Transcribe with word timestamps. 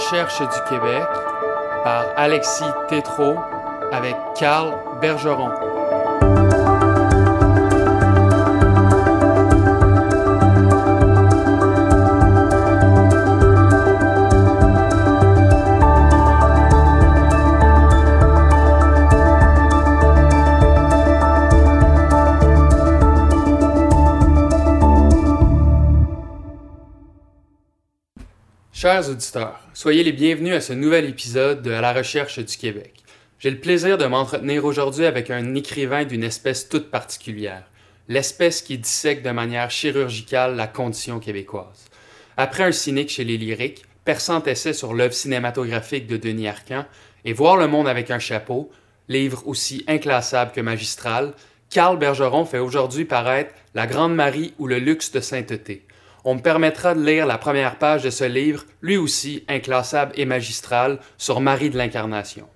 recherche 0.00 0.40
du 0.40 0.60
Québec 0.68 1.04
par 1.84 2.06
Alexis 2.16 2.64
Tétrault 2.88 3.36
avec 3.92 4.16
Carl 4.34 4.72
Bergeron. 5.00 5.50
Chers 28.80 29.10
auditeurs, 29.10 29.60
soyez 29.74 30.02
les 30.02 30.12
bienvenus 30.12 30.54
à 30.54 30.60
ce 30.62 30.72
nouvel 30.72 31.04
épisode 31.04 31.60
de 31.60 31.70
À 31.70 31.82
la 31.82 31.92
recherche 31.92 32.38
du 32.38 32.56
Québec. 32.56 32.94
J'ai 33.38 33.50
le 33.50 33.60
plaisir 33.60 33.98
de 33.98 34.06
m'entretenir 34.06 34.64
aujourd'hui 34.64 35.04
avec 35.04 35.28
un 35.28 35.54
écrivain 35.54 36.06
d'une 36.06 36.24
espèce 36.24 36.66
toute 36.66 36.90
particulière, 36.90 37.64
l'espèce 38.08 38.62
qui 38.62 38.78
dissèque 38.78 39.22
de 39.22 39.32
manière 39.32 39.70
chirurgicale 39.70 40.56
la 40.56 40.66
condition 40.66 41.20
québécoise. 41.20 41.90
Après 42.38 42.62
un 42.62 42.72
cynique 42.72 43.10
chez 43.10 43.24
les 43.24 43.36
lyriques, 43.36 43.84
perçant 44.06 44.42
essai 44.44 44.72
sur 44.72 44.94
l'œuvre 44.94 45.12
cinématographique 45.12 46.06
de 46.06 46.16
Denis 46.16 46.48
Arcand 46.48 46.86
et 47.26 47.34
Voir 47.34 47.58
le 47.58 47.66
monde 47.66 47.86
avec 47.86 48.10
un 48.10 48.18
chapeau, 48.18 48.70
livre 49.08 49.46
aussi 49.46 49.84
inclassable 49.88 50.52
que 50.52 50.62
magistral, 50.62 51.34
Carl 51.68 51.98
Bergeron 51.98 52.46
fait 52.46 52.60
aujourd'hui 52.60 53.04
paraître 53.04 53.52
La 53.74 53.86
Grande 53.86 54.14
Marie 54.14 54.54
ou 54.58 54.66
le 54.66 54.78
luxe 54.78 55.12
de 55.12 55.20
sainteté 55.20 55.84
on 56.24 56.34
me 56.34 56.40
permettra 56.40 56.94
de 56.94 57.04
lire 57.04 57.26
la 57.26 57.38
première 57.38 57.76
page 57.76 58.02
de 58.02 58.10
ce 58.10 58.24
livre, 58.24 58.64
lui 58.82 58.96
aussi 58.96 59.44
inclassable 59.48 60.12
et 60.16 60.24
magistral, 60.24 60.98
sur 61.18 61.40
Marie 61.40 61.70
de 61.70 61.78
l'Incarnation. 61.78 62.46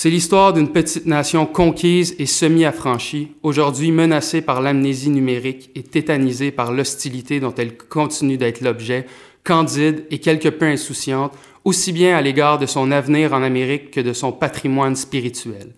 C'est 0.00 0.10
l'histoire 0.10 0.52
d'une 0.52 0.70
petite 0.70 1.06
nation 1.06 1.44
conquise 1.44 2.14
et 2.20 2.26
semi-affranchie, 2.26 3.32
aujourd'hui 3.42 3.90
menacée 3.90 4.42
par 4.42 4.62
l'amnésie 4.62 5.10
numérique 5.10 5.70
et 5.74 5.82
tétanisée 5.82 6.52
par 6.52 6.72
l'hostilité 6.72 7.40
dont 7.40 7.54
elle 7.56 7.76
continue 7.76 8.36
d'être 8.36 8.60
l'objet, 8.60 9.06
candide 9.42 10.06
et 10.12 10.20
quelque 10.20 10.50
peu 10.50 10.66
insouciante, 10.66 11.32
aussi 11.64 11.92
bien 11.92 12.16
à 12.16 12.20
l'égard 12.20 12.58
de 12.58 12.66
son 12.66 12.92
avenir 12.92 13.32
en 13.32 13.42
Amérique 13.42 13.90
que 13.90 14.00
de 14.00 14.12
son 14.12 14.30
patrimoine 14.30 14.94
spirituel. 14.94 15.74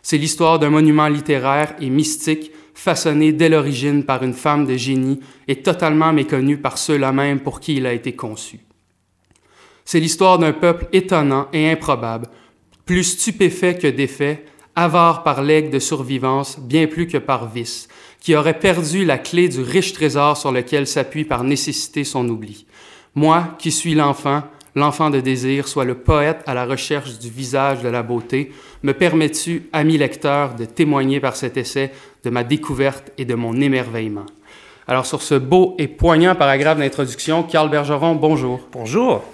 C'est 0.00 0.18
l'histoire 0.18 0.60
d'un 0.60 0.70
monument 0.70 1.08
littéraire 1.08 1.74
et 1.80 1.90
mystique 1.90 2.52
façonné 2.76 3.32
dès 3.32 3.48
l'origine 3.48 4.04
par 4.04 4.22
une 4.22 4.34
femme 4.34 4.66
de 4.66 4.76
génie 4.76 5.18
et 5.48 5.56
totalement 5.62 6.12
méconnu 6.12 6.58
par 6.58 6.78
ceux-là 6.78 7.10
même 7.10 7.40
pour 7.40 7.58
qui 7.58 7.76
il 7.76 7.86
a 7.86 7.92
été 7.92 8.12
conçu. 8.14 8.60
C'est 9.84 10.00
l'histoire 10.00 10.38
d'un 10.38 10.52
peuple 10.52 10.86
étonnant 10.92 11.48
et 11.52 11.70
improbable, 11.70 12.28
plus 12.84 13.04
stupéfait 13.04 13.78
que 13.78 13.86
défait, 13.86 14.44
avare 14.74 15.22
par 15.22 15.42
legs 15.42 15.70
de 15.70 15.78
survivance 15.78 16.58
bien 16.58 16.86
plus 16.86 17.06
que 17.06 17.18
par 17.18 17.48
vice, 17.48 17.88
qui 18.20 18.36
aurait 18.36 18.58
perdu 18.58 19.04
la 19.04 19.16
clé 19.16 19.48
du 19.48 19.62
riche 19.62 19.94
trésor 19.94 20.36
sur 20.36 20.52
lequel 20.52 20.86
s'appuie 20.86 21.24
par 21.24 21.44
nécessité 21.44 22.04
son 22.04 22.28
oubli. 22.28 22.66
Moi, 23.14 23.56
qui 23.58 23.72
suis 23.72 23.94
l'enfant, 23.94 24.42
l'enfant 24.74 25.08
de 25.08 25.20
désir, 25.20 25.66
soit 25.66 25.86
le 25.86 25.94
poète 25.94 26.42
à 26.46 26.52
la 26.52 26.66
recherche 26.66 27.18
du 27.18 27.30
visage 27.30 27.82
de 27.82 27.88
la 27.88 28.02
beauté, 28.02 28.52
me 28.82 28.92
permets-tu, 28.92 29.68
ami 29.72 29.96
lecteur, 29.96 30.54
de 30.54 30.66
témoigner 30.66 31.18
par 31.20 31.34
cet 31.36 31.56
essai 31.56 31.92
de 32.26 32.30
ma 32.30 32.42
découverte 32.42 33.12
et 33.18 33.24
de 33.24 33.34
mon 33.34 33.54
émerveillement? 33.60 34.26
Alors, 34.88 35.06
sur 35.06 35.22
ce 35.22 35.36
beau 35.36 35.76
et 35.78 35.86
poignant 35.86 36.34
paragraphe 36.34 36.78
d'introduction, 36.78 37.44
Carl 37.44 37.70
Bergeron, 37.70 38.16
bonjour. 38.16 38.60
Bonjour. 38.72 39.24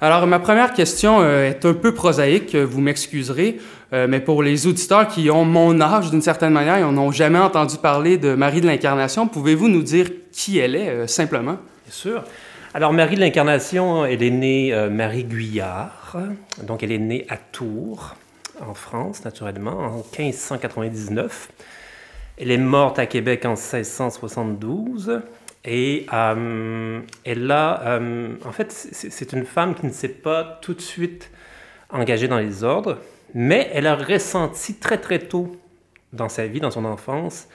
Alors, 0.00 0.26
ma 0.28 0.38
première 0.38 0.72
question 0.72 1.20
euh, 1.20 1.48
est 1.48 1.64
un 1.64 1.74
peu 1.74 1.94
prosaïque, 1.94 2.54
vous 2.54 2.80
m'excuserez, 2.80 3.58
euh, 3.92 4.06
mais 4.08 4.20
pour 4.20 4.42
les 4.42 4.66
auditeurs 4.68 5.06
qui 5.08 5.30
ont 5.30 5.44
mon 5.44 5.80
âge 5.80 6.10
d'une 6.10 6.22
certaine 6.22 6.52
manière 6.52 6.78
et 6.78 6.92
n'ont 6.92 7.12
jamais 7.12 7.38
entendu 7.38 7.76
parler 7.76 8.18
de 8.18 8.34
Marie 8.34 8.60
de 8.60 8.66
l'Incarnation, 8.66 9.26
pouvez-vous 9.28 9.68
nous 9.68 9.82
dire 9.82 10.08
qui 10.32 10.58
elle 10.58 10.76
est, 10.76 10.88
euh, 10.88 11.06
simplement? 11.08 11.58
Bien 11.84 11.92
sûr. 11.92 12.24
Alors, 12.74 12.92
Marie 12.92 13.16
de 13.16 13.20
l'Incarnation, 13.20 14.04
elle 14.04 14.22
est 14.22 14.30
née 14.30 14.88
Marie 14.90 15.24
Guyard, 15.24 16.16
donc 16.62 16.82
elle 16.82 16.92
est 16.92 16.98
née 16.98 17.26
à 17.28 17.36
Tours, 17.36 18.16
en 18.66 18.74
France, 18.74 19.24
naturellement, 19.24 19.78
en 19.78 20.04
1599. 20.18 21.50
Elle 22.38 22.50
est 22.50 22.58
morte 22.58 22.98
à 22.98 23.06
Québec 23.06 23.44
en 23.44 23.50
1672. 23.50 25.22
Et 25.64 26.06
euh, 26.12 27.00
elle 27.24 27.50
a, 27.50 27.82
euh, 27.82 28.34
en 28.44 28.52
fait, 28.52 28.72
c'est 28.72 29.32
une 29.32 29.44
femme 29.44 29.74
qui 29.74 29.86
ne 29.86 29.92
s'est 29.92 30.08
pas 30.08 30.58
tout 30.60 30.74
de 30.74 30.80
suite 30.80 31.30
engagée 31.90 32.26
dans 32.26 32.38
les 32.38 32.64
ordres, 32.64 32.98
mais 33.34 33.70
elle 33.72 33.86
a 33.86 33.94
ressenti 33.94 34.74
très 34.74 34.98
très 34.98 35.20
tôt 35.20 35.56
dans 36.12 36.28
sa 36.28 36.46
vie, 36.46 36.60
dans 36.60 36.70
son 36.70 36.84
enfance, 36.84 37.48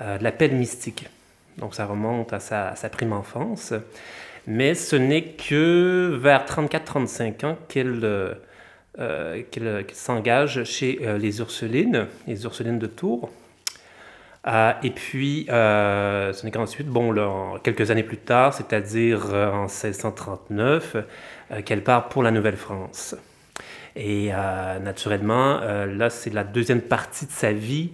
euh, 0.00 0.16
l'appel 0.20 0.54
mystique. 0.54 1.08
Donc 1.58 1.74
ça 1.74 1.84
remonte 1.84 2.32
à 2.32 2.40
sa, 2.40 2.88
prime 2.90 3.12
enfance. 3.12 3.74
Mais 4.46 4.74
ce 4.74 4.96
n'est 4.96 5.24
que 5.24 6.18
vers 6.20 6.46
34-35 6.46 7.44
ans 7.44 7.58
qu'elle 7.68 8.00
euh, 8.98 9.42
qu'elle 9.50 9.84
s'engage 9.92 10.64
chez 10.64 10.98
les 11.18 11.38
Ursulines, 11.40 12.06
les 12.26 12.44
Ursulines 12.44 12.78
de 12.78 12.86
Tours. 12.86 13.30
Euh, 14.46 14.72
et 14.82 14.90
puis, 14.90 15.46
euh, 15.50 16.32
ce 16.32 16.44
n'est 16.44 16.50
qu'ensuite, 16.50 16.88
bon, 16.88 17.58
quelques 17.62 17.90
années 17.90 18.02
plus 18.02 18.16
tard, 18.16 18.52
c'est-à-dire 18.52 19.26
euh, 19.32 19.52
en 19.52 19.62
1639, 19.62 20.96
qu'elle 21.64 21.84
part 21.84 22.08
pour 22.08 22.22
la 22.22 22.30
Nouvelle-France. 22.30 23.14
Et 23.94 24.30
naturellement, 24.82 25.60
là, 25.60 26.08
c'est 26.08 26.32
la 26.32 26.44
deuxième 26.44 26.80
partie 26.80 27.26
de 27.26 27.30
sa 27.30 27.52
vie 27.52 27.90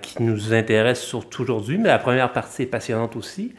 qui 0.00 0.22
nous 0.22 0.54
intéresse 0.54 1.02
surtout 1.02 1.42
aujourd'hui, 1.42 1.76
mais 1.76 1.88
la 1.88 1.98
première 1.98 2.32
partie 2.32 2.62
est 2.62 2.66
passionnante 2.66 3.14
aussi. 3.14 3.54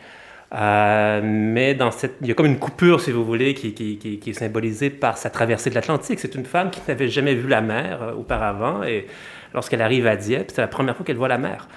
mais 0.52 1.76
dans 1.76 1.92
cette, 1.92 2.16
il 2.22 2.28
y 2.28 2.32
a 2.32 2.34
comme 2.34 2.48
une 2.48 2.58
coupure, 2.58 3.02
si 3.02 3.12
vous 3.12 3.24
voulez, 3.24 3.54
qui 3.54 4.20
est 4.26 4.34
symbolisée 4.34 4.90
par 4.90 5.20
sa 5.20 5.30
traversée 5.30 5.70
de 5.70 5.76
l'Atlantique. 5.76 6.20
C'est 6.20 6.34
une 6.34 6.46
femme 6.46 6.72
qui 6.72 6.82
n'avait 6.88 7.08
jamais 7.08 7.36
vu 7.36 7.48
la 7.48 7.62
mer 7.62 8.16
auparavant, 8.18 8.82
et 8.82 9.06
lorsqu'elle 9.54 9.84
arrive 9.84 10.08
à 10.08 10.16
Dieppe, 10.16 10.50
c'est 10.52 10.62
la 10.62 10.68
première 10.68 10.96
fois 10.96 11.06
qu'elle 11.06 11.18
voit 11.18 11.28
la 11.28 11.38
mer. 11.38 11.68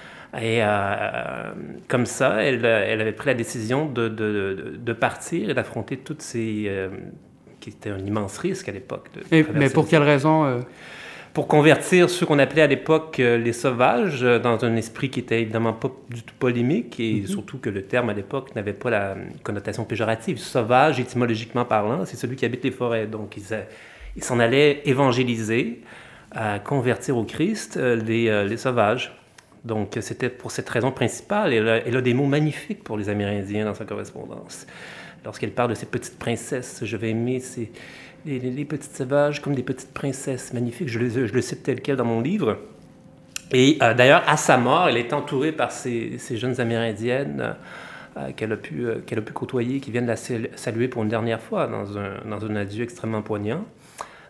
Et 0.40 0.58
euh, 0.60 1.52
comme 1.88 2.06
ça, 2.06 2.42
elle, 2.42 2.64
elle, 2.64 3.00
avait 3.00 3.12
pris 3.12 3.28
la 3.28 3.34
décision 3.34 3.86
de, 3.86 4.08
de, 4.08 4.76
de 4.78 4.92
partir 4.92 5.50
et 5.50 5.54
d'affronter 5.54 5.96
toutes 5.96 6.22
ces... 6.22 6.64
Euh, 6.66 6.88
qui 7.60 7.70
était 7.70 7.90
un 7.90 7.98
immense 7.98 8.38
risque 8.38 8.68
à 8.68 8.72
l'époque. 8.72 9.08
Mais 9.30 9.70
pour 9.70 9.88
quelle 9.88 10.02
raison 10.02 10.44
euh? 10.44 10.60
Pour 11.32 11.48
convertir 11.48 12.08
ceux 12.08 12.24
qu'on 12.24 12.38
appelait 12.38 12.62
à 12.62 12.66
l'époque 12.66 13.18
les 13.18 13.52
sauvages 13.52 14.22
dans 14.22 14.64
un 14.64 14.76
esprit 14.76 15.10
qui 15.10 15.20
était 15.20 15.42
évidemment 15.42 15.72
pas 15.72 15.90
du 16.08 16.22
tout 16.22 16.34
polémique 16.38 16.98
et 17.00 17.20
mhm. 17.20 17.26
surtout 17.26 17.58
que 17.58 17.68
le 17.68 17.82
terme 17.82 18.08
à 18.08 18.14
l'époque 18.14 18.54
n'avait 18.54 18.72
pas 18.72 18.88
la 18.88 19.16
connotation 19.42 19.84
péjorative. 19.84 20.38
Sauvage, 20.38 21.00
étymologiquement 21.00 21.64
parlant, 21.64 22.06
c'est 22.06 22.16
celui 22.16 22.36
qui 22.36 22.44
habite 22.44 22.64
les 22.64 22.70
forêts. 22.70 23.06
Donc 23.06 23.36
il 24.16 24.22
s'en 24.22 24.38
allait 24.38 24.82
évangéliser, 24.86 25.80
convertir 26.64 27.16
au 27.18 27.24
Christ 27.24 27.76
les, 27.76 28.46
les 28.46 28.56
sauvages. 28.56 29.12
Donc, 29.64 29.98
c'était 30.00 30.28
pour 30.28 30.50
cette 30.50 30.68
raison 30.68 30.92
principale. 30.92 31.52
Elle 31.52 31.96
a, 31.96 32.00
des 32.00 32.14
mots 32.14 32.26
magnifiques 32.26 32.84
pour 32.84 32.96
les 32.96 33.08
Amérindiens 33.08 33.64
dans 33.64 33.74
sa 33.74 33.84
correspondance. 33.84 34.66
Lorsqu'elle 35.24 35.50
parle 35.50 35.70
de 35.70 35.74
ces 35.74 35.86
petites 35.86 36.18
princesses, 36.18 36.80
je 36.82 36.96
vais 36.96 37.10
aimer 37.10 37.40
ces, 37.40 37.72
les, 38.26 38.64
petites 38.64 38.96
sauvages 38.96 39.42
comme 39.42 39.54
des 39.54 39.62
petites 39.62 39.92
princesses 39.92 40.52
magnifiques. 40.52 40.88
Je 40.88 40.98
le, 40.98 41.08
je 41.08 41.32
le 41.32 41.40
cite 41.42 41.62
tel 41.62 41.80
quel 41.80 41.96
dans 41.96 42.04
mon 42.04 42.20
livre. 42.20 42.58
Et 43.52 43.78
euh, 43.82 43.94
d'ailleurs, 43.94 44.22
à 44.26 44.36
sa 44.36 44.56
mort, 44.56 44.88
elle 44.88 44.96
est 44.96 45.12
entourée 45.12 45.52
par 45.52 45.70
ces, 45.72 46.18
ces 46.18 46.36
jeunes 46.36 46.60
Amérindiennes 46.60 47.54
euh, 48.16 48.30
qu'elle 48.36 48.52
a, 48.52 48.56
pu, 48.56 48.86
euh, 48.86 49.00
qu'elle 49.06 49.18
a 49.18 49.22
pu 49.22 49.32
côtoyer, 49.32 49.80
qui 49.80 49.90
viennent 49.90 50.06
la 50.06 50.16
saluer 50.16 50.88
pour 50.88 51.02
une 51.02 51.08
dernière 51.08 51.40
fois 51.40 51.66
dans 51.66 51.96
un, 51.96 52.14
dans 52.28 52.44
un 52.44 52.56
adieu 52.56 52.82
extrêmement 52.82 53.22
poignant. 53.22 53.64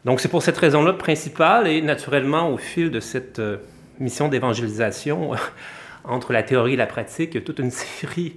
Donc, 0.05 0.21
c'est 0.21 0.29
pour 0.29 0.43
cette 0.43 0.59
raison-là 0.59 0.93
principale, 0.93 1.67
et 1.67 1.81
naturellement, 1.83 2.51
au 2.51 2.59
fil 2.59 2.91
de 2.91 3.01
cette 3.01 3.41
mission 4.01 4.29
d'évangélisation 4.29 5.33
entre 6.07 6.33
la 6.33 6.43
théorie 6.43 6.75
et 6.75 6.77
la 6.77 6.87
pratique, 6.87 7.43
toute 7.45 7.59
une 7.59 7.71
série, 7.71 8.37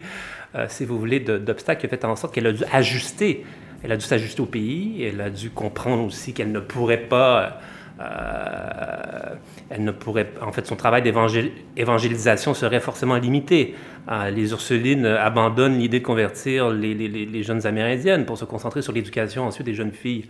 euh, 0.55 0.65
si 0.67 0.85
vous 0.85 0.97
voulez, 0.97 1.19
d'obstacles 1.19 1.81
qui 1.81 1.85
ont 1.85 1.89
fait 1.89 2.05
en 2.05 2.15
sorte 2.15 2.33
qu'elle 2.33 2.47
a 2.47 2.51
dû 2.51 2.63
ajuster. 2.71 3.45
Elle 3.83 3.91
a 3.91 3.97
dû 3.97 4.05
s'ajuster 4.05 4.41
au 4.41 4.45
pays, 4.45 5.03
elle 5.03 5.21
a 5.21 5.29
dû 5.29 5.51
comprendre 5.51 6.03
aussi 6.03 6.33
qu'elle 6.33 6.51
ne 6.51 6.59
pourrait 6.59 6.97
pas... 6.97 7.59
Euh, 8.01 9.35
elle 9.69 9.83
ne 9.83 9.91
pourrait, 9.91 10.31
en 10.41 10.53
fait, 10.53 10.65
son 10.65 10.77
travail 10.77 11.01
d'évangélisation 11.01 12.53
serait 12.53 12.79
forcément 12.79 13.17
limité. 13.17 13.75
Euh, 14.09 14.29
les 14.29 14.51
Ursulines 14.51 15.05
abandonnent 15.05 15.77
l'idée 15.77 15.99
de 15.99 16.05
convertir 16.05 16.69
les, 16.69 17.43
jeunes 17.43 17.67
Amérindiennes 17.67 18.25
pour 18.25 18.37
se 18.37 18.45
concentrer 18.45 18.81
sur 18.81 18.93
l'éducation 18.93 19.45
ensuite 19.45 19.65
des 19.65 19.73
jeunes 19.73 19.91
filles, 19.91 20.25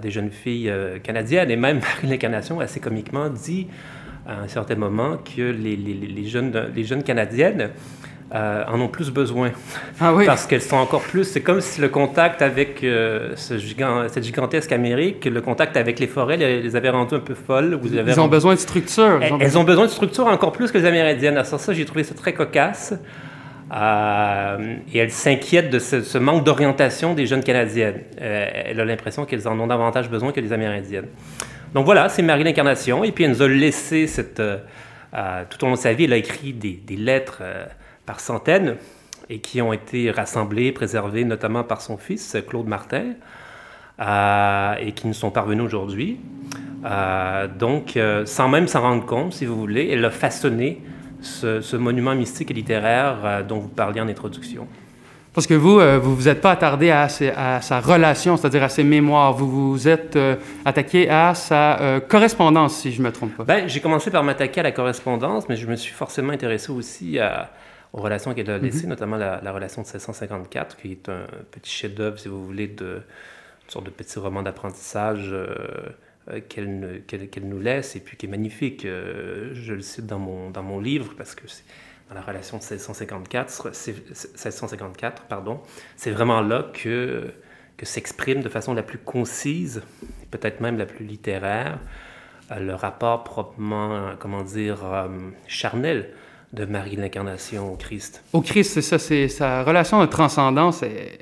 des 0.00 0.12
jeunes 0.12 0.30
filles 0.30 0.72
canadiennes. 1.02 1.50
Et 1.50 1.56
même 1.56 1.80
l'incarnation, 2.04 2.60
assez 2.60 2.78
comiquement, 2.78 3.28
dit 3.28 3.66
à 4.26 4.40
un 4.44 4.48
certain 4.48 4.76
moment 4.76 5.16
que 5.18 5.42
les, 5.42 5.76
les, 5.76 5.94
les 5.94 6.24
jeunes, 6.28 6.70
les 6.74 6.84
jeunes 6.84 7.02
Canadiennes 7.02 7.70
euh, 8.34 8.64
en 8.66 8.80
ont 8.80 8.88
plus 8.88 9.10
besoin. 9.10 9.50
Ah 10.00 10.14
oui. 10.14 10.24
Parce 10.24 10.46
qu'elles 10.46 10.62
sont 10.62 10.76
encore 10.76 11.02
plus. 11.02 11.24
C'est 11.24 11.42
comme 11.42 11.60
si 11.60 11.80
le 11.80 11.88
contact 11.88 12.40
avec 12.40 12.82
euh, 12.82 13.32
ce 13.36 13.58
gigant, 13.58 14.08
cette 14.08 14.24
gigantesque 14.24 14.72
Amérique, 14.72 15.24
le 15.26 15.40
contact 15.42 15.76
avec 15.76 15.98
les 15.98 16.06
forêts, 16.06 16.36
les, 16.38 16.62
les 16.62 16.76
avait 16.76 16.88
rendues 16.90 17.16
un 17.16 17.20
peu 17.20 17.34
folles. 17.34 17.74
Vous 17.82 17.94
avez 17.96 18.12
Ils 18.12 18.18
ont 18.18 18.22
rendu- 18.22 18.30
besoin 18.30 18.54
de 18.54 18.58
structure. 18.58 19.18
elles, 19.20 19.32
elles 19.40 19.58
ont 19.58 19.64
besoin 19.64 19.84
de 19.84 19.90
structure 19.90 20.26
encore 20.26 20.52
plus 20.52 20.70
que 20.72 20.78
les 20.78 20.86
Amérindiennes. 20.86 21.34
Alors 21.34 21.46
ça, 21.46 21.72
j'ai 21.74 21.84
trouvé 21.84 22.04
ça 22.04 22.14
très 22.14 22.32
cocasse. 22.32 22.94
Euh, 23.74 24.76
et 24.92 24.98
elle 24.98 25.10
s'inquiète 25.10 25.70
de 25.70 25.78
ce, 25.78 26.02
ce 26.02 26.18
manque 26.18 26.44
d'orientation 26.44 27.14
des 27.14 27.26
jeunes 27.26 27.42
Canadiennes. 27.42 28.00
Euh, 28.20 28.46
elle 28.66 28.80
a 28.80 28.84
l'impression 28.84 29.24
qu'elles 29.24 29.48
en 29.48 29.58
ont 29.58 29.66
davantage 29.66 30.10
besoin 30.10 30.32
que 30.32 30.40
les 30.40 30.52
Amérindiennes. 30.52 31.06
Donc 31.74 31.86
voilà, 31.86 32.08
c'est 32.08 32.22
Marie 32.22 32.44
l'Incarnation. 32.44 33.02
Et 33.04 33.12
puis 33.12 33.24
elle 33.24 33.30
nous 33.30 33.42
a 33.42 33.48
laissé 33.48 34.06
cette... 34.06 34.40
euh, 34.40 34.58
euh, 35.14 35.44
tout 35.48 35.62
au 35.64 35.66
long 35.66 35.74
de 35.74 35.78
sa 35.78 35.92
vie, 35.92 36.04
elle 36.04 36.12
a 36.12 36.16
écrit 36.16 36.52
des, 36.52 36.96
lettres 36.96 37.38
euh, 37.42 37.66
par 38.06 38.20
centaines 38.20 38.76
et 39.28 39.40
qui 39.40 39.60
ont 39.60 39.72
été 39.72 40.10
rassemblées, 40.10 40.72
préservées 40.72 41.24
notamment 41.24 41.64
par 41.64 41.80
son 41.80 41.96
fils, 41.96 42.36
Claude 42.48 42.66
Martin, 42.66 43.14
et 44.00 44.92
qui 44.92 45.06
nous 45.06 45.14
sont 45.14 45.30
parvenues 45.30 45.62
aujourd'hui. 45.62 46.18
Donc, 47.58 47.98
sans 48.24 48.48
même 48.48 48.66
s'en 48.66 48.80
rendre 48.80 49.06
compte, 49.06 49.32
si 49.32 49.46
vous 49.46 49.56
voulez, 49.56 49.88
elle 49.90 50.04
a 50.04 50.10
façonné 50.10 50.82
ce, 51.20 51.76
monument 51.76 52.14
mystique 52.14 52.50
et 52.50 52.54
littéraire 52.54 53.44
dont 53.46 53.60
vous 53.60 53.68
parliez 53.68 54.00
en 54.00 54.08
introduction. 54.08 54.66
Parce 55.34 55.46
que 55.46 55.54
vous, 55.54 55.80
euh, 55.80 55.98
vous 55.98 56.14
vous 56.14 56.28
êtes 56.28 56.42
pas 56.42 56.50
attardé 56.50 56.90
à, 56.90 57.08
ses- 57.08 57.30
à 57.30 57.62
sa 57.62 57.80
relation, 57.80 58.36
c'est-à-dire 58.36 58.62
à 58.64 58.68
ses 58.68 58.84
mémoires. 58.84 59.32
Vous 59.32 59.70
vous 59.72 59.88
êtes 59.88 60.14
euh, 60.16 60.36
attaqué 60.66 61.08
à 61.08 61.34
sa 61.34 61.80
euh, 61.80 62.00
correspondance, 62.00 62.76
si 62.76 62.92
je 62.92 63.00
me 63.00 63.10
trompe 63.10 63.36
pas. 63.38 63.44
Ben, 63.44 63.66
j'ai 63.68 63.80
commencé 63.80 64.10
par 64.10 64.22
m'attaquer 64.24 64.60
à 64.60 64.64
la 64.64 64.72
correspondance, 64.72 65.48
mais 65.48 65.56
je 65.56 65.66
me 65.66 65.76
suis 65.76 65.92
forcément 65.94 66.32
intéressé 66.34 66.70
aussi 66.70 67.18
à- 67.18 67.50
aux 67.94 68.00
relations 68.02 68.34
qu'elle 68.34 68.50
a 68.50 68.58
laissées, 68.58 68.86
notamment 68.86 69.16
la, 69.16 69.40
la 69.42 69.52
relation 69.52 69.82
de 69.82 69.86
1654, 69.86 70.76
qui 70.76 70.92
est 70.92 71.08
un 71.08 71.24
petit 71.50 71.70
chef-d'œuvre, 71.70 72.18
si 72.18 72.28
vous 72.28 72.44
voulez, 72.44 72.68
de 72.68 73.00
une 73.64 73.70
sorte 73.70 73.84
de 73.86 73.90
petit 73.90 74.18
roman 74.18 74.42
d'apprentissage 74.42 75.30
euh, 75.32 76.40
qu'elle 76.48 76.78
ne- 76.78 77.40
nous 77.46 77.60
laisse 77.60 77.96
et 77.96 78.00
puis 78.00 78.16
qui 78.18 78.26
est 78.26 78.28
magnifique. 78.28 78.82
Je 78.84 79.72
le 79.72 79.80
cite 79.80 80.06
dans 80.06 80.18
mon, 80.18 80.50
dans 80.50 80.62
mon 80.62 80.78
livre 80.78 81.14
parce 81.16 81.34
que 81.34 81.42
c'est 81.46 81.64
dans 82.08 82.14
la 82.14 82.20
relation 82.22 82.58
de 82.58 82.62
1654, 82.62 83.50
c'est- 83.74 83.94
c'est- 84.14 84.36
1654 84.36 85.22
pardon, 85.22 85.60
c'est 85.96 86.10
vraiment 86.10 86.40
là 86.40 86.66
que, 86.72 87.32
que 87.76 87.86
s'exprime 87.86 88.42
de 88.42 88.48
façon 88.48 88.74
la 88.74 88.82
plus 88.82 88.98
concise, 88.98 89.82
peut-être 90.30 90.60
même 90.60 90.78
la 90.78 90.86
plus 90.86 91.04
littéraire, 91.04 91.78
euh, 92.50 92.58
le 92.58 92.74
rapport 92.74 93.24
proprement, 93.24 94.10
comment 94.18 94.42
dire, 94.42 94.78
euh, 94.84 95.08
charnel 95.46 96.10
de 96.52 96.64
Marie 96.66 96.96
de 96.96 97.00
l'Incarnation 97.00 97.72
au 97.72 97.76
Christ. 97.76 98.22
Au 98.34 98.42
Christ, 98.42 98.72
c'est 98.74 98.82
ça, 98.82 98.98
c'est 98.98 99.28
sa 99.28 99.62
relation 99.64 100.00
de 100.00 100.06
transcendance. 100.06 100.82
et 100.82 101.18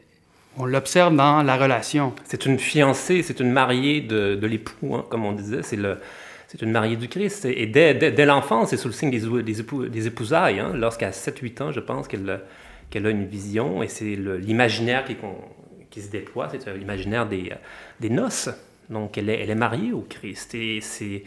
on 0.58 0.66
l'observe 0.66 1.14
dans 1.14 1.44
la 1.44 1.56
relation. 1.56 2.12
C'est 2.24 2.44
une 2.44 2.58
fiancée, 2.58 3.22
c'est 3.22 3.38
une 3.38 3.52
mariée 3.52 4.00
de, 4.00 4.34
de 4.34 4.46
l'époux, 4.48 4.96
hein, 4.96 5.04
comme 5.08 5.24
on 5.24 5.32
disait. 5.32 5.62
C'est 5.62 5.76
le, 5.76 5.98
c'est 6.50 6.62
une 6.62 6.72
mariée 6.72 6.96
du 6.96 7.06
Christ. 7.06 7.44
Et 7.44 7.66
dès, 7.66 8.26
l'enfance, 8.26 8.70
c'est 8.70 8.76
sous 8.76 8.88
le 8.88 8.92
signe 8.92 9.12
des, 9.12 9.24
ou- 9.24 9.40
des, 9.40 9.62
épou- 9.62 9.88
des 9.88 10.08
épousailles. 10.08 10.58
Hein, 10.58 10.72
Lorsqu'à 10.74 11.10
7-8 11.10 11.62
ans, 11.62 11.70
je 11.70 11.78
pense 11.78 12.08
qu'elle 12.08 12.28
a 12.28 13.10
une 13.10 13.24
vision. 13.24 13.84
Et 13.84 13.86
c'est 13.88 14.16
l'imaginaire 14.16 15.04
qui, 15.04 16.02
se 16.02 16.10
déploie, 16.10 16.48
c'est 16.50 16.66
euh, 16.66 16.76
l'imaginaire 16.76 17.28
des, 17.28 17.50
euh, 17.52 17.56
des 18.00 18.10
noces. 18.10 18.48
Donc, 18.88 19.16
elle 19.16 19.30
est, 19.30 19.54
mariée 19.54 19.92
au 19.92 20.00
Christ. 20.00 20.56
Et 20.56 20.80
c'est, 20.80 21.22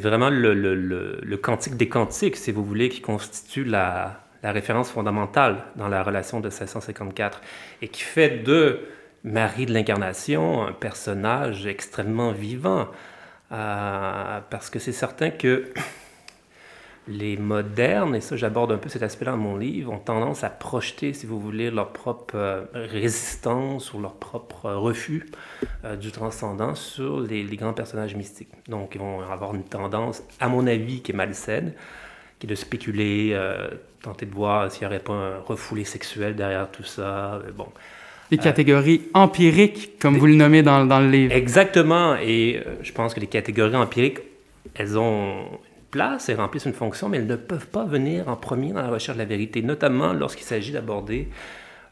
vraiment 0.00 0.30
le 0.30 1.36
cantique 1.36 1.76
des 1.76 1.88
cantiques, 1.88 2.36
si 2.36 2.50
vous 2.50 2.64
voulez, 2.64 2.88
qui 2.88 3.00
constitue 3.02 3.62
la, 3.62 4.20
la 4.42 4.50
référence 4.50 4.90
fondamentale 4.90 5.62
dans 5.76 5.86
la 5.86 6.02
relation 6.02 6.40
de 6.40 6.48
1654 6.48 7.40
et 7.82 7.88
qui 7.88 8.02
fait 8.02 8.42
de 8.42 8.80
Marie 9.22 9.66
de 9.66 9.72
l'Incarnation 9.72 10.66
un 10.66 10.72
personnage 10.72 11.68
extrêmement 11.68 12.32
vivant. 12.32 12.88
Euh, 13.52 14.40
parce 14.48 14.70
que 14.70 14.78
c'est 14.78 14.92
certain 14.92 15.30
que 15.30 15.72
les 17.08 17.36
modernes, 17.36 18.14
et 18.14 18.20
ça 18.20 18.36
j'aborde 18.36 18.70
un 18.70 18.78
peu 18.78 18.88
cet 18.88 19.02
aspect-là 19.02 19.32
dans 19.32 19.38
mon 19.38 19.56
livre, 19.56 19.92
ont 19.92 19.98
tendance 19.98 20.44
à 20.44 20.50
projeter, 20.50 21.12
si 21.12 21.26
vous 21.26 21.40
voulez, 21.40 21.70
leur 21.70 21.92
propre 21.92 22.36
euh, 22.36 22.64
résistance 22.74 23.92
ou 23.92 24.00
leur 24.00 24.14
propre 24.14 24.70
refus 24.70 25.26
euh, 25.84 25.96
du 25.96 26.12
transcendant 26.12 26.76
sur 26.76 27.20
les, 27.20 27.44
grands 27.56 27.72
personnages 27.72 28.14
mystiques. 28.14 28.52
Donc 28.68 28.94
ils 28.94 29.00
vont 29.00 29.22
avoir 29.22 29.54
une 29.54 29.64
tendance, 29.64 30.22
à 30.38 30.48
mon 30.48 30.66
avis, 30.66 31.02
qui 31.02 31.10
est 31.10 31.16
malsaine, 31.16 31.72
qui 32.38 32.46
est 32.46 32.50
de 32.50 32.54
spéculer, 32.54 33.38
tenter 34.00 34.24
de 34.24 34.32
voir 34.32 34.70
s'il 34.70 34.82
n'y 34.82 34.86
aurait 34.86 35.02
pas 35.02 35.12
un 35.12 35.38
refoulé 35.40 35.84
sexuel 35.84 36.36
derrière 36.36 36.70
tout 36.70 36.84
ça. 36.84 37.42
Bon, 37.54 37.66
Les 38.30 38.38
catégories 38.38 39.02
empiriques, 39.14 39.98
comme 39.98 40.16
vous 40.16 40.26
le 40.26 40.34
nommez 40.34 40.62
dans, 40.62 40.84
dans 40.86 41.00
le 41.00 41.10
livre. 41.10 41.32
Exactement. 41.34 42.14
Et 42.16 42.62
euh, 42.64 42.74
je 42.82 42.92
pense 42.92 43.12
que 43.14 43.20
les 43.20 43.26
catégories 43.26 43.74
empiriques, 43.76 44.18
elles 44.74 44.96
ont 44.98 45.40
une 45.40 45.84
place, 45.90 46.28
elles 46.28 46.36
remplissent 46.36 46.66
une 46.66 46.72
fonction, 46.72 47.08
mais 47.08 47.16
elles 47.18 47.26
ne 47.26 47.36
peuvent 47.36 47.66
pas 47.66 47.84
venir 47.84 48.28
en 48.28 48.36
premier 48.36 48.72
dans 48.72 48.82
la 48.82 48.88
recherche 48.90 49.16
de 49.16 49.22
la 49.22 49.28
vérité, 49.28 49.62
notamment 49.62 50.12
lorsqu'il 50.12 50.44
s'agit 50.46 50.72
d'aborder 50.72 51.28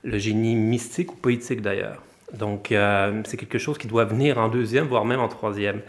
le 0.05 0.17
génie 0.19 0.55
mystique 0.55 1.12
ou 1.12 1.17
poétique 1.17 1.61
d'ailleurs. 1.61 2.02
Donc, 2.32 2.70
euh, 2.70 3.20
c'est 3.25 3.37
quelque 3.37 3.58
chose 3.58 3.79
qui 3.79 3.88
doit 3.88 4.05
venir 4.05 4.38
en 4.38 4.49
deuxième, 4.49 4.87
voire 4.87 5.05
même 5.05 5.19
en 5.20 5.29
troisième. 5.29 5.81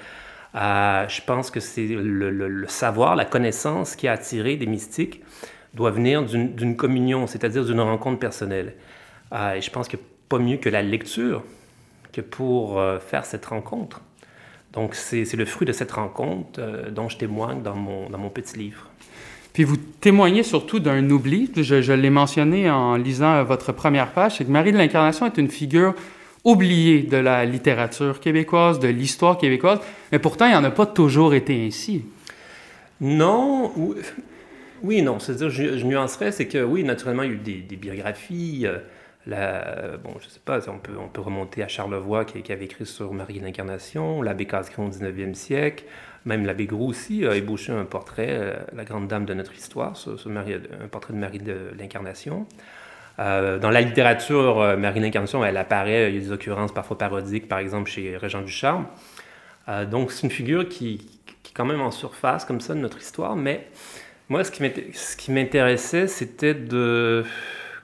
Euh, 0.56 1.08
je 1.08 1.22
pense 1.22 1.52
que 1.52 1.60
c'est 1.60 1.86
le, 1.86 2.32
le- 2.32 2.48
le 2.48 2.68
savoir, 2.68 3.16
la 3.16 3.26
connaissance 3.26 3.96
qui 3.96 4.08
a 4.08 4.14
attiré 4.14 4.56
des 4.56 4.66
mystiques 4.66 5.22
doit 5.76 5.92
venir 5.92 6.24
d'une 6.24 6.56
d'une 6.56 6.76
communion, 6.76 7.28
c'est-à-dire 7.28 7.64
d'une 7.66 7.80
rencontre 7.82 8.18
personnelle. 8.18 8.74
Euh, 9.32 9.54
et 9.54 9.62
je 9.62 9.70
pense 9.70 9.88
que 9.88 9.98
pas 10.30 10.40
mieux 10.40 10.58
que 10.58 10.70
la 10.70 10.82
lecture 10.82 11.44
que 12.14 12.22
pour 12.22 12.80
euh, 12.80 13.00
faire 13.00 13.26
cette 13.26 13.46
rencontre. 13.48 14.02
Donc, 14.74 14.94
c'est 14.96 15.34
le 15.36 15.46
fruit 15.46 15.66
de 15.68 15.72
cette 15.74 15.92
rencontre 15.92 16.60
euh, 16.60 16.90
dont 16.92 17.10
je 17.10 17.18
témoigne 17.18 17.62
dans 17.64 17.76
mon, 17.76 18.10
dans 18.10 18.20
mon 18.20 18.30
petit 18.30 18.58
livre. 18.58 18.86
Puis 19.54 19.64
vous 19.64 19.78
témoignez 19.78 20.44
surtout 20.44 20.80
d'un 20.80 21.10
oubli. 21.10 21.52
Je, 21.56 21.82
je 21.82 21.92
l'ai 21.94 22.12
mentionné 22.12 22.70
en 22.70 22.96
lisant 22.96 23.44
votre 23.44 23.72
première 23.72 24.12
page, 24.12 24.38
c'est 24.38 24.46
que 24.46 24.52
Marie 24.52 24.72
de 24.72 24.78
l'Incarnation 24.78 25.26
est 25.26 25.38
une 25.38 25.50
figure 25.50 25.96
oubliée 26.46 27.02
de 27.02 27.18
la 27.18 27.46
littérature 27.46 28.20
québécoise, 28.20 28.80
de 28.80 28.88
l'histoire 28.88 29.38
québécoise, 29.38 29.80
mais 30.12 30.20
pourtant, 30.20 30.46
il 30.46 30.52
n'y 30.52 30.56
en 30.56 30.64
a 30.64 30.72
pas 30.72 30.86
toujours 30.86 31.34
été 31.34 31.66
ainsi. 31.66 32.06
Non, 33.02 33.72
ou- 33.76 33.96
oui 34.84 35.02
non. 35.02 35.20
C'est-à-dire, 35.20 35.50
je, 35.50 35.78
je 35.78 35.86
nuancerais, 35.86 36.32
c'est 36.32 36.48
que 36.48 36.64
oui, 36.64 36.84
naturellement, 36.84 37.24
il 37.24 37.30
y 37.30 37.32
a 37.32 37.36
eu 37.36 37.40
des, 37.40 37.58
des 37.58 37.76
biographies. 37.76 38.62
euh, 38.66 38.78
bon, 39.36 40.14
je 40.20 40.30
sais 40.30 40.42
pas, 40.44 40.60
on 40.70 40.78
peut, 40.78 40.94
on 41.00 41.08
peut 41.08 41.22
remonter 41.22 41.64
à 41.64 41.68
Charlevoix 41.68 42.26
qui, 42.26 42.42
qui 42.42 42.52
avait 42.52 42.66
écrit 42.66 42.86
sur 42.86 43.14
Marie 43.14 43.40
l'Incarnation, 43.40 44.22
l'abbé 44.22 44.46
Casgrain 44.46 44.86
au 44.86 44.90
19e 44.90 45.34
siècle, 45.34 45.86
même 46.26 46.46
l'abbé 46.46 46.66
Gros 46.66 46.88
aussi 46.88 47.26
a 47.26 47.36
ébauché 47.36 47.72
un 47.72 47.86
portrait, 47.86 48.30
euh, 48.30 48.54
la 48.74 48.84
grande 48.84 49.08
dame 49.08 49.26
de 49.26 49.34
notre 49.34 49.54
histoire, 49.54 49.96
sur, 49.96 50.14
un 50.28 50.88
portrait 50.90 51.14
de 51.14 51.20
Marie 51.20 51.40
de 51.40 51.72
l'Incarnation. 51.78 52.46
Euh, 53.20 53.60
dans 53.60 53.70
la 53.70 53.82
littérature, 53.82 54.62
euh, 54.62 54.78
Marie 54.78 55.02
l'Incarnation, 55.02 55.44
elle 55.44 55.58
apparaît, 55.58 56.10
il 56.10 56.16
y 56.16 56.18
a 56.18 56.22
des 56.22 56.32
occurrences 56.32 56.72
parfois 56.72 56.98
parodiques, 56.98 57.48
par 57.48 57.60
exemple 57.60 57.90
chez 57.90 58.16
Régent 58.16 58.42
Ducharme. 58.42 58.88
Euh, 59.68 59.86
donc 59.86 60.12
c'est 60.12 60.24
une 60.24 60.32
figure 60.32 60.68
qui, 60.70 61.00
qui 61.44 61.52
est 61.52 61.54
quand 61.54 61.66
même 61.66 61.82
en 61.82 61.92
surface 61.92 62.46
comme 62.46 62.62
ça 62.62 62.74
de 62.74 62.80
notre 62.80 63.00
histoire, 63.00 63.36
mais 63.36 63.68
moi 64.30 64.44
ce 64.44 64.52
qui 65.18 65.32
m'intéressait 65.32 66.08
c'était 66.08 66.54
de 66.54 67.26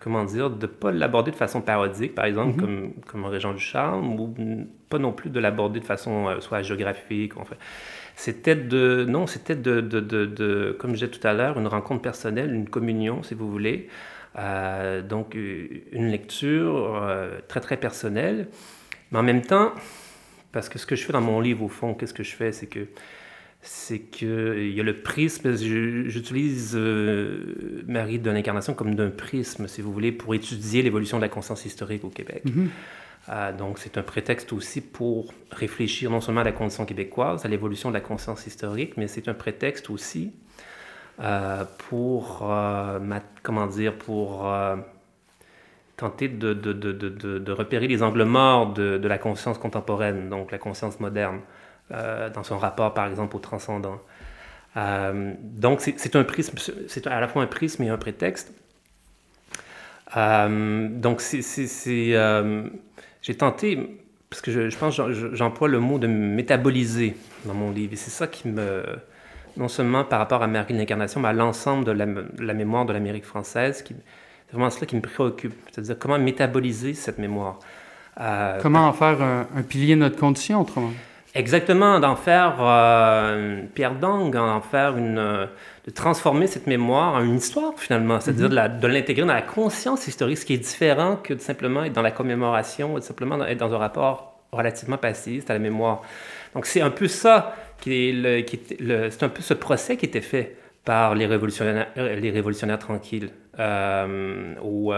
comment 0.06 0.24
dire 0.24 0.50
de 0.52 0.68
pas 0.68 0.92
l'aborder 0.92 1.32
de 1.32 1.36
façon 1.36 1.62
parodique 1.62 2.16
par 2.16 2.26
exemple 2.26 2.52
Mhm. 2.54 2.60
comme 2.62 2.94
comme 3.08 3.26
Régent 3.26 3.54
Ducharme 3.54 4.08
ou 4.20 4.34
n- 4.40 4.68
pas 4.90 5.00
non 5.00 5.12
plus 5.12 5.30
de 5.32 5.40
l'aborder 5.42 5.80
de 5.82 5.86
façon 5.86 6.28
euh, 6.30 6.40
soit 6.40 6.62
géographique 6.62 7.34
enfin, 7.38 7.56
c'était 8.16 8.56
de 8.56 9.06
non 9.10 9.26
c'était 9.28 9.56
de, 9.56 9.82
de, 9.82 10.00
de, 10.00 10.26
de- 10.26 10.76
comme 10.80 10.92
je 10.92 11.00
disais 11.06 11.10
tout 11.18 11.26
à 11.28 11.34
l'heure 11.34 11.60
une 11.60 11.68
rencontre 11.68 12.02
personnelle 12.04 12.54
une 12.54 12.70
communion 12.70 13.24
si 13.24 13.34
vous 13.34 13.50
voulez 13.52 13.90
Euh, 14.38 15.02
donc 15.14 15.28
une 16.00 16.10
lecture 16.16 16.76
euh, 17.02 17.40
très 17.48 17.62
très 17.62 17.78
personnelle 17.78 18.40
mais 19.10 19.20
en 19.20 19.24
même 19.24 19.42
temps 19.54 19.72
parce 20.52 20.68
que 20.70 20.78
ce 20.82 20.86
que 20.86 20.96
je 20.98 21.04
fais 21.06 21.14
dans 21.14 21.22
mon 21.34 21.40
livre, 21.42 21.64
au 21.64 21.68
fond, 21.80 21.94
qu'est-ce 21.96 22.14
que 22.14 22.24
je 22.32 22.36
fais, 22.40 22.52
c'est 22.58 22.68
que 22.76 22.84
c'est 23.68 24.00
que 24.00 24.58
il 24.60 24.74
y 24.74 24.80
a 24.80 24.84
le 24.84 25.02
prisme. 25.02 25.56
J'utilise 25.56 26.74
euh, 26.76 27.82
Marie 27.88 28.20
de 28.20 28.30
l'Incarnation 28.32 28.74
comme 28.74 28.96
d'un 28.96 29.10
prisme, 29.10 29.68
si 29.68 29.82
vous 29.82 29.92
voulez, 29.92 30.12
pour 30.12 30.36
étudier 30.36 30.82
l'évolution 30.84 31.18
de 31.18 31.24
la 31.24 31.30
conscience 31.30 31.66
historique 31.66 32.04
au 32.04 32.10
Québec. 32.10 32.44
Mhm. 32.46 32.70
Euh, 33.30 33.52
donc, 33.58 33.80
c'est 33.80 33.98
un 33.98 34.04
prétexte 34.04 34.54
aussi 34.54 34.82
pour 34.82 35.34
réfléchir 35.52 36.12
non 36.12 36.22
seulement 36.22 36.42
à 36.42 36.44
la 36.44 36.52
condition 36.52 36.86
québécoise, 36.86 37.44
à 37.44 37.48
l'évolution 37.48 37.90
de 37.90 37.96
la 37.96 38.02
conscience 38.02 38.46
historique, 38.46 38.98
mais 38.98 39.08
c'est 39.08 39.28
un 39.28 39.34
prétexte 39.34 39.90
aussi 39.90 40.32
euh, 41.20 41.64
pour, 41.90 42.48
euh, 42.48 43.00
ma- 43.00 43.24
comment 43.42 43.66
dire, 43.66 43.96
pour 43.98 44.48
tenter 45.98 46.28
de, 46.28 46.54
de, 46.54 46.72
de, 46.74 46.92
de, 46.92 47.10
de- 47.10 47.40
de 47.40 47.52
repérer 47.52 47.88
les 47.88 48.04
angles 48.04 48.26
morts 48.26 48.74
de 48.74 49.08
la 49.08 49.18
conscience 49.18 49.58
contemporaine, 49.58 50.30
donc 50.30 50.52
la 50.52 50.58
conscience 50.60 51.00
moderne, 51.00 51.40
euh, 51.92 52.32
dans 52.32 52.44
son 52.44 52.58
rapport, 52.58 52.96
par 52.96 53.06
exemple, 53.08 53.36
au 53.36 53.40
transcendant. 53.40 54.02
Euh, 54.76 55.34
donc, 55.40 55.82
c'est 55.82 56.16
un 56.16 56.24
prisme, 56.24 56.58
c'est 56.88 57.06
à 57.06 57.20
la 57.20 57.28
fois 57.28 57.44
un 57.44 57.48
prisme 57.48 57.84
et 57.84 57.90
un 57.90 57.98
prétexte. 57.98 58.52
donc, 60.16 61.22
c'est, 61.22 62.12
j'ai 63.22 63.38
tenté, 63.38 64.00
parce 64.32 64.42
que 64.42 64.70
je, 64.70 64.78
pense 64.78 64.98
que 64.98 65.36
j'emploie 65.36 65.68
le 65.68 65.80
mot 65.80 66.00
de 66.00 66.08
métaboliser 66.08 67.16
dans 67.46 67.54
mon 67.54 67.70
livre, 67.70 67.94
et 67.94 67.98
c'est 67.98 68.10
ça 68.10 68.26
qui 68.26 68.48
me, 68.48 68.84
non 69.56 69.68
seulement 69.68 70.04
par 70.04 70.18
rapport 70.18 70.42
à 70.42 70.48
Marie 70.48 70.74
l'Incarnation, 70.74 71.22
mais 71.22 71.30
à 71.30 71.34
l'ensemble 71.34 71.86
de 71.86 71.92
la, 71.92 72.54
mémoire 72.56 72.86
de 72.86 72.94
l'Amérique 72.94 73.26
française, 73.26 73.84
c'est 73.88 73.96
vraiment 74.52 74.72
cela 74.72 74.88
qui 74.88 74.96
me 74.96 75.02
préoccupe, 75.02 75.54
c'est-à-dire 75.72 76.00
comment 76.00 76.18
métaboliser 76.18 76.96
cette 76.96 77.20
mémoire. 77.20 77.60
comment 78.62 78.88
en 78.88 78.94
faire 78.94 79.22
un, 79.22 79.48
un 79.56 79.62
pilier 79.62 79.94
de 79.94 80.00
notre 80.00 80.18
condition, 80.18 80.62
autrement? 80.62 80.92
Exactement, 81.36 82.00
d'en 82.00 82.16
faire 82.16 82.56
euh, 82.62 83.60
une 83.60 83.68
pierre 83.68 83.96
d'angle, 83.96 84.38
d'en 84.38 84.62
faire 84.62 84.96
une, 84.96 85.18
euh, 85.18 85.46
de 85.86 85.92
transformer 85.92 86.48
cette 86.48 86.66
mémoire 86.66 87.16
en 87.16 87.26
une 87.26 87.36
histoire 87.36 87.74
finalement, 87.78 88.22
c'est-à-dire 88.22 88.50
mhm. 88.50 88.80
de 88.80 88.88
l'intégrer 88.88 89.26
dans 89.26 89.34
la 89.34 89.42
conscience 89.42 90.08
historique, 90.08 90.38
ce 90.38 90.46
qui 90.46 90.54
est 90.54 90.58
différent 90.58 91.18
que 91.18 91.34
de 91.34 91.42
simplement 91.42 91.84
être 91.84 91.92
dans 91.92 92.02
la 92.02 92.12
commémoration, 92.12 92.94
ou 92.94 93.00
de 93.00 93.04
simplement 93.04 93.46
être 93.46 93.58
dans 93.58 93.74
un 93.74 93.78
rapport 93.78 94.40
relativement 94.54 94.98
passif 94.98 95.50
à 95.50 95.54
la 95.54 95.60
mémoire. 95.60 96.04
Donc 96.54 96.66
c'est 96.66 96.80
un 96.80 96.90
peu 96.90 97.10
ça 97.10 97.54
qui 97.82 98.10
est 98.10 98.12
le, 98.14 98.42
qui 98.42 98.58
c'est 98.70 99.24
un 99.24 99.30
peu 99.30 99.42
ce 99.42 99.54
procès 99.54 99.98
qui 99.98 100.06
était 100.06 100.22
fait 100.22 100.56
par 100.86 101.16
les 101.16 101.26
révolutionnaires, 101.26 101.88
les 101.98 102.32
révolutionnaires 102.32 102.80
tranquilles 102.80 103.32
euh, 103.60 104.54
ou, 104.64 104.94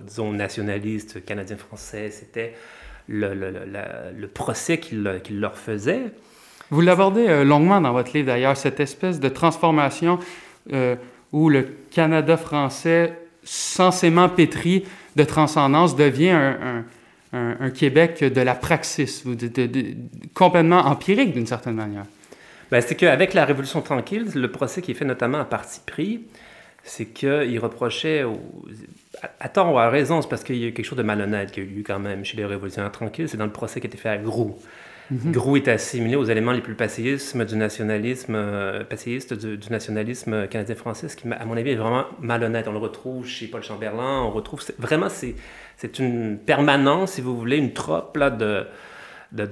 disons 0.00 0.32
nationalistes 0.32 1.24
canadiens 1.24 1.56
français. 1.56 2.10
C'était 2.10 2.54
le, 3.10 3.34
le, 3.34 3.52
le, 4.16 4.28
procès 4.28 4.78
qu'il 4.78 5.02
leur 5.40 5.58
faisait. 5.58 6.12
Vous 6.70 6.80
l'abordez 6.80 7.26
euh, 7.28 7.44
longuement 7.44 7.80
dans 7.80 7.92
votre 7.92 8.12
livre 8.16 8.28
d'ailleurs, 8.28 8.56
cette 8.56 8.78
espèce 8.78 9.18
de 9.18 9.28
transformation 9.28 10.20
euh, 10.72 10.94
où 11.32 11.48
le 11.48 11.66
Canada 11.90 12.36
français, 12.36 13.18
censément 13.42 14.28
pétri 14.28 14.84
de 15.16 15.24
transcendance, 15.24 15.96
devient 15.96 16.30
un, 16.30 16.84
un, 17.32 17.56
un, 17.60 17.70
Québec 17.70 18.22
de 18.22 18.40
la 18.40 18.54
praxis, 18.54 19.26
de, 19.26 19.96
complètement 20.32 20.80
empirique 20.80 21.32
d'une 21.32 21.46
certaine 21.46 21.74
manière. 21.74 22.04
Ben, 22.70 22.80
c'est 22.80 22.94
qu'avec 22.94 23.34
la 23.34 23.44
Révolution 23.44 23.80
tranquille, 23.80 24.28
le 24.32 24.52
procès 24.52 24.80
qui 24.80 24.92
est 24.92 24.94
fait 24.94 25.04
notamment 25.04 25.40
à 25.40 25.44
parti 25.44 25.80
pris, 25.84 26.22
c'est 26.84 27.06
qu'il 27.06 27.58
reprochait 27.58 28.24
aux, 28.24 28.40
à 29.38 29.48
tort 29.48 29.72
ou 29.72 29.78
à 29.78 29.88
raison, 29.88 30.22
c'est 30.22 30.28
parce 30.28 30.44
qu'il 30.44 30.56
y 30.56 30.66
a 30.66 30.70
quelque 30.70 30.84
chose 30.84 30.98
de 30.98 31.02
malhonnête 31.02 31.50
qui 31.50 31.60
a 31.60 31.62
eu 31.62 31.82
quand 31.86 31.98
même 31.98 32.24
chez 32.24 32.36
les 32.36 32.44
révolutionnaires 32.44 32.92
tranquilles. 32.92 33.28
C'est 33.28 33.36
dans 33.36 33.46
le 33.46 33.52
procès 33.52 33.80
qui 33.80 33.86
a 33.86 33.88
été 33.88 33.98
fait 33.98 34.08
à 34.08 34.18
Grou. 34.18 34.56
Mm 35.10 35.32
Grou 35.32 35.56
est 35.56 35.66
assimilé 35.66 36.14
aux 36.14 36.24
éléments 36.24 36.52
les 36.52 36.60
plus 36.60 36.76
passéistes 36.76 37.36
du 37.36 37.56
nationalisme, 37.56 38.34
euh, 38.36 38.84
du, 38.84 39.70
nationalisme 39.70 40.46
canadien-français, 40.46 41.08
ce 41.08 41.16
qui, 41.16 41.26
à 41.32 41.44
mon 41.44 41.56
avis, 41.56 41.70
est 41.70 41.76
vraiment 41.76 42.04
malhonnête. 42.20 42.68
On 42.68 42.72
le 42.72 42.78
retrouve 42.78 43.26
chez 43.26 43.48
Paul 43.48 43.62
Chamberlain, 43.62 44.22
on 44.22 44.30
retrouve... 44.30 44.62
Vraiment, 44.78 45.08
c'est 45.08 45.98
une 45.98 46.38
permanence, 46.38 47.14
si 47.14 47.20
vous 47.22 47.36
voulez, 47.36 47.56
une 47.56 47.72
trope 47.72 48.16
là, 48.16 48.30
de 48.30 48.66
de, 49.32 49.44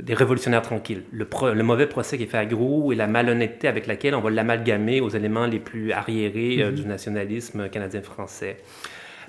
des 0.00 0.14
révolutionnaires 0.14 0.62
tranquilles. 0.62 1.02
Le, 1.12 1.26
le, 1.54 1.62
mauvais 1.62 1.86
procès 1.86 2.16
qui 2.16 2.24
est 2.24 2.26
fait 2.26 2.38
à 2.38 2.46
Grou 2.46 2.92
et 2.92 2.96
la 2.96 3.06
malhonnêteté 3.06 3.68
avec 3.68 3.86
laquelle 3.86 4.14
on 4.14 4.20
va 4.20 4.30
l'amalgamer 4.30 5.00
aux 5.00 5.10
éléments 5.10 5.46
les 5.46 5.60
plus 5.60 5.92
arriérés 5.92 6.62
euh, 6.62 6.72
du 6.72 6.84
nationalisme 6.86 7.68
canadien-français. 7.68 8.56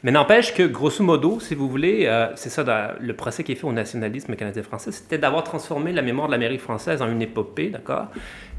Mais 0.02 0.12
n'empêche 0.12 0.54
que, 0.54 0.64
grosso 0.64 1.04
modo, 1.04 1.40
si 1.42 1.56
vous 1.56 1.68
voulez, 1.68 2.06
euh, 2.06 2.28
c'est 2.36 2.50
ça, 2.50 2.96
le 3.00 3.14
procès 3.16 3.44
qui 3.44 3.52
est 3.52 3.56
fait 3.56 3.68
au 3.68 3.74
nationalisme 3.74 4.34
canadien-français, 4.36 4.94
c'était 4.94 5.18
d'avoir 5.18 5.44
transformé 5.44 5.92
la 5.92 6.02
mémoire 6.02 6.28
de 6.28 6.32
l'Amérique 6.32 6.62
française 6.62 7.02
en 7.02 7.12
une 7.12 7.22
épopée, 7.22 7.70
d'accord? 7.70 8.08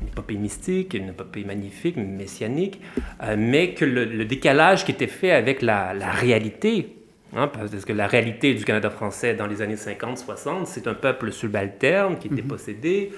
Une 0.03 0.09
épopée 0.09 0.35
mystique, 0.35 0.93
une 0.93 1.09
épopée 1.09 1.45
magnifique, 1.45 1.97
messianique, 1.97 2.81
euh, 3.23 3.37
mais 3.39 3.73
que 3.73 3.87
le, 3.87 4.25
décalage 4.27 4.85
qui 4.85 4.93
était 4.93 5.07
fait 5.07 5.31
avec 5.31 5.63
la, 5.63 5.95
la 5.95 6.11
réalité 6.11 7.00
Hein, 7.37 7.47
parce 7.49 7.85
que 7.85 7.93
la 7.93 8.09
réalité 8.09 8.55
du 8.55 8.65
Canada 8.65 8.91
français 8.91 9.35
dans 9.35 9.47
les 9.47 9.63
années 9.63 9.77
50-60, 9.77 10.67
c'est 10.67 10.89
un 10.89 10.95
peuple 10.95 11.31
subalterne 11.31 12.19
qui 12.19 12.27
était 12.27 12.43
mhm. 12.43 12.49
possédé, 12.49 13.13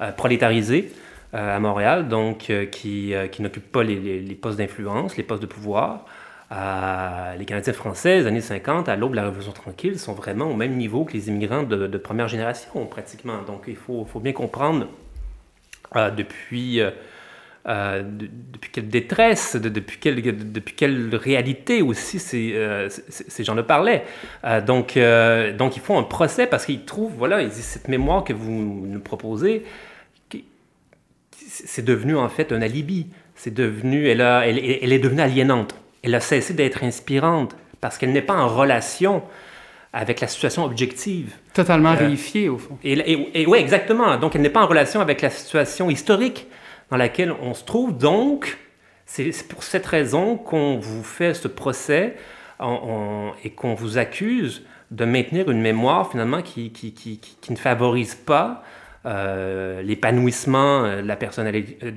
euh, 0.00 0.10
prolétarisé 0.12 0.90
euh, 1.34 1.56
à 1.56 1.60
Montréal, 1.60 2.08
donc 2.08 2.48
euh, 2.48 2.64
qui, 2.64 3.12
qui 3.30 3.42
n'occupe 3.42 3.70
pas 3.70 3.82
les, 3.82 4.20
les, 4.20 4.34
postes 4.34 4.58
d'influence, 4.58 5.16
les 5.18 5.22
postes 5.22 5.42
de 5.42 5.46
pouvoir. 5.46 6.06
les 6.50 7.44
Canadiens 7.44 7.74
français, 7.74 8.20
les 8.20 8.26
années 8.26 8.40
50, 8.40 8.88
à 8.88 8.96
l'aube 8.96 9.10
de 9.10 9.16
la 9.16 9.24
Révolution 9.24 9.52
tranquille, 9.52 9.98
sont 9.98 10.14
vraiment 10.14 10.46
au 10.46 10.56
même 10.56 10.76
niveau 10.76 11.04
que 11.04 11.12
les 11.12 11.28
immigrants 11.28 11.62
de, 11.62 11.86
de 11.86 11.98
première 11.98 12.28
génération, 12.28 12.86
pratiquement. 12.86 13.42
Donc 13.46 13.64
il 13.68 13.76
faut, 13.76 14.06
faut 14.06 14.20
bien 14.20 14.32
comprendre 14.32 14.88
depuis 15.94 16.80
euh, 17.68 18.02
depuis 18.02 18.70
quelle 18.72 18.88
détresse, 18.88 19.54
depuis, 19.56 19.98
quelle, 19.98 20.22
depuis 20.52 20.74
quelle 20.74 21.14
réalité 21.14 21.82
aussi 21.82 22.18
ces, 22.18 22.52
euh, 22.54 22.88
ces 22.88 23.44
gens-là 23.44 23.62
parlaient. 23.62 24.04
Euh, 24.44 24.62
donc, 24.62 24.98
donc, 25.58 25.76
ils 25.76 25.82
font 25.82 25.98
un 25.98 26.02
procès 26.02 26.46
parce 26.46 26.64
qu'ils 26.64 26.86
trouvent, 26.86 27.12
voilà, 27.18 27.42
ils 27.42 27.50
disent, 27.50 27.64
cette 27.64 27.88
mémoire 27.88 28.24
que 28.24 28.32
vous 28.32 28.86
nous 28.86 29.00
proposez, 29.00 29.64
c'est 31.46 31.84
devenu 31.84 32.16
en 32.16 32.28
fait 32.30 32.52
un 32.52 32.62
alibi. 32.62 33.08
C'est 33.34 33.54
devenu, 33.54 34.08
elle, 34.08 34.22
a, 34.22 34.46
elle, 34.46 34.58
elle, 34.58 34.92
est 34.92 34.98
devenue 34.98 35.20
aliénante. 35.20 35.74
Elle 36.02 36.14
a 36.14 36.20
cessé 36.20 36.54
d'être 36.54 36.82
inspirante 36.82 37.54
parce 37.80 37.98
qu'elle 37.98 38.12
n'est 38.12 38.22
pas 38.22 38.34
en 38.34 38.48
relation 38.48 39.22
avec 39.92 40.20
la 40.20 40.26
situation 40.26 40.64
objective. 40.64 41.34
Totalement 41.52 41.94
réifiée, 41.94 42.48
au 42.48 42.58
fond. 42.58 42.78
Et, 42.82 42.92
et, 42.94 43.42
et 43.42 43.46
oui, 43.46 43.58
exactement. 43.58 44.16
Donc, 44.16 44.34
elle 44.34 44.42
n'est 44.42 44.50
pas 44.50 44.62
en 44.62 44.66
relation 44.66 45.00
avec 45.00 45.20
la 45.20 45.30
situation 45.30 45.90
historique 45.90 46.46
dans 46.90 46.96
laquelle 46.96 47.32
on 47.42 47.54
se 47.54 47.64
trouve. 47.64 47.96
Donc, 47.96 48.58
c'est 49.06 49.46
pour 49.48 49.62
cette 49.62 49.86
raison 49.86 50.36
qu'on 50.36 50.78
vous 50.78 51.02
fait 51.02 51.34
ce 51.34 51.48
procès 51.48 52.16
et 52.60 53.50
qu'on 53.50 53.74
vous 53.74 53.98
accuse 53.98 54.64
de 54.90 55.04
maintenir 55.04 55.50
une 55.50 55.60
mémoire 55.60 56.10
finalement 56.10 56.42
qui, 56.42 56.72
qui, 56.72 56.92
qui, 56.92 57.18
qui 57.18 57.52
ne 57.52 57.58
favorise 57.58 58.14
pas 58.14 58.62
euh, 59.06 59.80
l'épanouissement 59.82 60.82
de 60.82 61.06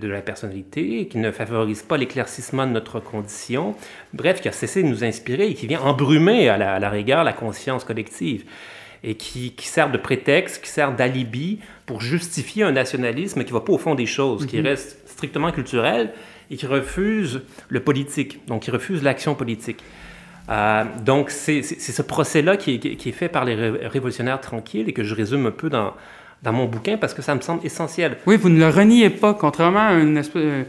la, 0.08 0.22
personnalité, 0.22 1.08
qui 1.08 1.18
ne 1.18 1.32
favorise 1.32 1.82
pas 1.82 1.98
l'éclaircissement 1.98 2.68
de 2.68 2.72
notre 2.72 3.00
condition, 3.00 3.76
bref, 4.14 4.40
qui 4.40 4.48
a 4.48 4.52
cessé 4.52 4.84
de 4.84 4.88
nous 4.88 5.04
inspirer 5.04 5.48
et 5.48 5.54
qui 5.56 5.68
vient 5.68 5.82
embrumer 5.82 6.48
à 6.48 6.58
la, 6.58 6.76
à 6.76 6.80
la 6.80 6.90
rigueur 6.90 7.24
la 7.24 7.34
conscience 7.34 7.84
collective 7.84 8.46
et 9.04 9.16
qui, 9.16 9.52
qui 9.54 9.68
sert 9.68 9.92
de 9.92 9.98
prétexte, 9.98 10.64
qui 10.64 10.70
sert 10.70 10.94
d'alibi 10.96 11.60
pour 11.86 12.02
justifier 12.02 12.64
un 12.64 12.72
nationalisme 12.72 13.44
qui 13.44 13.52
ne 13.52 13.58
va 13.58 13.62
pas 13.62 13.74
au 13.74 13.78
fond 13.78 13.96
des 13.96 14.06
choses, 14.06 14.46
qui 14.46 14.58
mhm. 14.58 14.68
reste 14.68 14.98
strictement 15.08 15.52
culturel 15.52 16.14
et 16.50 16.58
qui 16.58 16.66
refuse 16.66 17.42
le 17.70 17.80
politique, 17.80 18.46
donc 18.48 18.64
qui 18.64 18.72
refuse 18.72 19.04
l'action 19.04 19.36
politique. 19.36 19.84
Euh, 20.50 20.84
donc 21.04 21.30
c'est 21.30 21.62
ce 21.62 22.02
procès-là 22.02 22.58
qui, 22.58 22.80
qui, 22.80 23.10
est 23.10 23.14
fait 23.14 23.30
par 23.30 23.46
les 23.46 23.56
révolutionnaires 23.56 24.42
tranquilles 24.42 24.90
et 24.90 24.94
que 24.94 25.04
je 25.04 25.16
résume 25.16 25.46
un 25.46 25.52
peu 25.52 25.70
dans, 25.70 25.94
dans 26.44 26.52
mon 26.52 26.66
bouquin 26.66 26.98
parce 26.98 27.14
que 27.14 27.22
ça 27.22 27.36
me 27.36 27.42
semble 27.42 27.66
essentiel. 27.66 28.18
Oui, 28.26 28.38
vous 28.38 28.50
ne 28.50 28.60
le 28.60 28.70
reniez 28.70 29.10
pas, 29.10 29.34
contrairement 29.34 29.88
à, 29.88 29.94
une 29.94 30.18
espèce, 30.18 30.42
euh, 30.44 30.64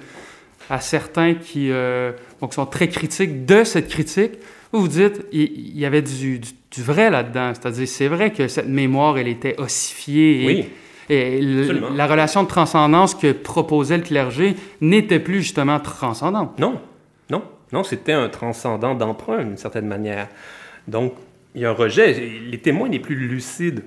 à 0.71 0.81
certains 0.81 1.35
qui, 1.35 1.71
euh, 1.71 2.13
sont 2.51 2.67
très 2.67 2.89
critiques 2.89 3.45
de 3.45 3.65
cette 3.65 3.89
critique. 3.89 4.33
Vous 4.73 4.81
vous 4.81 4.89
dites, 4.89 5.27
il, 5.33 5.79
y 5.79 5.85
avait 5.85 6.03
du, 6.03 6.39
du, 6.39 6.83
vrai 6.83 7.11
là-dedans. 7.11 7.53
C'est-à-dire, 7.55 7.87
c'est 7.87 8.09
vrai 8.09 8.33
que 8.33 8.49
cette 8.49 8.69
mémoire, 8.69 9.19
elle 9.19 9.29
était 9.29 9.59
ossifiée. 9.61 10.43
Et, 10.43 10.47
oui. 10.47 10.69
Et 11.09 11.41
la 11.43 12.07
relation 12.07 12.43
de 12.43 12.49
transcendance 12.49 13.15
que 13.15 13.33
proposait 13.33 13.99
le 13.99 14.03
clergé 14.03 14.57
n'était 14.81 15.21
plus 15.21 15.43
justement 15.43 15.79
transcendante. 15.79 16.59
Non, 16.59 16.81
non, 17.29 17.43
non, 17.73 17.85
c'était 17.85 18.13
un 18.13 18.29
transcendant 18.29 18.95
d'emprunt 18.95 19.45
d'une 19.45 19.59
certaine 19.59 19.87
manière. 19.87 20.29
Donc, 20.89 21.15
il 21.55 21.63
y 21.63 21.65
a 21.67 21.71
un 21.71 21.75
rejet. 21.75 22.13
Les 22.51 22.59
témoins 22.59 22.89
les 22.89 22.99
plus 22.99 23.17
lucides 23.17 23.83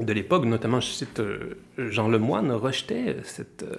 de 0.00 0.12
l'époque, 0.12 0.44
notamment, 0.44 0.80
je 0.80 0.88
cite 0.88 1.20
euh, 1.20 1.56
Jean 1.78 2.08
Lemoyne, 2.08 2.50
rejetaient 2.50 3.16
cette, 3.22 3.62
euh, 3.62 3.76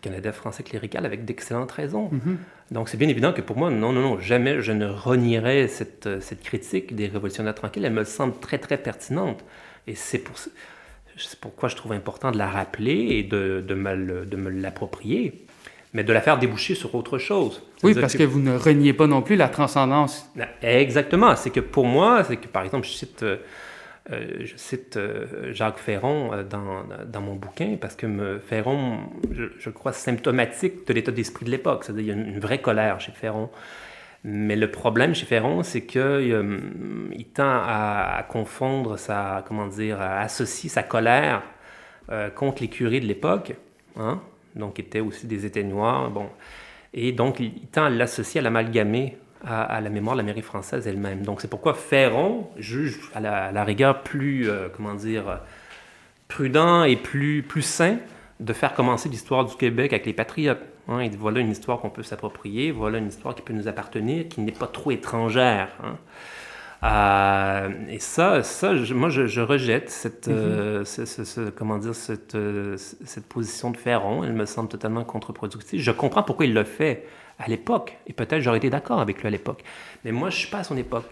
Canada 0.00 0.32
français 0.32 0.62
clérical 0.62 1.04
avec 1.06 1.24
d'excellentes 1.24 1.72
raisons. 1.72 2.10
Mm-hmm. 2.12 2.74
Donc, 2.74 2.88
c'est 2.88 2.96
bien 2.96 3.08
évident 3.08 3.32
que 3.32 3.40
pour 3.40 3.56
moi, 3.56 3.70
non, 3.70 3.92
non, 3.92 4.00
non, 4.00 4.20
jamais 4.20 4.60
je 4.60 4.72
ne 4.72 4.86
renierais 4.86 5.68
cette, 5.68 6.06
euh, 6.06 6.20
cette 6.20 6.42
critique 6.42 6.94
des 6.94 7.06
révolutionnaires 7.06 7.54
tranquilles. 7.54 7.84
Elle 7.84 7.92
me 7.92 8.04
semble 8.04 8.38
très, 8.40 8.58
très 8.58 8.76
pertinente. 8.76 9.44
Et 9.86 9.94
c'est 9.94 10.18
pour, 10.18 10.36
c'est 10.38 11.40
pourquoi 11.40 11.68
je 11.68 11.76
trouve 11.76 11.92
important 11.92 12.30
de 12.30 12.38
la 12.38 12.48
rappeler 12.48 13.08
et 13.10 13.22
de, 13.22 13.64
de 13.66 13.74
me 13.74 14.50
l'approprier, 14.50 15.46
mais 15.94 16.04
de 16.04 16.12
la 16.12 16.20
faire 16.20 16.38
déboucher 16.38 16.74
sur 16.74 16.94
autre 16.94 17.18
chose. 17.18 17.62
Oui, 17.82 17.94
parce 17.94 18.16
que... 18.16 18.22
vous 18.22 18.40
ne 18.40 18.56
reniez 18.56 18.92
pas 18.92 19.06
non 19.06 19.22
plus 19.22 19.36
la 19.36 19.48
transcendance. 19.48 20.30
Exactement. 20.62 21.34
C'est 21.36 21.50
que 21.50 21.60
pour 21.60 21.86
moi, 21.86 22.22
c'est 22.24 22.36
que 22.36 22.48
par 22.48 22.64
exemple, 22.64 22.86
je 22.86 22.92
cite, 22.92 23.24
euh, 24.10 24.38
je 24.40 24.56
cite 24.56 24.96
euh, 24.96 25.52
Jacques 25.52 25.78
Ferron 25.78 26.32
euh, 26.32 26.42
dans, 26.42 26.84
dans, 27.06 27.20
mon 27.20 27.34
bouquin, 27.34 27.76
parce 27.78 27.94
que 27.94 28.38
Ferron, 28.38 29.00
je, 29.30 29.44
je, 29.58 29.70
crois, 29.70 29.92
symptomatique 29.92 30.86
de 30.86 30.94
l'état 30.94 31.12
d'esprit 31.12 31.44
de 31.44 31.50
l'époque. 31.50 31.84
C'est-à-dire, 31.84 32.02
il 32.04 32.08
y 32.08 32.10
a 32.10 32.14
une, 32.14 32.40
vraie 32.40 32.60
colère 32.60 33.00
chez 33.00 33.12
Ferron. 33.12 33.50
Mais 34.24 34.56
le 34.56 34.70
problème 34.70 35.14
chez 35.14 35.26
Ferron, 35.26 35.62
c'est 35.62 35.82
qu'il 35.82 37.26
tend 37.34 37.44
à, 37.44 38.26
confondre 38.28 38.98
sa, 38.98 39.44
comment 39.46 39.66
dire, 39.66 40.00
à 40.00 40.20
associer 40.20 40.68
sa 40.70 40.82
colère 40.82 41.42
contre 42.34 42.62
les 42.62 42.68
curés 42.68 43.00
de 43.00 43.06
l'époque, 43.06 43.54
hein, 43.96 44.20
donc 44.56 44.74
qui 44.74 44.80
étaient 44.80 45.00
aussi 45.00 45.26
des 45.26 45.46
étés 45.46 45.62
noirs. 45.62 46.10
Bon, 46.10 46.30
Et 46.94 47.12
donc, 47.12 47.38
il 47.38 47.68
tend 47.70 47.84
à 47.84 47.90
l'associer, 47.90 48.40
à 48.40 48.42
l'amalgamer 48.42 49.18
à, 49.44 49.80
la 49.80 49.90
mémoire 49.90 50.16
de 50.16 50.20
l'Amérique 50.20 50.44
française 50.44 50.86
elle-même. 50.86 51.22
Donc, 51.22 51.40
c'est 51.40 51.48
pourquoi 51.48 51.74
Ferron 51.74 52.48
juge 52.56 52.98
à 53.14 53.20
la, 53.20 53.64
rigueur 53.64 54.02
plus, 54.02 54.48
euh, 54.48 54.68
comment 54.74 54.94
dire, 54.94 55.40
prudent 56.28 56.84
et 56.84 56.96
plus, 56.96 57.42
plus 57.42 57.62
sain 57.62 57.98
de 58.40 58.52
faire 58.52 58.74
commencer 58.74 59.08
l'histoire 59.08 59.44
du 59.44 59.56
Québec 59.56 59.92
avec 59.92 60.06
les 60.06 60.12
patriotes. 60.12 60.62
Hein. 60.88 61.08
Voilà 61.18 61.40
une 61.40 61.50
histoire 61.50 61.80
qu'on 61.80 61.90
peut 61.90 62.02
s'approprier, 62.02 62.70
voilà 62.70 62.98
une 62.98 63.08
histoire 63.08 63.34
qui 63.34 63.42
peut 63.42 63.52
nous 63.52 63.68
appartenir, 63.68 64.28
qui 64.28 64.40
n'est 64.40 64.52
pas 64.52 64.66
trop 64.66 64.90
étrangère. 64.90 65.68
Hein. 65.82 65.96
Euh, 66.84 67.70
et 67.88 67.98
ça, 67.98 68.42
ça 68.42 68.72
moi, 68.94 69.08
je, 69.08 69.40
rejette 69.40 69.90
cette, 69.90 70.28
euh, 70.28 70.84
mm-hmm. 70.84 71.50
comment 71.50 71.78
dire, 71.78 71.94
cette, 71.94 72.36
euh, 72.36 72.76
cette 72.76 73.26
position 73.26 73.70
de 73.70 73.76
Ferron. 73.76 74.22
Elle 74.22 74.32
me 74.32 74.46
semble 74.46 74.68
totalement 74.68 75.04
contre-productive. 75.04 75.80
Je 75.80 75.90
comprends 75.90 76.22
pourquoi 76.22 76.46
il 76.46 76.54
l'a 76.54 76.64
fait 76.64 77.06
à 77.38 77.48
l'époque, 77.48 77.96
et 78.06 78.12
peut-être 78.12 78.40
j'aurais 78.40 78.58
été 78.58 78.70
d'accord 78.70 79.00
avec 79.00 79.20
lui 79.20 79.26
à 79.26 79.30
l'époque. 79.30 79.62
Mais 80.04 80.12
moi, 80.12 80.30
je 80.30 80.36
ne 80.36 80.40
suis 80.40 80.50
pas 80.50 80.58
à 80.58 80.64
son 80.64 80.76
époque. 80.76 81.06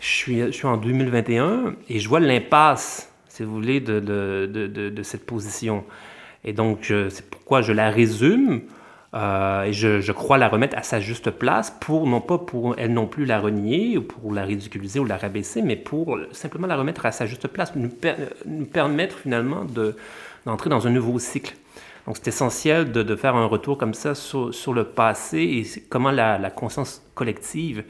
Je 0.00 0.06
suis, 0.06 0.40
je 0.40 0.50
suis 0.50 0.66
en 0.66 0.76
2021 0.76 1.74
et 1.88 1.98
je 1.98 2.08
vois 2.08 2.20
l'impasse, 2.20 3.12
si 3.28 3.42
vous 3.42 3.52
voulez, 3.52 3.80
de, 3.80 4.00
de, 4.00 4.46
de, 4.66 5.02
cette 5.02 5.26
position. 5.26 5.84
Et 6.44 6.52
donc, 6.52 6.92
c'est 7.10 7.28
pourquoi 7.30 7.62
je 7.62 7.72
la 7.72 7.90
résume 7.90 8.62
euh, 9.14 9.62
et 9.62 9.72
je, 9.72 10.12
crois 10.12 10.36
la 10.36 10.48
remettre 10.48 10.76
à 10.76 10.82
sa 10.82 11.00
juste 11.00 11.30
place 11.30 11.74
pour, 11.80 12.06
non 12.06 12.20
pas 12.20 12.38
pour 12.38 12.74
elle 12.78 12.92
non 12.92 13.06
plus 13.06 13.24
la 13.24 13.40
renier 13.40 13.96
ou 13.96 14.02
pour 14.02 14.32
la 14.34 14.42
ridiculiser 14.42 15.00
ou 15.00 15.04
la 15.04 15.16
rabaisser, 15.16 15.62
mais 15.62 15.76
pour 15.76 16.18
simplement 16.32 16.66
la 16.66 16.76
remettre 16.76 17.06
à 17.06 17.12
sa 17.12 17.24
juste 17.26 17.48
place, 17.48 17.72
nous 17.74 18.66
permettre 18.66 19.18
finalement 19.18 19.64
d'entrer 20.44 20.68
dans 20.68 20.86
un 20.86 20.90
nouveau 20.90 21.18
cycle. 21.18 21.54
Donc 22.08 22.16
c'est 22.16 22.28
essentiel 22.28 22.90
de, 22.90 23.16
faire 23.16 23.36
un 23.36 23.44
retour 23.44 23.76
comme 23.76 23.92
ça 23.92 24.14
sur, 24.14 24.72
le 24.72 24.84
passé 24.84 25.40
et 25.40 25.82
comment 25.90 26.10
la, 26.10 26.50
conscience 26.50 27.06
collective 27.14 27.84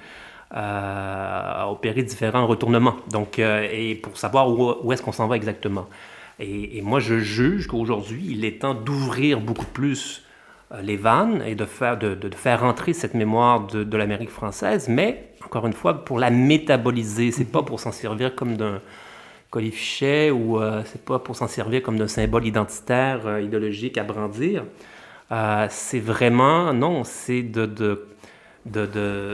euh, 0.52 0.56
a 0.56 1.70
opéré 1.70 2.02
différents 2.02 2.44
retournements. 2.48 2.96
Donc, 3.12 3.38
euh, 3.38 3.68
et 3.70 3.94
pour 3.94 4.16
savoir 4.16 4.50
où, 4.50 4.92
est-ce 4.92 5.04
qu'on 5.04 5.12
s'en 5.12 5.28
va 5.28 5.36
exactement. 5.36 5.86
Et, 6.40 6.78
et, 6.78 6.82
moi, 6.82 6.98
je 6.98 7.20
juge 7.20 7.68
qu'aujourd'hui, 7.68 8.26
il 8.30 8.44
est 8.44 8.62
temps 8.62 8.74
d'ouvrir 8.74 9.38
beaucoup 9.38 9.66
plus 9.66 10.24
euh, 10.72 10.82
les 10.82 10.96
vannes 10.96 11.40
et 11.46 11.54
de 11.54 11.64
faire, 11.64 11.96
de, 11.96 12.16
de, 12.16 12.34
faire 12.34 12.62
rentrer 12.62 12.94
cette 12.94 13.14
mémoire 13.14 13.68
de, 13.68 13.84
de 13.84 13.96
l'Amérique 13.96 14.30
française, 14.30 14.88
mais 14.88 15.30
encore 15.44 15.64
une 15.64 15.72
fois, 15.72 16.04
pour 16.04 16.18
la 16.18 16.30
métaboliser. 16.30 17.30
C'est 17.30 17.52
pas 17.52 17.62
pour 17.62 17.78
s'en 17.78 17.92
servir 17.92 18.34
comme 18.34 18.56
d'un 18.56 18.80
colifichet 19.50 20.30
ou 20.30 20.60
euh, 20.60 20.82
c'est 20.84 21.04
pas 21.04 21.18
pour 21.18 21.36
s'en 21.36 21.48
servir 21.48 21.82
comme 21.82 21.98
d'un 21.98 22.08
symbole 22.08 22.46
identitaire, 22.46 23.20
euh, 23.26 23.40
idéologique 23.40 23.96
à 23.98 24.04
brandir. 24.04 24.64
c'est 25.70 26.00
vraiment, 26.00 26.72
non, 26.72 27.04
c'est 27.04 27.42
de, 27.42 27.66
de, 27.66 28.06
de, 28.66 29.30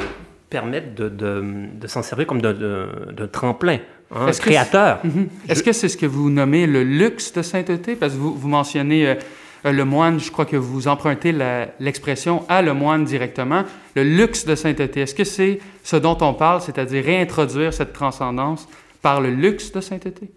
permettre 0.48 0.94
de, 0.94 1.86
s'en 1.86 2.02
servir 2.02 2.26
comme 2.26 2.40
d'un 2.40 3.28
tremplin. 3.30 3.78
hein, 4.14 4.30
créateur. 4.30 5.00
Mhm. 5.02 5.28
Est-ce 5.48 5.62
que 5.62 5.72
c'est 5.72 5.88
ce 5.88 5.96
que 5.96 6.06
vous 6.06 6.30
nommez 6.30 6.66
le 6.66 6.84
luxe 6.84 7.32
de 7.32 7.42
sainteté? 7.42 7.96
Parce 7.96 8.12
que 8.12 8.18
vous, 8.18 8.34
vous 8.34 8.48
mentionnez 8.48 9.08
euh, 9.08 9.72
le 9.72 9.84
moine, 9.84 10.20
je 10.20 10.30
crois 10.30 10.44
que 10.44 10.56
vous 10.56 10.88
empruntez 10.88 11.34
l'expression 11.80 12.44
à 12.48 12.62
le 12.62 12.74
moine 12.74 13.04
directement, 13.04 13.64
le 13.96 14.04
luxe 14.04 14.44
de 14.44 14.54
sainteté. 14.54 15.00
Est-ce 15.00 15.14
que 15.14 15.24
c'est 15.24 15.58
ce 15.82 15.96
dont 15.96 16.18
on 16.20 16.34
parle, 16.34 16.60
c'est-à-dire 16.60 17.04
réintroduire 17.04 17.72
cette 17.72 17.92
transcendance 17.92 18.68
par 19.04 19.20
le 19.20 19.30
luxe 19.30 19.70
de 19.70 19.80
sainteté? 19.80 20.32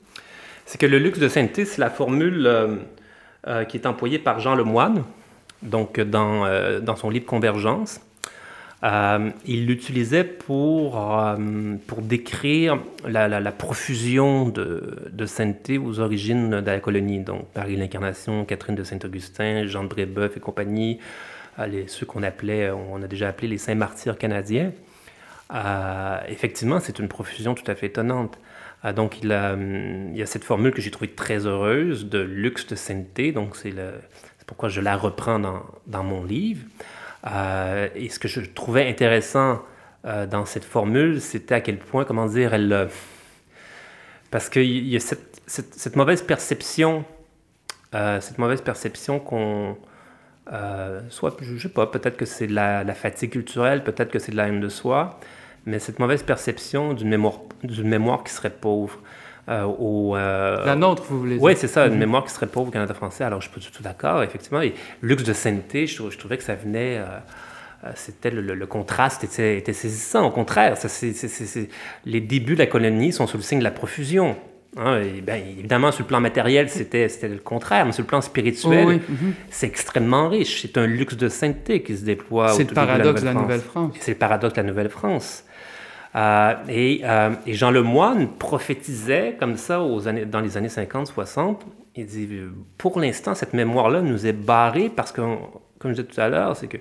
C'est 0.65 0.77
que 0.77 0.85
le 0.85 0.99
luxe 0.99 1.17
de 1.17 1.27
sainteté, 1.27 1.65
c'est 1.65 1.79
la 1.79 1.89
formule 1.89 2.45
euh, 2.45 2.75
euh, 3.47 3.63
qui 3.63 3.77
est 3.77 3.87
employée 3.87 4.19
par 4.19 4.39
Jean 4.39 4.53
le 4.53 4.63
moine, 4.63 5.03
donc 5.63 5.99
dans, 5.99 6.45
dans 6.81 6.95
son 6.95 7.09
livre 7.09 7.25
Convergence. 7.25 8.01
Euh, 8.83 9.31
il 9.45 9.65
l'utilisait 9.65 10.23
pour, 10.23 11.01
euh, 11.01 11.35
pour 11.87 12.03
décrire 12.03 12.77
la, 13.07 13.27
la, 13.27 13.51
profusion 13.51 14.49
de, 14.49 15.09
de, 15.11 15.25
sainteté 15.25 15.79
aux 15.79 15.99
origines 15.99 16.61
de 16.61 16.65
la 16.65 16.79
colonie. 16.79 17.19
Donc, 17.21 17.47
Paris 17.53 17.75
l'Incarnation, 17.75 18.45
Catherine 18.45 18.75
de 18.75 18.83
Saint-Augustin, 18.83 19.65
Jean 19.65 19.83
de 19.83 19.89
Brébeuf 19.89 20.37
et 20.37 20.39
compagnie, 20.39 20.99
euh, 21.57 21.65
les, 21.65 21.87
ceux 21.87 22.05
qu'on 22.05 22.21
appelait, 22.21 22.69
on 22.69 23.01
a 23.01 23.07
déjà 23.07 23.29
appelé 23.29 23.47
les 23.47 23.57
saints 23.57 23.73
martyrs 23.73 24.17
canadiens. 24.17 24.71
effectivement, 26.27 26.79
c'est 26.79 26.99
une 26.99 27.07
profusion 27.07 27.55
tout 27.55 27.69
à 27.71 27.73
fait 27.73 27.87
étonnante. 27.87 28.37
Donc, 28.95 29.21
il, 29.23 29.31
a, 29.31 29.53
il 29.55 30.15
y 30.15 30.21
a 30.21 30.25
cette 30.25 30.43
formule 30.43 30.71
que 30.71 30.81
j'ai 30.81 30.91
trouvée 30.91 31.11
très 31.11 31.45
heureuse 31.45 32.05
de 32.05 32.19
luxe 32.19 32.67
de 32.67 32.75
sainteté. 32.75 33.31
Donc, 33.31 33.55
c'est 33.55 33.73
pourquoi 34.47 34.69
je 34.69 34.81
la 34.81 34.95
reprends 34.95 35.39
dans, 35.39 36.03
mon 36.03 36.23
livre. 36.23 36.65
Euh, 37.27 37.89
et 37.95 38.09
ce 38.09 38.17
que 38.17 38.27
je 38.27 38.39
trouvais 38.39 38.87
intéressant 38.87 39.61
euh, 40.05 40.25
dans 40.25 40.45
cette 40.45 40.63
formule, 40.63 41.21
c'était 41.21 41.55
à 41.55 41.61
quel 41.61 41.77
point, 41.77 42.05
comment 42.05 42.25
dire, 42.25 42.53
elle... 42.53 42.73
Euh, 42.73 42.85
parce 44.31 44.49
qu'il 44.49 44.87
y 44.87 44.95
a 44.95 44.99
cette, 44.99 45.95
mauvaise 45.95 46.21
perception, 46.21 47.05
cette 47.93 48.37
mauvaise 48.37 48.61
perception 48.61 49.19
qu'on... 49.19 49.77
soit, 51.09 51.37
je 51.39 51.57
sais 51.57 51.69
pas, 51.69 51.87
peut-être 51.87 52.17
que 52.17 52.25
c'est 52.25 52.47
de 52.47 52.53
la, 52.53 52.83
la, 52.83 52.93
fatigue 52.93 53.31
culturelle, 53.31 53.85
peut-être 53.85 54.11
que 54.11 54.19
c'est 54.19 54.33
de 54.33 54.37
la 54.37 54.49
haine 54.49 54.59
de 54.59 54.67
soi, 54.67 55.17
mais 55.67 55.79
cette 55.79 55.99
mauvaise 55.99 56.23
perception 56.23 56.93
d'une 56.93 57.09
mémoire, 57.09 57.41
d'une 57.61 57.87
mémoire 57.87 58.23
qui 58.23 58.33
serait 58.33 58.49
pauvre. 58.49 58.97
Euh, 59.49 59.63
au, 59.63 60.15
euh, 60.15 60.65
La 60.65 60.75
nôtre, 60.75 61.03
vous 61.09 61.19
voulez 61.19 61.35
dire? 61.35 61.43
Oui, 61.43 61.53
c'est 61.55 61.67
ça, 61.67 61.85
une 61.85 61.93
mhm. 61.93 61.99
mémoire 61.99 62.25
qui 62.25 62.31
serait 62.31 62.47
pauvre 62.47 62.69
au 62.69 62.71
Canada 62.71 62.93
français. 62.93 63.23
Alors, 63.23 63.41
je 63.41 63.47
suis 63.47 63.53
pas 63.53 63.61
du 63.61 63.71
tout 63.71 63.83
d'accord, 63.83 64.23
effectivement. 64.23 64.61
Et 64.61 64.73
luxe 65.01 65.23
de 65.23 65.33
sainteté, 65.33 65.85
je, 65.85 66.09
je, 66.09 66.17
trouvais 66.17 66.37
que 66.37 66.43
ça 66.43 66.55
venait. 66.55 66.97
Euh, 66.97 67.91
c'était 67.95 68.31
le, 68.31 68.65
contraste 68.65 69.23
était, 69.23 69.57
était, 69.57 69.73
saisissant. 69.73 70.25
Au 70.25 70.31
contraire, 70.31 70.77
ça, 70.77 70.87
les 72.05 72.21
débuts 72.21 72.55
de 72.55 72.59
la 72.59 72.65
colonie 72.65 73.13
sont 73.13 73.27
sous 73.27 73.37
le 73.37 73.43
signe 73.43 73.59
de 73.59 73.63
la 73.63 73.71
profusion. 73.71 74.35
Hein, 74.77 75.01
et 75.01 75.21
bien, 75.21 75.35
évidemment, 75.35 75.91
sur 75.91 76.03
le 76.03 76.07
plan 76.07 76.19
matériel, 76.19 76.69
c'était 76.69 77.07
le 77.23 77.37
contraire, 77.37 77.85
mais 77.85 77.91
sur 77.91 78.03
le 78.03 78.07
plan 78.07 78.21
spirituel, 78.21 79.01
mhm. 79.07 79.33
c'est 79.49 79.67
extrêmement 79.67 80.29
riche. 80.29 80.61
C'est 80.61 80.77
un 80.77 80.87
luxe 80.87 81.15
de 81.15 81.29
sainteté 81.29 81.83
qui 81.83 81.97
se 81.97 82.03
déploie. 82.03 82.49
C'est 82.49 82.69
le 82.69 82.73
paradoxe 82.73 83.21
de 83.21 83.25
la 83.25 83.33
Nouvelle-France. 83.33 83.95
C'est 83.99 84.11
le 84.11 84.17
paradoxe 84.17 84.53
de 84.53 84.61
la 84.61 84.67
Nouvelle-France. 84.67 85.43
Euh, 86.17 86.55
et, 86.67 87.01
euh, 87.03 87.31
et, 87.45 87.53
Jean 87.53 87.69
Lemoine 87.69 88.27
prophétisait 88.27 89.35
comme 89.39 89.55
ça 89.55 89.83
aux 89.83 90.07
années, 90.07 90.25
dans 90.25 90.39
les 90.39 90.57
années 90.57 90.67
50-60. 90.67 91.57
Il 91.95 92.05
dit 92.07 92.27
pour 92.77 92.99
l'instant, 92.99 93.35
cette 93.35 93.53
mémoire-là 93.53 94.01
nous 94.01 94.25
est 94.25 94.33
barrée 94.33 94.89
parce 94.93 95.11
que, 95.11 95.21
comme 95.77 95.91
je 95.91 96.01
disais 96.01 96.07
tout 96.07 96.19
à 96.19 96.27
l'heure, 96.27 96.55
c'est 96.55 96.67
que 96.67 96.77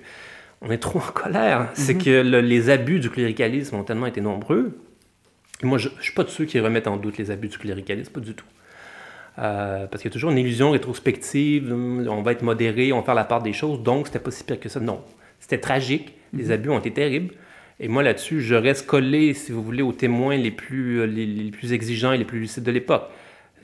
on 0.61 0.71
est 0.71 0.77
trop 0.79 0.99
en 0.99 1.11
colère. 1.11 1.69
C'est 1.73 1.93
mhm. 1.93 2.03
que 2.03 2.39
les 2.39 2.69
abus 2.69 2.99
du 2.99 3.09
cléricalisme 3.09 3.75
ont 3.75 3.83
tellement 3.83 4.07
été 4.07 4.21
nombreux. 4.21 4.79
Et 5.61 5.65
moi, 5.65 5.77
je 5.77 5.89
ne 5.89 6.01
suis 6.01 6.13
pas 6.13 6.23
de 6.23 6.29
ceux 6.29 6.45
qui 6.45 6.59
remettent 6.59 6.87
en 6.87 6.97
doute 6.97 7.17
les 7.17 7.31
abus 7.31 7.47
du 7.47 7.57
cléricalisme, 7.57 8.11
pas 8.11 8.19
du 8.19 8.33
tout. 8.33 8.45
Euh, 9.39 9.85
parce 9.85 10.01
qu'il 10.01 10.09
y 10.09 10.11
a 10.11 10.13
toujours 10.13 10.31
une 10.31 10.37
illusion 10.39 10.71
rétrospective, 10.71 11.71
on 11.71 12.21
va 12.23 12.31
être 12.31 12.41
modéré, 12.41 12.91
on 12.91 12.99
va 12.99 13.03
faire 13.03 13.15
la 13.15 13.23
part 13.23 13.43
des 13.43 13.53
choses, 13.53 13.83
donc 13.83 14.07
c'était 14.07 14.19
pas 14.19 14.31
si 14.31 14.43
pire 14.43 14.59
que 14.59 14.69
ça. 14.69 14.79
Non, 14.79 15.03
c'était 15.39 15.59
tragique, 15.59 16.15
les 16.33 16.45
mhm. 16.45 16.51
abus 16.51 16.69
ont 16.71 16.79
été 16.79 16.91
terribles, 16.91 17.35
et 17.79 17.87
moi, 17.87 18.01
là-dessus, 18.01 18.41
je 18.41 18.55
reste 18.55 18.87
collé, 18.87 19.35
si 19.35 19.51
vous 19.51 19.61
voulez, 19.61 19.83
aux 19.83 19.91
témoins 19.91 20.35
les 20.35 20.49
plus, 20.49 21.01
euh, 21.01 21.05
les, 21.05 21.51
plus 21.51 21.73
exigeants 21.73 22.11
et 22.11 22.17
les 22.17 22.25
plus 22.25 22.39
lucides 22.39 22.63
de 22.63 22.71
l'époque. 22.71 23.03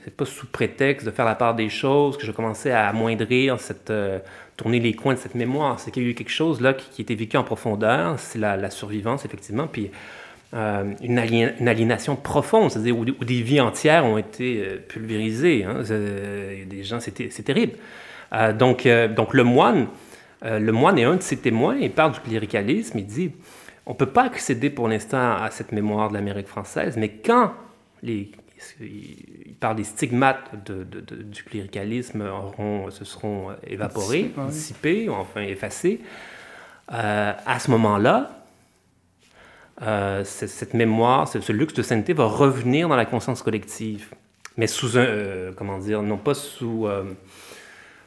C'est 0.04 0.14
pas 0.14 0.24
sous 0.24 0.46
prétexte 0.46 1.04
de 1.04 1.10
faire 1.10 1.24
la 1.24 1.34
part 1.34 1.54
des 1.54 1.68
choses 1.68 2.16
que 2.16 2.24
je 2.24 2.30
commençais 2.30 2.70
à 2.70 2.86
amoindrir, 2.88 3.58
cette, 3.58 3.90
euh, 3.90 4.20
tourner 4.56 4.78
les 4.78 4.92
coins 4.92 5.14
de 5.14 5.18
cette 5.18 5.34
mémoire. 5.34 5.80
C'est 5.80 5.90
qu'il 5.90 6.04
y 6.04 6.06
a 6.06 6.10
eu 6.10 6.14
quelque 6.14 6.30
chose 6.30 6.60
là 6.60 6.74
qui, 6.74 6.88
qui 6.90 7.02
était 7.02 7.16
vécu 7.16 7.36
en 7.36 7.42
profondeur, 7.42 8.20
c'est 8.20 8.38
la, 8.38 8.70
survivance, 8.70 9.24
effectivement, 9.24 9.66
puis 9.66 9.90
euh, 10.52 10.84
une, 11.02 11.18
aliénation 11.18 12.14
profonde, 12.14 12.70
c'est-à-dire 12.70 12.96
où, 12.96 13.04
des 13.04 13.42
vies 13.42 13.60
entières 13.60 14.04
ont 14.04 14.18
été 14.18 14.62
pulvérisées. 14.86 15.64
Hein. 15.64 15.80
des 15.82 16.84
gens, 16.84 17.00
c'est 17.00 17.42
terrible. 17.42 17.72
donc, 18.56 18.86
donc, 19.16 19.34
le 19.34 19.42
moine, 19.42 19.88
le 20.42 20.70
moine 20.70 20.98
est 20.98 21.04
un 21.04 21.16
de 21.16 21.22
ses 21.22 21.38
témoins, 21.38 21.76
il 21.80 21.90
parle 21.90 22.12
du 22.12 22.20
cléricalisme, 22.20 22.98
il 22.98 23.06
dit 23.06 23.32
on 23.86 23.92
ne 23.92 23.96
peut 23.96 24.10
pas 24.10 24.24
accéder 24.24 24.70
pour 24.70 24.88
l'instant 24.88 25.36
à 25.36 25.50
cette 25.50 25.72
mémoire 25.72 26.08
de 26.08 26.14
l'Amérique 26.14 26.48
française, 26.48 26.96
mais 26.96 27.10
quand 27.10 27.52
les, 28.02 28.30
stigmates 29.82 30.70
du 30.70 31.44
cléricalisme 31.44 32.22
auront, 32.22 32.90
se 32.90 33.04
seront 33.04 33.48
évaporés, 33.66 34.32
dissipés, 34.48 35.08
ou 35.08 35.12
enfin 35.12 35.42
effacés, 35.42 36.00
euh, 36.92 37.32
à 37.46 37.58
ce 37.58 37.70
moment-là, 37.72 38.44
euh, 39.82 40.22
cette 40.24 40.74
mémoire, 40.74 41.26
ce, 41.28 41.52
luxe 41.52 41.74
de 41.74 41.82
sainteté 41.82 42.12
va 42.12 42.24
revenir 42.24 42.88
dans 42.88 42.96
la 42.96 43.06
conscience 43.06 43.42
collective, 43.42 44.14
mais 44.56 44.66
sous 44.66 44.96
un, 44.96 45.02
euh, 45.02 45.52
comment 45.56 45.78
dire, 45.78 46.02
non 46.02 46.16
pas 46.16 46.34
sous 46.34 46.86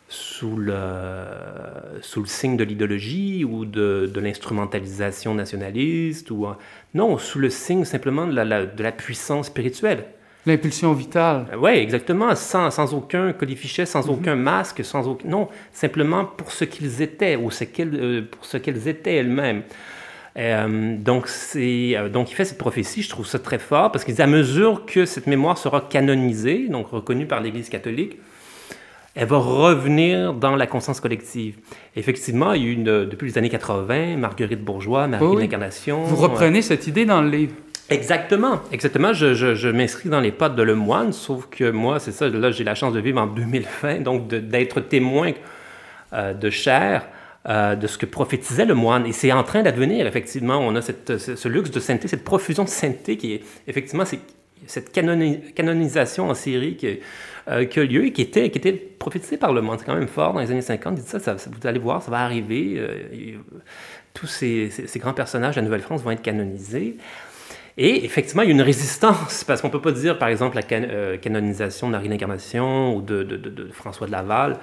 sous 0.09 0.55
le, 0.55 0.75
sous 2.01 2.21
le 2.21 2.27
signe 2.27 2.55
de 2.55 2.63
l'idéologie 2.63 3.43
ou 3.43 3.65
de, 3.65 4.09
de 4.13 4.19
l'instrumentalisation 4.21 5.33
nationaliste, 5.33 6.31
ou 6.31 6.47
non, 6.93 7.17
sous 7.17 7.39
le 7.39 7.49
signe 7.49 7.83
simplement 7.83 8.25
de 8.25 8.33
la, 8.33 8.65
de 8.65 8.83
la 8.83 8.91
puissance 8.91 9.47
spirituelle. 9.47 10.05
L'impulsion 10.45 10.93
vitale. 10.93 11.47
Oui, 11.59 11.71
exactement, 11.71 12.33
sans, 12.35 12.71
sans, 12.71 12.93
aucun 12.93 13.33
colifichet, 13.33 13.85
sans 13.85 14.09
aucun 14.09 14.37
masque, 14.37 14.85
sans 14.85 15.05
aucun... 15.05 15.27
Non, 15.27 15.49
simplement 15.73 16.23
pour 16.23 16.53
ce 16.53 16.63
qu'ils 16.63 17.01
étaient, 17.01 17.35
ou 17.35 17.51
ce 17.51 17.65
pour 18.21 18.45
ce 18.45 18.55
qu'elles 18.55 18.87
étaient 18.87 19.15
elles-mêmes. 19.15 19.63
donc, 21.03 21.27
donc, 22.13 22.31
il 22.31 22.33
fait 22.33 22.45
cette 22.45 22.57
prophétie, 22.57 23.01
je 23.01 23.09
trouve 23.09 23.27
ça 23.27 23.39
très 23.39 23.59
fort, 23.59 23.91
parce 23.91 24.05
qu'à 24.05 24.27
mesure 24.27 24.85
que 24.85 25.05
cette 25.05 25.27
mémoire 25.27 25.57
sera 25.57 25.81
canonisée, 25.81 26.69
donc 26.69 26.87
reconnue 26.91 27.25
par 27.25 27.41
l'Église 27.41 27.67
catholique, 27.67 28.17
elle 29.17 29.27
va 29.27 29.37
revenir 29.37 30.33
dans 30.33 30.55
la 30.55 30.67
conscience 30.67 30.99
collective. 30.99 31.57
Effectivement, 31.95 32.53
il 32.53 32.61
y 32.61 32.65
a 32.65 32.67
eu 32.69 32.73
une, 32.73 32.83
depuis 32.83 33.27
les 33.27 33.37
années 33.39 33.49
80, 33.49 34.15
Marguerite 34.15 34.63
Bourgeois, 34.63 35.07
Marie 35.07 35.25
oui. 35.25 35.41
l'Incarnation. 35.41 36.03
Vous 36.03 36.17
reprenez 36.17 36.61
cette 36.61 36.85
idée 36.85 37.05
dans 37.05 37.21
le 37.21 37.29
livre. 37.29 37.53
Exactement, 37.89 38.61
exactement. 38.71 39.13
Je, 39.13 39.33
je, 39.33 39.67
m'inscris 39.69 40.09
dans 40.09 40.19
les 40.19 40.31
pas 40.31 40.49
de 40.49 40.61
Lemoine, 40.61 41.13
sauf 41.13 41.47
que 41.49 41.71
moi, 41.71 41.99
c'est 41.99 42.11
ça, 42.11 42.29
là, 42.29 42.51
j'ai 42.51 42.63
la 42.63 42.75
chance 42.75 42.93
de 42.93 42.99
vivre 42.99 43.19
en 43.19 43.25
2020, 43.25 44.01
donc 44.01 44.27
d'être 44.27 44.81
témoin 44.81 45.31
euh, 46.13 46.33
de 46.33 46.49
chair 46.51 47.07
euh, 47.49 47.75
de 47.75 47.87
ce 47.87 47.97
que 47.97 48.05
prophétisait 48.05 48.65
le 48.65 48.75
moine. 48.75 49.07
Et 49.07 49.13
c'est 49.13 49.31
en 49.31 49.43
train 49.43 49.63
d'advenir, 49.63 50.05
effectivement. 50.05 50.59
On 50.59 50.75
a 50.75 50.81
cette, 50.83 51.17
ce, 51.17 51.47
luxe 51.47 51.71
de 51.71 51.79
sainteté, 51.79 52.07
cette 52.07 52.23
profusion 52.23 52.65
de 52.65 52.69
sainteté 52.69 53.17
qui 53.17 53.33
est, 53.33 53.41
effectivement, 53.67 54.03
cette 54.67 54.91
canonisation 55.55 56.29
en 56.29 56.35
série 56.35 56.75
qui, 56.75 56.99
euh, 57.49 57.65
qui 57.65 57.79
a 57.79 57.83
lieu 57.85 58.05
et 58.05 58.11
qui 58.11 58.21
était, 58.21 58.49
qui 58.49 58.57
était 58.57 58.73
prophétisée 58.73 59.37
par 59.37 59.53
le 59.53 59.61
monde. 59.61 59.79
C'est 59.79 59.85
quand 59.85 59.95
même 59.95 60.09
fort 60.09 60.33
dans 60.33 60.41
les 60.41 60.51
années 60.51 60.61
50. 60.61 60.97
Il 60.97 61.03
dit 61.03 61.09
ça, 61.09 61.19
ça, 61.19 61.33
vous 61.35 61.67
allez 61.67 61.79
voir, 61.79 62.01
ça 62.01 62.11
va 62.11 62.19
arriver. 62.19 62.75
Euh, 62.77 63.37
tous 64.13 64.27
ces, 64.27 64.69
ces, 64.69 64.99
grands 64.99 65.13
personnages 65.13 65.55
de 65.55 65.61
la 65.61 65.65
Nouvelle-France 65.65 66.01
vont 66.03 66.11
être 66.11 66.21
canonisés. 66.21 66.97
Et 67.77 68.03
effectivement, 68.03 68.41
il 68.41 68.49
y 68.49 68.51
a 68.51 68.53
une 68.53 68.61
résistance, 68.61 69.43
parce 69.45 69.61
qu'on 69.61 69.67
ne 69.67 69.71
peut 69.71 69.81
pas 69.81 69.91
dire, 69.91 70.17
par 70.17 70.27
exemple, 70.27 70.57
la 70.57 70.77
euh, 70.77 71.17
canonisation 71.17 71.87
de 71.87 71.93
Marie 71.93 72.09
l'Incarnation 72.09 72.95
ou 72.95 73.01
de, 73.01 73.23
de, 73.23 73.37
de, 73.37 73.71
François 73.71 74.07
de 74.07 74.11
Laval, 74.11 74.57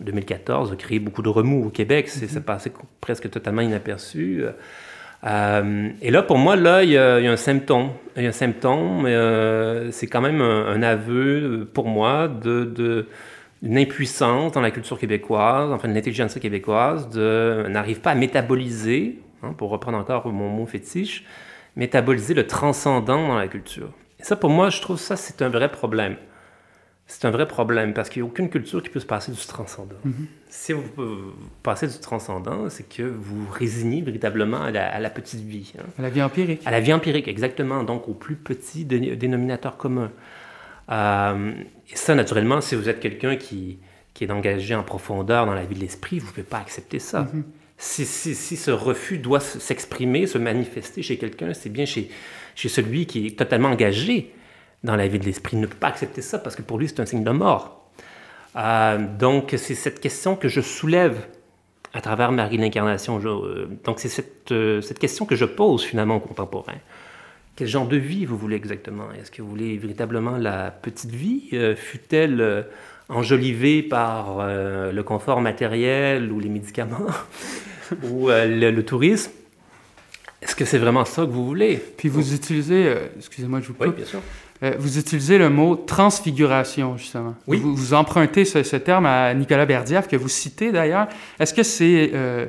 2014, 0.00 0.72
a 0.72 0.76
créé 0.76 1.00
beaucoup 1.00 1.22
de 1.22 1.28
remous 1.28 1.66
au 1.66 1.70
Québec. 1.70 2.08
C'est 2.08 2.30
mm-hmm. 2.30 2.42
passé 2.42 2.70
presque 3.00 3.28
totalement 3.30 3.62
inaperçu. 3.62 4.44
Euh, 5.24 5.90
et 6.00 6.10
là, 6.10 6.22
pour 6.22 6.38
moi, 6.38 6.56
là, 6.56 6.84
il 6.84 6.90
y, 6.90 6.96
a, 6.96 7.16
un 7.16 7.36
symptôme. 7.36 7.90
Il 8.16 8.22
y 8.22 8.26
a 8.26 8.28
un 8.28 8.32
symptôme, 8.32 9.04
euh, 9.06 9.90
c'est 9.90 10.06
quand 10.06 10.20
même 10.20 10.40
un, 10.40 10.82
aveu 10.82 11.68
pour 11.72 11.86
moi 11.86 12.28
de, 12.28 12.64
de 12.64 13.06
d'une 13.60 13.76
impuissance 13.76 14.52
dans 14.52 14.60
la 14.60 14.70
culture 14.70 14.96
québécoise, 15.00 15.72
enfin 15.72 15.88
de 15.88 15.92
l'intelligence 15.92 16.34
québécoise, 16.38 17.08
de 17.08 17.66
n'arrive 17.68 18.00
pas 18.00 18.12
à 18.12 18.14
métaboliser, 18.14 19.18
hein, 19.42 19.52
pour 19.52 19.70
reprendre 19.70 19.98
encore 19.98 20.28
mon 20.28 20.48
mot 20.48 20.64
fétiche, 20.64 21.24
métaboliser 21.74 22.34
le 22.34 22.46
transcendant 22.46 23.26
dans 23.26 23.36
la 23.36 23.48
culture. 23.48 23.90
Et 24.20 24.22
ça, 24.22 24.36
pour 24.36 24.50
moi, 24.50 24.70
je 24.70 24.80
trouve 24.80 24.96
ça, 24.96 25.16
c'est 25.16 25.42
un 25.42 25.48
vrai 25.48 25.72
problème 25.72 26.14
c'est 27.08 27.24
un 27.24 27.30
vrai 27.30 27.48
problème 27.48 27.94
parce 27.94 28.10
qu'il 28.10 28.22
n'y 28.22 28.28
a 28.28 28.30
aucune 28.30 28.50
culture 28.50 28.82
qui 28.82 28.90
peut 28.90 29.00
se 29.00 29.06
passer 29.06 29.32
du 29.32 29.38
transcendant. 29.38 29.96
Mhm. 30.04 30.26
Si 30.50 30.74
vous, 30.74 30.82
passez 31.62 31.88
du 31.88 31.98
transcendant, 31.98 32.68
c'est 32.68 32.86
que 32.86 33.02
vous 33.02 33.48
résignez 33.50 34.02
véritablement 34.02 34.62
à 34.62 34.70
la, 34.70 35.10
petite 35.10 35.40
vie. 35.40 35.72
Hein. 35.78 35.84
À 35.98 36.02
la 36.02 36.10
vie 36.10 36.20
empirique. 36.20 36.60
À 36.66 36.70
la 36.70 36.80
vie 36.80 36.92
empirique, 36.92 37.26
exactement. 37.26 37.82
Donc 37.82 38.08
au 38.08 38.14
plus 38.14 38.36
petit 38.36 38.84
dénominateur 38.84 39.78
commun. 39.78 40.12
Euh, 40.90 41.52
et 41.90 41.96
ça, 41.96 42.14
naturellement, 42.14 42.60
si 42.60 42.74
vous 42.74 42.90
êtes 42.90 43.00
quelqu'un 43.00 43.36
qui, 43.36 43.78
qui, 44.12 44.24
est 44.24 44.30
engagé 44.30 44.74
en 44.74 44.82
profondeur 44.82 45.46
dans 45.46 45.54
la 45.54 45.64
vie 45.64 45.74
de 45.74 45.80
l'esprit, 45.80 46.18
vous 46.18 46.26
ne 46.26 46.30
pouvez 46.30 46.42
pas 46.42 46.58
accepter 46.58 46.98
ça. 46.98 47.22
Mhm. 47.22 47.44
si, 47.78 48.04
si, 48.04 48.34
si, 48.34 48.56
ce 48.58 48.70
refus 48.70 49.16
doit 49.16 49.40
s'exprimer, 49.40 50.26
se 50.26 50.36
manifester 50.36 51.02
chez 51.02 51.16
quelqu'un, 51.16 51.54
c'est 51.54 51.70
bien 51.70 51.86
chez, 51.86 52.10
chez 52.54 52.68
celui 52.68 53.06
qui 53.06 53.28
est 53.28 53.38
totalement 53.38 53.70
engagé 53.70 54.34
dans 54.84 54.96
la 54.96 55.08
vie 55.08 55.18
de 55.18 55.24
l'esprit. 55.24 55.56
Ne 55.56 55.66
peut 55.66 55.76
pas 55.76 55.88
accepter 55.88 56.22
ça 56.22 56.38
parce 56.38 56.56
que 56.56 56.62
pour 56.62 56.78
lui, 56.78 56.88
c'est 56.88 57.00
un 57.00 57.06
signe 57.06 57.24
de 57.24 57.30
mort. 57.30 57.78
Euh, 58.56 58.98
donc, 59.18 59.54
c'est 59.56 59.74
cette 59.74 60.00
question 60.00 60.36
que 60.36 60.48
je 60.48 60.60
soulève 60.60 61.26
à 61.94 62.00
travers 62.00 62.32
Marie 62.32 62.58
l'Incarnation. 62.58 63.20
Euh, 63.24 63.68
donc, 63.84 64.00
c'est 64.00 64.08
cette, 64.08 64.52
euh, 64.52 64.80
cette, 64.80 64.98
question 64.98 65.26
que 65.26 65.36
je 65.36 65.44
pose 65.44 65.82
finalement 65.82 66.16
aux 66.16 66.20
contemporains. 66.20 66.78
Quel 67.56 67.68
genre 67.68 67.88
de 67.88 67.96
vie 67.96 68.24
vous 68.24 68.36
voulez 68.36 68.56
exactement? 68.56 69.10
Est-ce 69.12 69.30
que 69.30 69.42
vous 69.42 69.48
voulez 69.48 69.76
véritablement 69.78 70.36
la 70.36 70.70
petite 70.70 71.10
vie 71.10 71.50
Fut-elle 71.74 72.66
enjolivée 73.08 73.82
par 73.82 74.46
le 74.46 75.02
confort 75.02 75.40
matériel 75.40 76.30
ou 76.30 76.38
les 76.38 76.50
médicaments 76.50 77.08
ou 78.04 78.28
le, 78.28 78.80
tourisme? 78.82 79.32
Est-ce 80.40 80.54
que 80.54 80.64
c'est 80.64 80.78
vraiment 80.78 81.04
ça 81.04 81.22
que 81.22 81.30
vous 81.30 81.44
voulez? 81.44 81.82
Puis 81.96 82.08
vous 82.08 82.32
utilisez, 82.32 82.94
excusez-moi, 83.16 83.58
je 83.60 83.66
vous 83.66 83.74
coupe. 83.74 83.88
Oui, 83.88 83.92
bien 83.92 84.04
sûr. 84.04 84.20
Euh, 84.62 84.74
vous 84.78 84.98
utilisez 84.98 85.38
le 85.38 85.50
mot 85.50 85.76
transfiguration, 85.76 86.96
justement. 86.96 87.34
Oui. 87.46 87.58
Vous, 87.58 87.74
vous 87.74 87.94
empruntez 87.94 88.44
ce, 88.44 88.76
terme 88.76 89.06
à 89.06 89.32
Nicolas 89.34 89.66
Berdiev, 89.66 90.08
que 90.08 90.16
vous 90.16 90.28
citez 90.28 90.72
d'ailleurs. 90.72 91.08
Est-ce 91.38 91.54
que 91.54 91.62
c'est 91.62 92.10
euh, 92.12 92.46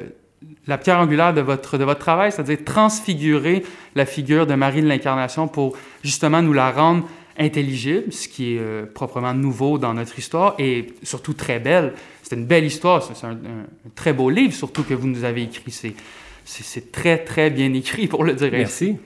la 0.66 0.78
pierre 0.78 1.00
angulaire 1.00 1.34
de 1.34 1.42
votre, 1.42 1.78
de 1.78 1.84
votre 1.84 2.00
travail, 2.00 2.32
c'est-à-dire 2.32 2.60
transfigurer 2.66 3.64
la 3.96 4.06
figure 4.06 4.48
de 4.48 4.56
Marie 4.56 4.82
de 4.82 4.88
l'Incarnation 4.88 5.48
pour 5.48 5.78
justement 6.04 6.42
nous 6.42 6.54
la 6.54 6.72
rendre 6.72 7.08
intelligible, 7.38 8.12
ce 8.12 8.28
qui 8.28 8.56
est 8.56 8.60
euh, 8.60 8.86
proprement 8.86 9.34
nouveau 9.34 9.78
dans 9.78 9.94
notre 9.94 10.18
histoire 10.20 10.56
et 10.60 10.88
surtout 11.04 11.34
très 11.34 11.60
belle. 11.60 11.94
C'est 12.22 12.36
une 12.36 12.46
belle 12.46 12.66
histoire, 12.66 13.04
c'est 13.04 13.26
un, 13.26 13.38
très 13.96 14.14
beau 14.14 14.30
livre 14.30 14.54
surtout 14.54 14.84
que 14.84 14.94
vous 14.94 15.08
nous 15.08 15.24
avez 15.24 15.44
écrit. 15.44 15.72
C'est 16.46 16.92
très, 16.92 17.20
très 17.20 17.50
bien 17.50 17.74
écrit 17.74 18.08
pour 18.08 18.24
le 18.24 18.34
dire 18.34 18.50
Merci. 18.52 18.98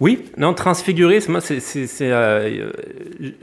Oui, 0.00 0.24
non, 0.38 0.54
transfigurer, 0.54 1.18
moi, 1.28 1.42
c'est, 1.42 1.60
euh, 2.00 2.72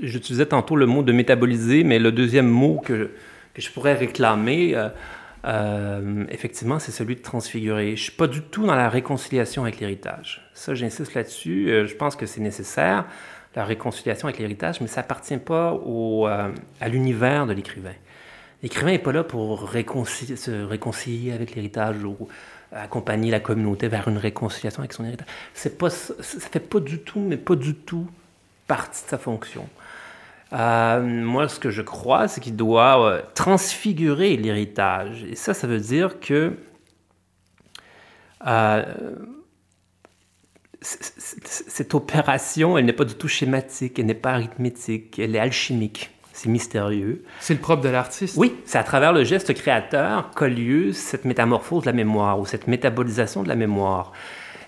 j'utilisais 0.01 0.47
tantôt 0.47 0.75
le 0.75 0.87
mot 0.87 1.03
de 1.03 1.11
métaboliser, 1.11 1.83
mais 1.83 1.99
le 1.99 2.11
deuxième 2.11 2.47
mot 2.47 2.81
que, 2.83 3.11
je 3.55 3.69
pourrais 3.69 3.93
réclamer, 3.93 4.75
euh, 4.75 4.89
euh, 5.45 6.25
effectivement, 6.29 6.79
c'est 6.79 6.91
celui 6.91 7.15
de 7.15 7.21
transfigurer. 7.21 7.95
Je 7.95 8.03
suis 8.03 8.11
pas 8.11 8.25
du 8.25 8.41
tout 8.41 8.65
dans 8.65 8.75
la 8.75 8.89
réconciliation 8.89 9.63
avec 9.63 9.79
l'héritage. 9.79 10.49
Ça, 10.55 10.73
j'insiste 10.73 11.13
là-dessus. 11.13 11.85
je 11.85 11.95
pense 11.95 12.15
que 12.15 12.25
c'est 12.25 12.41
nécessaire, 12.41 13.05
la 13.55 13.63
réconciliation 13.63 14.27
avec 14.27 14.39
l'héritage, 14.39 14.81
mais 14.81 14.87
ça 14.87 15.01
appartient 15.01 15.37
pas 15.37 15.79
à 16.81 16.89
l'univers 16.89 17.45
de 17.45 17.53
l'écrivain. 17.53 17.93
L'écrivain 18.63 18.91
n'est 18.91 18.99
pas 18.99 19.11
là 19.11 19.23
pour 19.23 19.69
se 19.69 20.65
réconcilier 20.65 21.33
avec 21.33 21.53
l'héritage 21.53 22.03
ou 22.03 22.27
accompagner 22.71 23.31
la 23.31 23.39
communauté 23.39 23.87
vers 23.87 24.07
une 24.07 24.17
réconciliation 24.17 24.79
avec 24.79 24.93
son 24.93 25.05
héritage. 25.05 25.27
C'est 25.53 25.77
pas, 25.77 25.89
ça 25.89 26.13
fait 26.51 26.59
pas 26.59 26.79
du 26.79 26.99
tout, 26.99 27.19
mais 27.19 27.37
pas 27.37 27.55
du 27.55 27.75
tout 27.75 28.07
partie 28.67 29.03
de 29.03 29.09
sa 29.09 29.17
fonction. 29.17 29.67
Euh, 30.53 31.01
moi, 31.01 31.47
ce 31.49 31.59
que 31.59 31.69
je 31.69 31.81
crois, 31.81 32.27
c'est 32.27 32.41
qu'il 32.41 32.55
doit 32.55 33.05
euh, 33.05 33.21
transfigurer 33.33 34.37
l'héritage. 34.37 35.23
Et 35.25 35.35
ça, 35.35 35.53
ça 35.53 35.67
veut 35.67 35.79
dire 35.79 36.19
que 36.19 36.53
euh, 38.45 39.15
cette 40.81 41.93
opération, 41.95 42.77
elle 42.77 42.85
n'est 42.85 42.93
pas 42.93 43.05
du 43.05 43.15
tout 43.15 43.27
schématique, 43.27 43.99
elle 43.99 44.05
n'est 44.05 44.13
pas 44.13 44.31
arithmétique, 44.31 45.19
elle 45.19 45.35
est 45.35 45.39
alchimique 45.39 46.11
c'est 46.37 46.49
mystérieux. 46.49 47.23
C'est 47.39 47.55
le 47.55 47.59
propre 47.59 47.81
de 47.81 47.89
l'artiste. 47.89 48.37
Oui, 48.37 48.55
c'est 48.63 48.77
à 48.77 48.83
travers 48.83 49.11
le 49.11 49.23
geste 49.23 49.55
créateur 49.55 50.29
qu'a 50.35 50.47
lieu 50.47 50.93
cette 50.93 51.25
métamorphose 51.25 51.81
de 51.81 51.87
la 51.87 51.93
mémoire 51.93 52.39
ou 52.39 52.45
cette 52.45 52.67
métabolisation 52.67 53.41
de 53.41 53.47
la 53.47 53.55
mémoire. 53.55 54.11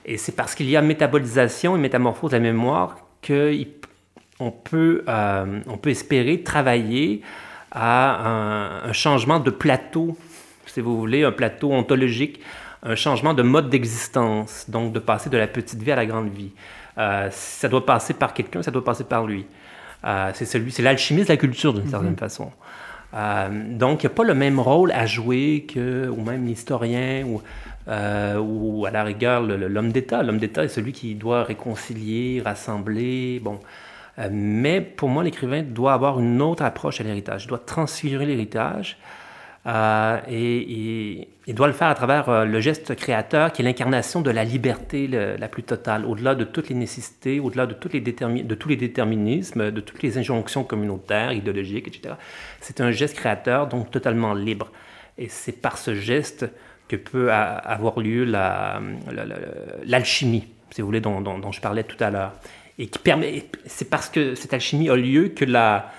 Et 0.04 0.18
c'est 0.18 0.32
parce 0.32 0.56
qu'il 0.56 0.68
y 0.68 0.76
a 0.76 0.82
métabolisation 0.82 1.76
et 1.76 1.80
métamorphose 1.80 2.32
de 2.32 2.38
la 2.38 2.42
mémoire 2.42 2.98
qu'on 3.22 4.50
peut, 4.50 5.04
euh, 5.08 5.60
on 5.68 5.78
peut 5.78 5.92
espérer 5.92 6.42
travailler 6.42 7.22
à 7.72 8.88
un, 8.88 8.92
changement 8.94 9.40
de 9.40 9.52
plateau, 9.52 10.18
si 10.66 10.82
vous 10.82 10.98
voulez, 10.98 11.24
un 11.24 11.32
plateau 11.32 11.72
ontologique, 11.72 12.42
un 12.82 12.96
changement 12.96 13.36
de 13.36 13.44
mode 13.44 13.70
d'existence, 13.70 14.68
donc 14.68 14.92
de 14.92 14.98
passer 14.98 15.30
de 15.30 15.38
la 15.38 15.46
petite 15.46 15.84
vie 15.84 15.92
à 15.92 15.98
la 15.98 16.08
grande 16.08 16.30
vie. 16.30 16.52
Euh, 16.98 17.28
ça 17.30 17.70
doit 17.70 17.86
passer 17.86 18.16
par 18.16 18.34
quelqu'un, 18.34 18.64
ça 18.64 18.72
doit 18.72 18.84
passer 18.84 19.04
par 19.04 19.28
lui. 19.28 19.46
Euh, 20.06 20.32
c'est 20.34 20.46
celui, 20.46 20.72
c'est 20.72 20.82
l'alchimiste 20.82 21.28
de 21.28 21.34
la 21.34 21.38
culture 21.38 21.74
d'une 21.74 21.90
certaine 21.90 22.12
mhm. 22.12 22.18
façon. 22.18 22.52
Euh, 23.14 23.50
donc, 23.72 24.04
il 24.04 24.08
n'y 24.08 24.12
a 24.12 24.16
pas 24.16 24.24
le 24.24 24.36
même 24.36 24.60
rôle 24.60 24.92
à 24.92 25.06
jouer 25.06 25.66
que, 25.68 26.08
ou 26.08 26.22
même 26.22 26.46
l'historien, 26.46 27.26
ou, 27.26 27.42
euh, 27.88 28.38
ou 28.38 28.86
à 28.86 28.92
la 28.92 29.04
rigueur 29.04 29.42
l'homme 29.42 29.92
d'État. 29.92 30.24
L'homme 30.24 30.38
d'État 30.38 30.64
est 30.64 30.70
celui 30.70 30.94
qui 30.94 31.16
doit 31.16 31.44
réconcilier, 31.44 32.42
rassembler. 32.44 33.40
Bon. 33.40 33.60
mais 34.32 34.82
pour 34.82 35.10
moi, 35.10 35.24
l'écrivain 35.24 35.64
doit 35.64 35.94
avoir 35.94 36.20
une 36.20 36.42
autre 36.42 36.64
approche 36.64 37.02
à 37.02 37.04
l'héritage. 37.04 37.46
Il 37.46 37.48
doit 37.48 37.64
transférer 37.66 38.26
l'héritage 38.26 38.98
et, 39.66 41.28
il 41.50 41.56
doit 41.56 41.66
le 41.66 41.74
faire 41.74 41.88
à 41.88 41.96
travers 41.96 42.30
euh, 42.30 42.46
le 42.46 42.60
geste 42.60 42.96
créateur 42.96 43.52
qui 43.52 43.64
est 43.64 43.66
l'incarnation 43.66 44.22
de 44.22 44.30
la 44.30 44.44
liberté 44.44 45.08
la 45.08 45.48
plus 45.48 45.64
totale, 45.64 46.06
au-delà 46.06 46.36
de 46.36 46.44
toutes 46.44 46.70
les 46.70 46.76
nécessités, 46.76 47.40
au-delà 47.40 47.66
de, 47.66 47.74
toutes 47.74 47.94
les 47.94 48.02
de 48.02 48.56
tous 48.56 48.70
les 48.70 48.76
déterminismes, 48.76 49.72
de 49.72 49.82
toutes 49.82 50.04
les 50.04 50.20
injonctions 50.20 50.64
communautaires, 50.64 51.34
idéologiques, 51.34 51.88
etc. 51.88 52.14
C'est 52.62 52.82
un 52.82 52.92
geste 52.92 53.16
créateur, 53.16 53.66
donc 53.66 53.90
totalement 53.90 54.36
libre. 54.36 54.72
Et 55.18 55.28
c'est 55.28 55.60
par 55.60 55.80
ce 55.80 55.96
geste 55.96 56.46
que 56.88 56.96
peut 56.96 57.32
avoir 57.32 58.00
lieu 58.00 58.26
l'alchimie, 59.86 60.48
si 60.70 60.82
vous 60.82 60.88
voulez, 60.88 61.02
dont, 61.02 61.20
dont, 61.20 61.52
je 61.52 61.62
parlais 61.62 61.84
tout 61.84 62.02
à 62.04 62.12
l'heure. 62.12 62.34
et. 62.78 62.92
C'est 63.66 63.90
parce 63.90 64.10
que 64.10 64.36
cette 64.36 64.54
alchimie 64.54 64.90
a 64.90 64.96
lieu 64.96 65.30
que 65.30 65.46
la, 65.46 65.92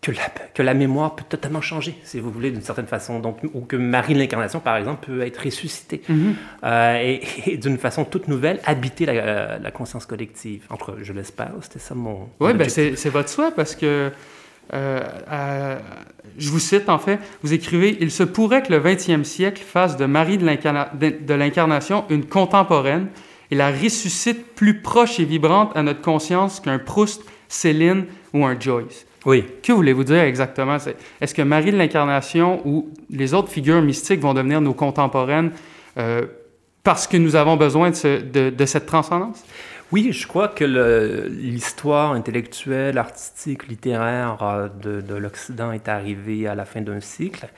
que 0.00 0.12
la, 0.12 0.28
que 0.54 0.62
la 0.62 0.74
mémoire 0.74 1.16
peut 1.16 1.24
totalement 1.28 1.60
changer, 1.60 1.98
si 2.04 2.20
vous 2.20 2.30
voulez, 2.30 2.50
d'une 2.50 2.62
certaine 2.62 2.86
façon. 2.86 3.18
Donc, 3.18 3.38
ou 3.52 3.62
que 3.62 3.76
Marie 3.76 4.14
de 4.14 4.18
l'Incarnation, 4.20 4.60
par 4.60 4.76
exemple, 4.76 5.06
peut 5.06 5.22
être 5.22 5.44
ressuscitée. 5.44 6.02
Mhm. 6.08 6.34
Euh, 6.64 7.16
et, 7.46 7.56
d'une 7.56 7.78
façon 7.78 8.04
toute 8.04 8.28
nouvelle, 8.28 8.60
habiter 8.64 9.06
la, 9.06 9.58
la 9.58 9.70
conscience 9.70 10.06
collective. 10.06 10.64
Entre, 10.70 10.98
je 11.02 11.12
l'espère, 11.12 11.50
c'était 11.62 11.80
ça 11.80 11.94
mon. 11.94 12.28
Oui, 12.40 12.54
ben 12.54 12.68
c'est 12.68 13.10
votre 13.10 13.28
souhait 13.28 13.52
parce 13.54 13.74
que. 13.74 14.10
Euh, 14.74 15.78
je 16.36 16.50
vous 16.50 16.58
cite 16.58 16.90
en 16.90 16.98
fait, 16.98 17.18
vous 17.42 17.54
écrivez 17.54 17.96
Il 18.02 18.10
se 18.10 18.22
pourrait 18.22 18.62
que 18.62 18.70
le 18.70 18.78
20e 18.78 19.24
siècle 19.24 19.62
fasse 19.62 19.96
de 19.96 20.04
Marie 20.04 20.36
de 20.36 21.34
l'Incarnation 21.34 22.04
une 22.10 22.26
contemporaine 22.26 23.08
et 23.50 23.54
la 23.54 23.70
ressuscite 23.70 24.54
plus 24.54 24.82
proche 24.82 25.20
et 25.20 25.24
vibrante 25.24 25.74
à 25.74 25.82
notre 25.82 26.02
conscience 26.02 26.60
qu'un 26.60 26.78
Proust, 26.78 27.24
Céline 27.48 28.04
ou 28.34 28.44
un 28.44 28.60
Joyce. 28.60 29.06
Oui. 29.26 29.44
Que 29.62 29.72
voulez-vous 29.72 30.04
dire 30.04 30.22
exactement? 30.22 30.76
Est-ce 31.20 31.34
que 31.34 31.42
Marie 31.42 31.72
de 31.72 31.76
l'Incarnation 31.76 32.60
ou 32.64 32.90
les 33.10 33.34
autres 33.34 33.50
figures 33.50 33.82
mystiques 33.82 34.20
vont 34.20 34.34
devenir 34.34 34.60
nos 34.60 34.74
contemporaines 34.74 35.52
euh, 35.98 36.26
parce 36.84 37.06
que 37.06 37.16
nous 37.16 37.36
avons 37.36 37.56
besoin 37.56 37.90
de, 37.90 38.50
de, 38.50 38.66
cette 38.66 38.86
transcendance? 38.86 39.44
Oui, 39.90 40.12
je 40.12 40.26
crois 40.26 40.48
que 40.48 40.64
l'histoire 41.30 42.12
intellectuelle, 42.12 42.98
artistique, 42.98 43.66
littéraire 43.68 44.38
euh, 44.42 44.68
de, 44.82 45.00
de 45.00 45.14
l'Occident 45.14 45.72
est 45.72 45.88
arrivée 45.88 46.46
à 46.46 46.54
la 46.54 46.64
fin 46.64 46.80
d'un 46.80 47.00
cycle. 47.00 47.48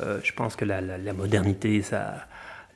Euh, 0.00 0.18
je 0.22 0.32
pense 0.32 0.56
que 0.56 0.64
la, 0.64 0.80
la, 0.80 0.98
la 0.98 1.12
modernité, 1.12 1.80
ça, 1.82 2.26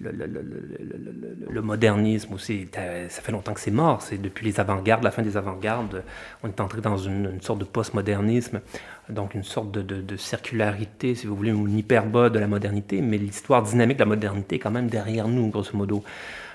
le, 0.02 1.62
modernisme 1.62 2.34
aussi, 2.34 2.68
ça 2.72 3.22
fait 3.22 3.32
longtemps 3.32 3.54
que 3.54 3.60
c'est 3.60 3.70
mort. 3.70 4.02
C'est 4.02 4.20
depuis 4.20 4.44
les 4.46 4.60
avant-gardes, 4.60 5.04
la 5.04 5.10
fin 5.10 5.22
des 5.22 5.36
avant-gardes, 5.36 6.02
on 6.42 6.48
est 6.48 6.60
entré 6.60 6.80
dans 6.80 6.96
une, 6.96 7.40
sorte 7.40 7.60
de 7.60 7.64
post-modernisme, 7.64 8.60
donc 9.08 9.34
une 9.34 9.44
sorte 9.44 9.70
de, 9.70 10.16
circularité, 10.16 11.14
si 11.14 11.26
vous 11.26 11.36
voulez, 11.36 11.52
ou 11.52 11.68
une 11.68 11.78
hyperbole 11.78 12.30
de 12.30 12.38
la 12.38 12.46
modernité, 12.46 13.00
mais 13.00 13.18
l'histoire 13.18 13.62
dynamique 13.62 13.98
de 13.98 14.02
la 14.02 14.08
modernité 14.08 14.56
est 14.56 14.58
quand 14.58 14.70
même 14.70 14.88
derrière 14.88 15.28
nous, 15.28 15.48
grosso 15.48 15.76
modo. 15.76 16.02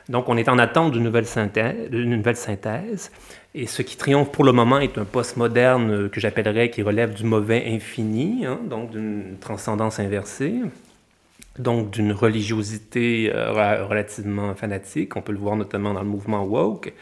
Donc 0.10 0.30
on 0.30 0.38
est 0.38 0.48
en 0.48 0.58
attente 0.58 0.94
d'une 0.94 1.04
nouvelle 1.04 1.26
synthèse, 1.26 3.12
et 3.54 3.68
ce 3.68 3.82
qui 3.82 3.98
triomphe 3.98 4.32
pour 4.32 4.46
le 4.46 4.54
moment 4.54 4.80
est 4.80 4.98
un 4.98 5.04
post-moderne 5.04 6.10
que 6.10 6.20
j'appellerais 6.20 6.70
qui 6.70 6.82
relève 6.82 7.14
du 7.14 7.26
mauvais 7.26 7.66
infini, 7.68 8.46
hein, 8.46 8.60
donc 8.70 8.92
d'une 8.92 9.38
transcendance 9.40 10.00
inversée 10.00 10.62
donc 11.60 11.92
d'une 11.92 12.12
religiosité 12.12 13.32
euh, 13.34 13.86
relativement 13.86 14.54
fanatique. 14.56 15.16
On 15.16 15.22
peut 15.22 15.32
le 15.32 15.38
voir 15.38 15.56
notamment 15.56 15.94
dans 15.94 16.02
le 16.02 16.08
mouvement 16.08 16.44
woke. 16.44 16.94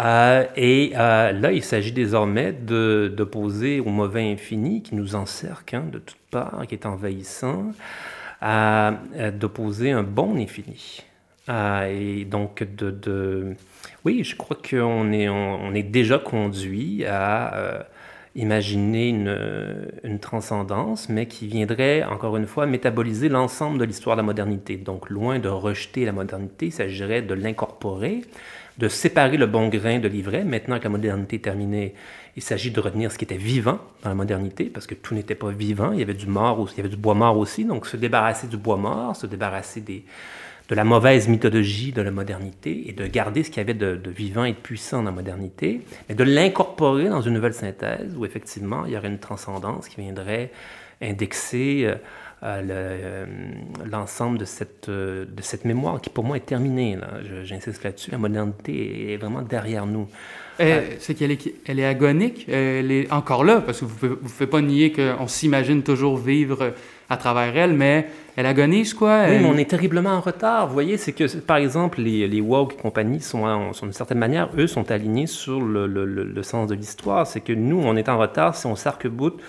Euh, 0.00 0.46
et 0.56 0.92
euh, 0.96 1.32
là, 1.32 1.52
il 1.52 1.62
s'agit 1.62 1.92
désormais 1.92 2.52
d'opposer 2.52 3.80
au 3.80 3.90
mauvais 3.90 4.30
infini 4.30 4.82
qui 4.82 4.94
nous 4.94 5.14
encercle 5.14 5.76
hein, 5.76 5.84
de 5.92 5.98
toutes 5.98 6.16
parts, 6.30 6.62
qui 6.66 6.74
est 6.74 6.86
envahissant, 6.86 7.72
d'opposer 8.40 9.90
un 9.92 10.02
bon 10.02 10.36
infini. 10.36 11.02
et 11.48 12.24
donc, 12.24 12.64
oui, 14.04 14.24
je 14.24 14.34
crois 14.34 14.56
qu'on 14.56 15.12
est, 15.12 15.28
on 15.28 15.74
est 15.74 15.82
déjà 15.82 16.18
conduit 16.18 17.04
à 17.04 17.86
imaginer 18.34 19.08
une, 19.08 20.18
transcendance, 20.20 21.08
mais 21.08 21.26
qui 21.26 21.46
viendrait, 21.46 22.04
encore 22.04 22.36
une 22.36 22.46
fois, 22.46 22.66
métaboliser 22.66 23.28
l'ensemble 23.28 23.78
de 23.78 23.84
l'histoire 23.84 24.16
de 24.16 24.20
la 24.20 24.26
modernité. 24.26 24.76
Donc, 24.76 25.10
loin 25.10 25.38
de 25.38 25.48
rejeter 25.48 26.04
la 26.04 26.12
modernité, 26.12 26.66
il 26.66 26.72
s'agirait 26.72 27.22
de 27.22 27.34
l'incorporer, 27.34 28.22
de 28.78 28.88
séparer 28.88 29.36
le 29.36 29.46
bon 29.46 29.68
grain 29.68 29.98
de 29.98 30.08
l'ivraie. 30.08 30.44
Maintenant 30.44 30.78
que 30.78 30.84
la 30.84 30.90
modernité 30.90 31.36
est 31.36 31.40
terminée, 31.40 31.94
il 32.36 32.42
s'agit 32.42 32.70
de 32.70 32.80
retenir 32.80 33.12
ce 33.12 33.18
qui 33.18 33.24
était 33.24 33.36
vivant 33.36 33.78
dans 34.02 34.08
la 34.08 34.14
modernité, 34.14 34.64
parce 34.64 34.86
que 34.86 34.94
tout 34.94 35.14
n'était 35.14 35.34
pas 35.34 35.50
vivant. 35.50 35.92
Il 35.92 35.98
y 35.98 36.02
avait 36.02 36.14
du 36.14 36.26
mort, 36.26 36.66
il 36.72 36.76
y 36.78 36.80
avait 36.80 36.88
du 36.88 36.96
bois 36.96 37.14
mort 37.14 37.36
aussi. 37.36 37.64
Donc, 37.64 37.86
se 37.86 37.96
débarrasser 37.96 38.46
du 38.46 38.56
bois 38.56 38.78
mort, 38.78 39.14
se 39.14 39.26
débarrasser 39.26 39.82
des, 39.82 40.04
de 40.68 40.74
la 40.74 40.84
mauvaise 40.84 41.28
mythologie 41.28 41.92
de 41.92 42.02
la 42.02 42.10
modernité 42.10 42.88
et 42.88 42.92
de 42.92 43.06
garder 43.06 43.42
ce 43.42 43.50
qu'il 43.50 43.58
y 43.58 43.60
avait 43.60 43.74
de, 43.74 43.98
vivant 44.10 44.44
et 44.44 44.52
de 44.52 44.56
puissant 44.56 44.98
dans 44.98 45.10
la 45.10 45.10
modernité, 45.12 45.82
mais 46.08 46.14
de 46.14 46.24
l'incorporer 46.24 47.08
dans 47.08 47.20
une 47.20 47.34
nouvelle 47.34 47.54
synthèse 47.54 48.14
où 48.16 48.24
effectivement 48.24 48.86
il 48.86 48.92
y 48.92 48.96
aurait 48.96 49.08
une 49.08 49.18
transcendance 49.18 49.88
qui 49.88 50.00
viendrait 50.00 50.50
indexer 51.00 51.84
euh, 51.84 51.94
euh, 52.44 53.26
l'ensemble 53.90 54.38
de, 54.38 54.44
cette, 54.44 54.88
euh, 54.88 55.24
de 55.24 55.42
cette 55.42 55.64
mémoire 55.64 56.00
qui 56.00 56.10
pour 56.10 56.24
moi 56.24 56.36
est 56.36 56.46
terminée. 56.46 56.98
J'insiste 57.44 57.84
là-dessus, 57.84 58.10
la 58.10 58.18
modernité 58.18 59.12
est 59.12 59.16
vraiment 59.16 59.42
derrière 59.42 59.86
nous. 59.86 60.08
c'est 60.58 61.14
qu'elle 61.14 61.32
est, 61.32 61.84
agonique, 61.84 62.48
elle 62.48 62.92
est 62.92 63.12
encore 63.12 63.42
là, 63.42 63.60
parce 63.60 63.80
que 63.80 63.84
vous 63.84 64.06
ne 64.06 64.14
pouvez 64.14 64.46
pas 64.46 64.60
nier 64.60 64.92
qu'on 64.92 65.26
s'imagine 65.26 65.82
toujours 65.82 66.16
vivre 66.16 66.72
à 67.08 67.16
travers 67.16 67.56
elle, 67.56 67.72
mais 67.74 68.06
elle 68.36 68.46
agonise, 68.46 68.94
quoi. 68.94 69.24
Oui, 69.28 69.38
mais 69.38 69.44
on 69.44 69.56
est 69.56 69.68
terriblement 69.68 70.10
en 70.10 70.20
retard. 70.20 70.66
Vous 70.66 70.72
voyez, 70.72 70.96
c'est 70.96 71.12
que, 71.12 71.36
par 71.38 71.58
exemple, 71.58 72.00
les, 72.00 72.26
les 72.26 72.40
woke 72.40 72.74
et 72.74 72.76
compagnie 72.76 73.20
sont, 73.20 73.72
sont 73.72 73.86
d'une 73.86 73.92
certaine 73.92 74.18
manière, 74.18 74.48
eux, 74.56 74.66
sont 74.66 74.90
alignés 74.90 75.26
sur 75.26 75.60
le, 75.60 75.86
le, 75.86 76.04
le 76.06 76.42
sens 76.42 76.68
de 76.68 76.74
l'histoire. 76.74 77.26
C'est 77.26 77.40
que 77.40 77.52
nous, 77.52 77.80
on 77.82 77.96
est 77.96 78.08
en 78.08 78.18
retard 78.18 78.54
si 78.54 78.66
on 78.66 78.76
s'arc-boute 78.76 79.40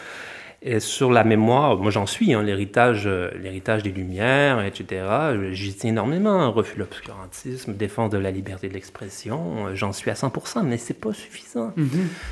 et 0.66 0.80
sur 0.80 1.12
la 1.12 1.26
mémoire, 1.26 1.78
moi 1.78 1.92
j'en 1.92 2.06
suis, 2.06 2.34
hein, 2.34 2.42
l'héritage, 2.42 3.04
euh, 3.06 3.30
l'héritage 3.38 3.84
des 3.84 3.92
Lumières, 3.92 4.64
etc. 4.64 5.04
J'y 5.52 5.74
tiens 5.74 5.90
énormément. 5.90 6.50
Refus 6.54 6.80
l'obscurantisme, 6.80 7.74
défense 7.74 8.10
de 8.12 8.18
la 8.18 8.32
liberté 8.32 8.70
de 8.70 8.74
l'expression, 8.74 9.68
euh, 9.68 9.76
j'en 9.76 9.92
suis 9.92 10.10
à 10.10 10.14
100%, 10.14 10.64
mais 10.64 10.78
c'est 10.78 10.94
pas 10.94 11.12
suffisant. 11.14 11.74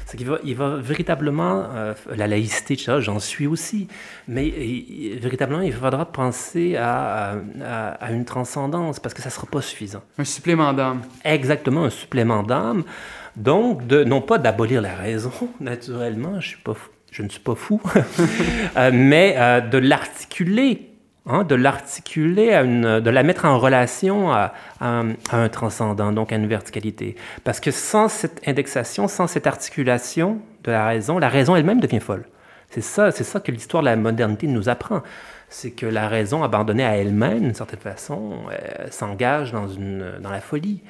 C'est 0.06 0.16
qu'il 0.16 0.28
va, 0.28 0.40
il 0.46 0.56
va 0.56 0.78
véritablement, 0.78 1.66
euh, 1.76 1.94
la 2.16 2.28
laïcité, 2.28 2.78
j'en 2.78 3.20
suis 3.20 3.48
aussi, 3.48 3.90
mais 4.30 4.50
véritablement 5.20 5.62
il 5.62 5.74
faudra 5.74 6.06
penser 6.06 6.78
à, 6.78 7.36
à, 7.62 8.12
une 8.14 8.24
transcendance 8.24 9.02
parce 9.02 9.14
que 9.14 9.22
ça 9.22 9.30
sera 9.30 9.46
pas 9.46 9.62
suffisant. 9.62 10.04
Un 10.18 10.24
supplément 10.24 10.72
d'âme. 10.72 11.02
Exactement, 11.26 11.84
un 11.84 11.90
supplément 11.90 12.44
d'âme. 12.44 12.84
Donc, 13.36 13.88
de, 13.88 14.04
non 14.06 14.22
pas 14.22 14.38
d'abolir 14.38 14.82
la 14.82 14.96
raison, 14.96 15.32
naturellement, 15.60 16.40
je 16.40 16.50
suis 16.50 16.62
pas 16.62 16.74
fou 16.74 16.90
je 17.12 17.24
ne 17.24 17.30
suis 17.30 17.42
pas 17.42 17.56
fou, 17.56 17.82
euh, 18.78 18.92
mais 18.94 19.36
euh, 19.38 19.60
de 19.60 19.78
l'articuler, 19.78 20.90
hein, 21.26 21.44
de 21.44 21.56
l'articuler, 21.56 22.52
de 22.64 23.10
la 23.10 23.24
mettre 23.24 23.46
en 23.46 23.60
relation 23.60 24.32
à, 24.32 24.54
un 24.80 25.50
transcendant, 25.50 26.14
donc 26.14 26.32
à 26.32 26.38
une 26.38 26.48
verticalité. 26.48 27.16
Parce 27.44 27.60
que 27.60 27.70
sans 27.70 28.08
cette 28.08 28.42
indexation, 28.48 29.08
sans 29.10 29.28
cette 29.28 29.46
articulation 29.46 30.40
de 30.64 30.72
la 30.72 30.88
raison, 30.88 31.20
la 31.20 31.30
raison 31.30 31.56
elle-même 31.56 31.82
devient 31.82 32.00
folle. 32.00 32.26
C'est 32.70 32.82
ça, 32.82 33.12
c'est 33.12 33.26
ça 33.26 33.42
que 33.42 33.52
l'histoire 33.52 33.84
de 33.84 33.90
la 33.90 33.98
modernité 33.98 34.48
nous 34.48 34.70
apprend. 34.70 35.04
C'est 35.50 35.72
que 35.72 35.86
la 35.86 36.08
raison, 36.08 36.44
abandonnée 36.44 36.86
à 36.86 36.96
elle-même, 36.96 37.42
d'une 37.42 37.54
certaine 37.54 37.82
façon, 37.82 38.36
euh, 38.50 38.88
s'engage 38.90 39.52
dans, 39.52 39.68
dans 40.22 40.30
la 40.30 40.40
folie. 40.40 40.82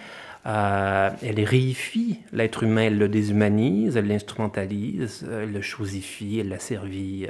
Euh, 0.47 1.11
elle 1.21 1.43
réifie 1.43 2.19
l'être 2.33 2.63
humain, 2.63 2.83
elle 2.83 2.97
le 2.97 3.07
déshumanise, 3.07 3.95
elle 3.95 4.07
l'instrumentalise, 4.07 5.27
elle 5.31 5.53
le 5.53 5.61
chosifie, 5.61 6.39
elle 6.39 6.49
l'asservit, 6.49 7.27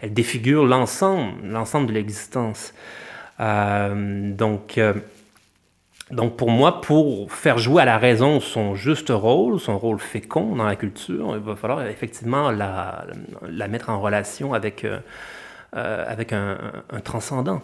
elle 0.00 0.14
défigure 0.14 0.64
l'ensemble, 0.64 1.46
l'ensemble 1.46 1.88
de 1.88 1.92
l'existence. 1.92 2.72
Euh, 3.40 4.32
donc, 4.32 4.78
euh, 4.78 4.94
donc 6.10 6.36
pour 6.38 6.50
moi, 6.50 6.80
pour 6.80 7.30
faire 7.30 7.58
jouer 7.58 7.82
à 7.82 7.84
la 7.84 7.98
raison 7.98 8.40
son 8.40 8.74
juste 8.74 9.10
rôle, 9.10 9.60
son 9.60 9.78
rôle 9.78 9.98
fécond 9.98 10.56
dans 10.56 10.64
la 10.64 10.76
culture, 10.76 11.36
il 11.36 11.42
va 11.42 11.56
falloir 11.56 11.86
effectivement 11.86 12.50
la, 12.50 13.04
mettre 13.68 13.90
en 13.90 14.00
relation 14.00 14.54
avec, 14.54 14.86
avec 15.72 16.32
un 16.32 16.56
transcendant. 17.02 17.60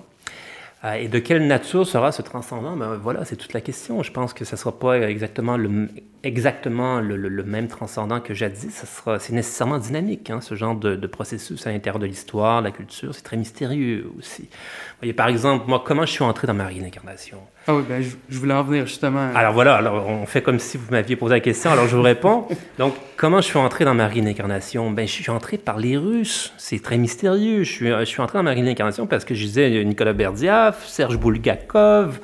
Euh, 0.84 0.94
et 0.94 1.08
de 1.08 1.18
quelle 1.18 1.46
nature 1.46 1.86
sera 1.86 2.10
ce 2.10 2.22
transcendant? 2.22 2.76
Ben, 2.76 2.96
Voilà, 2.96 3.24
c'est 3.24 3.36
toute 3.36 3.52
la 3.52 3.60
question. 3.60 4.02
Je 4.02 4.10
pense 4.12 4.32
que 4.32 4.44
ce 4.44 4.54
ne 4.54 4.58
sera 4.58 4.78
pas 4.78 4.98
exactement 4.98 5.56
le, 5.56 7.42
même 7.44 7.68
transcendant 7.68 8.20
que 8.20 8.32
jadis. 8.32 8.84
C'est 9.18 9.32
nécessairement 9.32 9.78
dynamique, 9.78 10.30
hein, 10.30 10.40
ce 10.40 10.54
genre 10.54 10.74
de, 10.74 11.06
processus 11.06 11.66
à 11.66 11.72
l'intérieur 11.72 11.98
de 11.98 12.06
l'histoire, 12.06 12.62
la 12.62 12.70
culture. 12.70 13.14
C'est 13.14 13.22
très 13.22 13.36
mystérieux 13.36 14.10
aussi. 14.18 14.42
Vous 14.42 15.00
voyez, 15.00 15.12
par 15.12 15.28
exemple, 15.28 15.66
moi, 15.68 15.82
comment 15.84 16.06
je 16.06 16.12
suis 16.12 16.24
entré 16.24 16.46
dans 16.46 16.54
ma 16.54 16.66
réincarnation? 16.66 17.38
Ah 17.70 17.74
oui, 17.76 17.84
ben, 17.88 18.02
je, 18.02 18.36
voulais 18.36 18.54
en 18.54 18.64
venir 18.64 18.84
justement. 18.84 19.30
Alors 19.32 19.52
voilà, 19.52 19.76
alors 19.76 20.08
on 20.08 20.26
fait 20.26 20.42
comme 20.42 20.58
si 20.58 20.76
vous 20.76 20.90
m'aviez 20.90 21.14
posé 21.14 21.34
la 21.34 21.40
question, 21.40 21.70
alors 21.70 21.86
je 21.86 21.94
vous 21.94 22.02
réponds. 22.02 22.48
Donc, 22.78 22.94
comment 23.16 23.40
je 23.40 23.46
suis 23.46 23.58
entré 23.58 23.84
dans 23.84 23.94
ma 23.94 24.08
réincarnation 24.08 24.90
Ben, 24.90 25.06
je 25.06 25.12
suis 25.12 25.30
entré 25.30 25.56
par 25.56 25.78
les 25.78 25.96
Russes. 25.96 26.52
C'est 26.58 26.82
très 26.82 26.98
mystérieux. 26.98 27.62
Je 27.62 27.70
suis, 27.70 27.86
je 27.86 28.04
suis 28.04 28.20
entré 28.20 28.38
dans 28.38 28.42
ma 28.42 28.50
réincarnation 28.50 29.06
parce 29.06 29.24
que 29.24 29.36
je 29.36 29.44
disais 29.44 29.84
Nicolas 29.84 30.14
Berdiaf, 30.14 30.84
Serge 30.84 31.16
Boulgakov, 31.16 32.18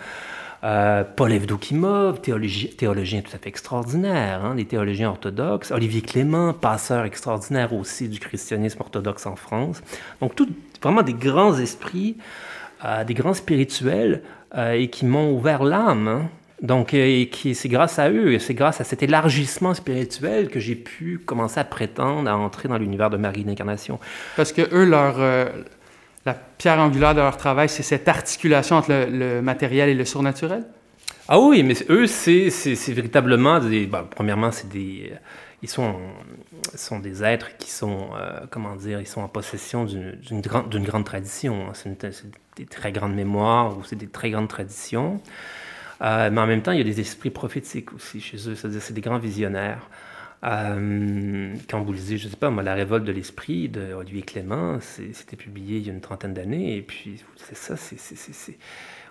euh, 0.65 1.05
Paul 1.15 1.33
Evdokimov, 1.33 2.21
théologien, 2.21 3.21
tout 3.21 3.31
à 3.33 3.39
fait 3.39 3.49
extraordinaire, 3.49 4.45
hein, 4.45 4.55
les 4.57 4.65
théologiens 4.65 5.11
orthodoxes, 5.11 5.71
Olivier 5.71 6.01
Clément, 6.03 6.55
passeur 6.55 7.05
extraordinaire 7.05 7.73
aussi 7.73 8.09
du 8.09 8.19
christianisme 8.19 8.81
orthodoxe 8.81 9.27
en 9.27 9.37
France. 9.37 9.81
Donc, 10.21 10.35
tout, 10.35 10.49
vraiment 10.83 11.03
des 11.03 11.15
grands 11.15 11.57
esprits, 11.57 12.17
euh, 12.85 13.05
des 13.05 13.15
grands 13.15 13.35
spirituels, 13.35 14.23
euh, 14.57 14.73
et 14.73 14.89
qui 14.89 15.07
m'ont 15.07 15.33
ouvert 15.33 15.65
l'âme 15.65 16.09
hein, 16.09 16.29
Donc, 16.63 16.95
et 16.95 17.29
qui, 17.29 17.55
c'est 17.55 17.69
grâce 17.69 17.99
à 17.99 18.11
eux, 18.11 18.33
et 18.33 18.39
c'est 18.39 18.55
grâce 18.55 18.81
à 18.81 18.85
cet 18.85 19.03
élargissement 19.03 19.75
spirituel 19.75 20.49
que 20.49 20.61
j'ai 20.61 20.77
pu 20.77 21.19
commencer 21.19 21.61
à 21.61 21.65
prétendre 21.65 22.31
à 22.31 22.37
entrer 22.37 22.69
dans 22.69 22.79
l'univers 22.79 23.11
de 23.11 23.17
Marie 23.17 23.45
d'Incarnation. 23.45 23.99
Parce 24.37 24.53
que 24.53 24.63
eux, 24.73 24.85
leur, 24.85 25.19
la 26.27 26.35
pierre 26.35 26.81
angulaire 26.81 27.15
de 27.15 27.21
leur 27.21 27.37
travail, 27.37 27.69
c'est 27.69 27.85
cette 27.85 28.09
articulation 28.09 28.77
entre 28.77 29.07
le, 29.09 29.41
matériel 29.41 29.89
et 29.89 29.95
le 29.95 30.05
surnaturel? 30.05 30.65
Ah 31.29 31.41
oui, 31.41 31.63
mais 31.63 31.75
eux, 31.89 32.07
c'est, 32.07 32.51
véritablement 32.89 33.61
des. 33.61 33.89
premièrement, 34.11 34.53
c'est 34.53 34.69
des. 34.69 35.13
Ils 35.63 35.69
sont, 35.69 35.97
sont 36.75 36.99
des 36.99 37.25
êtres 37.25 37.57
qui 37.57 37.71
sont, 37.71 38.11
euh, 38.15 38.41
comment 38.51 38.77
dire, 38.77 39.01
ils 39.01 39.07
sont 39.07 39.23
en 39.23 39.29
possession 39.29 39.85
d'une, 39.85 40.41
grande, 40.41 40.75
grande 40.85 41.05
tradition. 41.05 41.69
Hein. 41.69 41.73
C'est, 41.75 42.13
des 42.57 42.67
très 42.67 42.93
grandes 42.93 43.15
mémoires 43.15 43.77
ou 43.77 43.85
c'est 43.85 43.97
des 43.97 44.09
très 44.09 44.31
grandes 44.31 44.49
traditions. 44.49 45.21
Euh, 46.03 46.31
mais 46.31 46.41
en 46.41 46.47
même 46.47 46.63
temps, 46.63 46.73
il 46.73 46.79
y 46.79 46.83
a 46.83 46.85
des 46.85 47.01
esprits 47.01 47.31
prophétiques 47.31 47.93
aussi 47.95 48.21
chez 48.21 48.37
eux, 48.49 48.55
c'est-à-dire 48.55 48.83
c'est 48.83 48.95
des 48.95 49.01
grands 49.01 49.19
visionnaires. 49.19 49.89
Euh, 50.45 51.55
quand 51.69 51.81
vous 51.83 51.93
lisez, 51.93 52.19
je 52.19 52.27
ne 52.27 52.31
sais 52.31 52.37
pas, 52.37 52.51
moi, 52.51 52.63
La 52.63 52.75
révolte 52.75 53.05
de 53.05 53.13
l'esprit 53.13 53.69
de 53.69 53.95
Olivier 53.95 54.23
Clément, 54.23 54.79
c'était 54.81 55.37
publié 55.37 55.79
il 55.79 55.87
y 55.87 55.91
a 55.91 55.93
une 55.93 56.03
trentaine 56.03 56.35
d'années, 56.35 56.77
et 56.77 56.83
puis 56.83 57.25
c'est 57.37 57.57
ça, 57.57 57.77
c'est, 57.77 57.97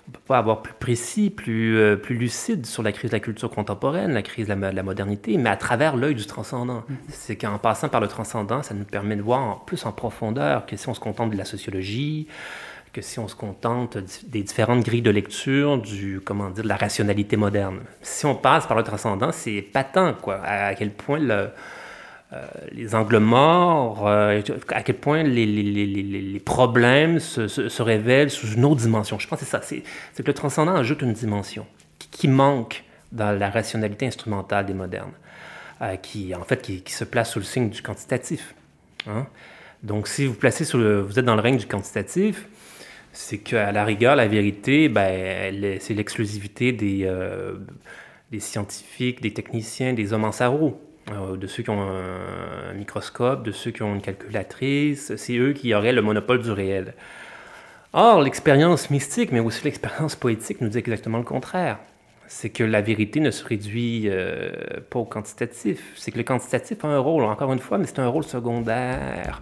on 0.08 0.12
ne 0.12 0.14
peut 0.14 0.22
pas 0.28 0.38
avoir 0.38 0.62
plus 0.62 0.74
précis, 0.74 1.32
plus, 1.32 1.78
euh, 1.78 1.96
plus 1.96 2.16
lucide 2.16 2.68
sur 2.68 2.84
la 2.84 2.92
crise 2.92 3.10
de 3.10 3.16
la 3.16 3.20
culture 3.20 3.50
contemporaine, 3.50 4.14
la 4.14 4.22
crise 4.22 4.48
de 4.48 4.54
la, 4.54 4.84
modernité, 4.84 5.36
mais 5.38 5.50
à 5.50 5.58
travers 5.58 5.96
l'œil 5.96 6.14
du 6.14 6.28
transcendant. 6.28 6.84
Mm-hmm. 6.88 6.96
C'est 7.10 7.36
qu'en 7.36 7.58
passant 7.58 7.90
par 7.90 8.02
le 8.02 8.08
transcendant, 8.08 8.62
ça 8.62 8.76
nous 8.76 8.86
permet 8.86 9.16
de 9.16 9.24
voir 9.24 9.42
en 9.42 9.56
plus 9.56 9.84
en 9.88 9.92
profondeur 9.92 10.68
que 10.68 10.78
si 10.78 10.88
on 10.88 10.94
se 10.94 11.00
contente 11.00 11.32
de 11.32 11.38
la 11.38 11.46
sociologie, 11.46 12.28
que 12.96 13.02
si 13.02 13.20
on 13.20 13.28
se 13.28 13.36
contente 13.36 13.98
des 14.24 14.42
différentes 14.42 14.86
grilles 14.86 15.02
de 15.02 15.12
lecture 15.12 15.78
du, 15.78 16.22
comment 16.24 16.50
dire, 16.50 16.64
de 16.64 16.70
la 16.70 16.78
rationalité 16.78 17.36
moderne. 17.36 17.82
Si 18.02 18.26
on 18.26 18.36
passe 18.36 18.68
par 18.68 18.78
le 18.78 18.84
transcendant, 18.84 19.34
c'est 19.34 19.62
patent, 19.62 20.14
quoi, 20.22 20.40
à, 20.46 20.74
quel 20.76 20.92
point 20.92 21.20
euh, 21.20 21.50
les 22.72 22.96
angles 22.96 23.18
morts, 23.18 24.08
euh, 24.08 24.42
à 24.70 24.82
quel 24.82 24.96
point 24.96 25.24
les, 25.24 25.46
les, 25.46 25.86
les, 25.86 26.40
problèmes 26.40 27.20
se, 27.20 27.50
se, 27.50 27.82
révèlent 27.82 28.32
sous 28.32 28.54
une 28.54 28.64
autre 28.64 28.80
dimension. 28.80 29.20
Je 29.20 29.28
pense 29.28 29.40
que 29.40 29.46
c'est 29.46 29.52
ça, 29.52 29.62
c'est 29.62 29.84
que 30.24 30.28
le 30.28 30.34
transcendant 30.34 30.76
ajoute 30.76 31.02
une 31.02 31.12
dimension 31.12 31.68
qui, 32.00 32.30
manque 32.30 32.86
dans 33.12 33.38
la 33.38 33.50
rationalité 33.50 34.08
instrumentale 34.08 34.68
des 34.68 34.74
modernes, 34.74 35.12
euh, 35.82 35.98
qui, 35.98 36.34
en 36.34 36.46
fait, 36.46 36.62
qui, 36.62 36.94
se 36.94 37.04
place 37.04 37.32
sous 37.32 37.40
le 37.40 37.46
signe 37.46 37.70
du 37.70 37.82
quantitatif. 37.82 38.56
Hein. 39.06 39.28
Donc, 39.84 40.08
si 40.08 40.26
vous 40.26 40.34
placez 40.34 40.66
le, 40.78 41.02
vous 41.02 41.20
êtes 41.20 41.26
dans 41.26 41.36
le 41.36 41.42
règne 41.42 41.58
du 41.58 41.68
quantitatif, 41.68 42.48
c'est 43.16 43.38
qu'à 43.38 43.72
la 43.72 43.86
rigueur, 43.86 44.16
la 44.16 44.28
vérité, 44.28 44.90
ben, 44.90 45.78
c'est 45.80 45.94
l'exclusivité 45.94 46.74
des, 46.74 47.04
euh, 47.06 47.56
des, 48.32 48.42
scientifiques, 48.42 49.22
des 49.22 49.34
techniciens, 49.34 49.94
des 49.94 50.12
hommes 50.12 50.26
en 50.26 50.34
sarrau, 50.34 50.82
euh, 51.12 51.38
de 51.38 51.48
ceux 51.48 51.64
qui 51.64 51.70
ont 51.70 51.82
un, 51.82 52.74
microscope, 52.74 53.44
de 53.44 53.54
ceux 53.54 53.72
qui 53.72 53.84
ont 53.84 53.96
une 53.96 54.02
calculatrice. 54.02 55.16
C'est 55.16 55.38
eux 55.38 55.54
qui 55.54 55.74
auraient 55.74 55.94
le 55.94 56.02
monopole 56.02 56.42
du 56.42 56.52
réel. 56.52 56.94
Or, 57.94 58.22
l'expérience 58.22 58.90
mystique, 58.90 59.32
mais 59.32 59.40
aussi 59.40 59.64
l'expérience 59.64 60.18
poétique, 60.18 60.60
nous 60.60 60.68
dit 60.68 60.80
exactement 60.80 61.18
le 61.18 61.24
contraire. 61.24 61.80
C'est 62.28 62.50
que 62.50 62.66
la 62.66 62.82
vérité 62.82 63.22
ne 63.22 63.32
se 63.32 63.46
réduit 63.46 64.10
euh, 64.10 64.52
pas 64.90 65.00
au 65.00 65.06
quantitatif. 65.06 65.94
C'est 65.96 66.12
que 66.12 66.18
le 66.18 66.24
quantitatif 66.24 66.84
a 66.84 66.90
un 66.90 67.00
rôle, 67.00 67.24
encore 67.24 67.54
une 67.54 67.60
fois, 67.60 67.78
mais 67.78 67.86
c'est 67.86 68.00
un 68.00 68.10
rôle 68.10 68.26
secondaire 68.26 69.40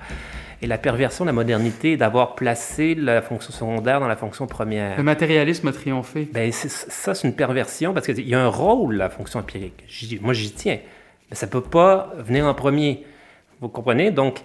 et 0.64 0.68
la 0.68 0.78
perversion 0.78 1.26
de 1.26 1.30
la 1.30 1.34
modernité 1.34 1.98
d'avoir 1.98 2.36
placé 2.36 2.96
la 2.96 3.22
fonction 3.22 3.52
secondaire 3.52 4.00
dans 4.00 4.08
la 4.08 4.16
fonction 4.16 4.48
première. 4.48 4.96
Le 4.96 5.04
matérialisme 5.04 5.68
a 5.68 5.74
triomphé. 5.74 6.30
Ben, 6.32 6.52
ça, 6.54 7.14
c'est 7.14 7.28
une 7.28 7.36
perversion 7.36 7.94
parce 7.94 8.06
qu'il 8.06 8.28
y 8.28 8.34
a 8.34 8.42
un 8.42 8.48
rôle, 8.48 8.96
la 8.96 9.10
fonction 9.10 9.40
empirique. 9.40 9.84
Moi, 10.22 10.34
j'y 10.34 10.52
tiens. 10.52 10.80
Mais 11.30 11.36
ça 11.36 11.48
ne 11.48 11.52
peut 11.52 11.62
pas 11.62 12.14
venir 12.18 12.46
en 12.46 12.54
premier. 12.54 13.06
Vous 13.60 13.68
comprenez? 13.68 14.10
Donc, 14.10 14.42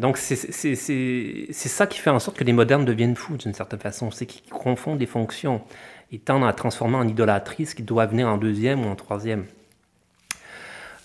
donc 0.00 0.16
c'est 0.16 0.34
ça 0.74 1.86
qui 1.86 1.98
fait 2.00 2.10
en 2.10 2.18
sorte 2.18 2.36
que 2.36 2.44
les 2.44 2.52
modernes 2.52 2.84
deviennent 2.84 3.16
fous 3.16 3.36
d'une 3.36 3.54
certaine 3.54 3.80
façon. 3.80 4.10
C'est 4.10 4.26
qu'ils 4.26 4.50
confondent 4.50 4.98
les 4.98 5.06
fonctions. 5.06 5.62
Ils 6.10 6.20
tendent 6.20 6.44
à 6.44 6.52
transformer 6.52 6.96
en 6.96 7.06
idolâtrie 7.06 7.66
ce 7.66 7.76
qui 7.76 7.84
doit 7.84 8.06
venir 8.06 8.26
en 8.26 8.38
deuxième 8.38 8.84
ou 8.84 8.88
en 8.88 8.96
troisième. 8.96 9.44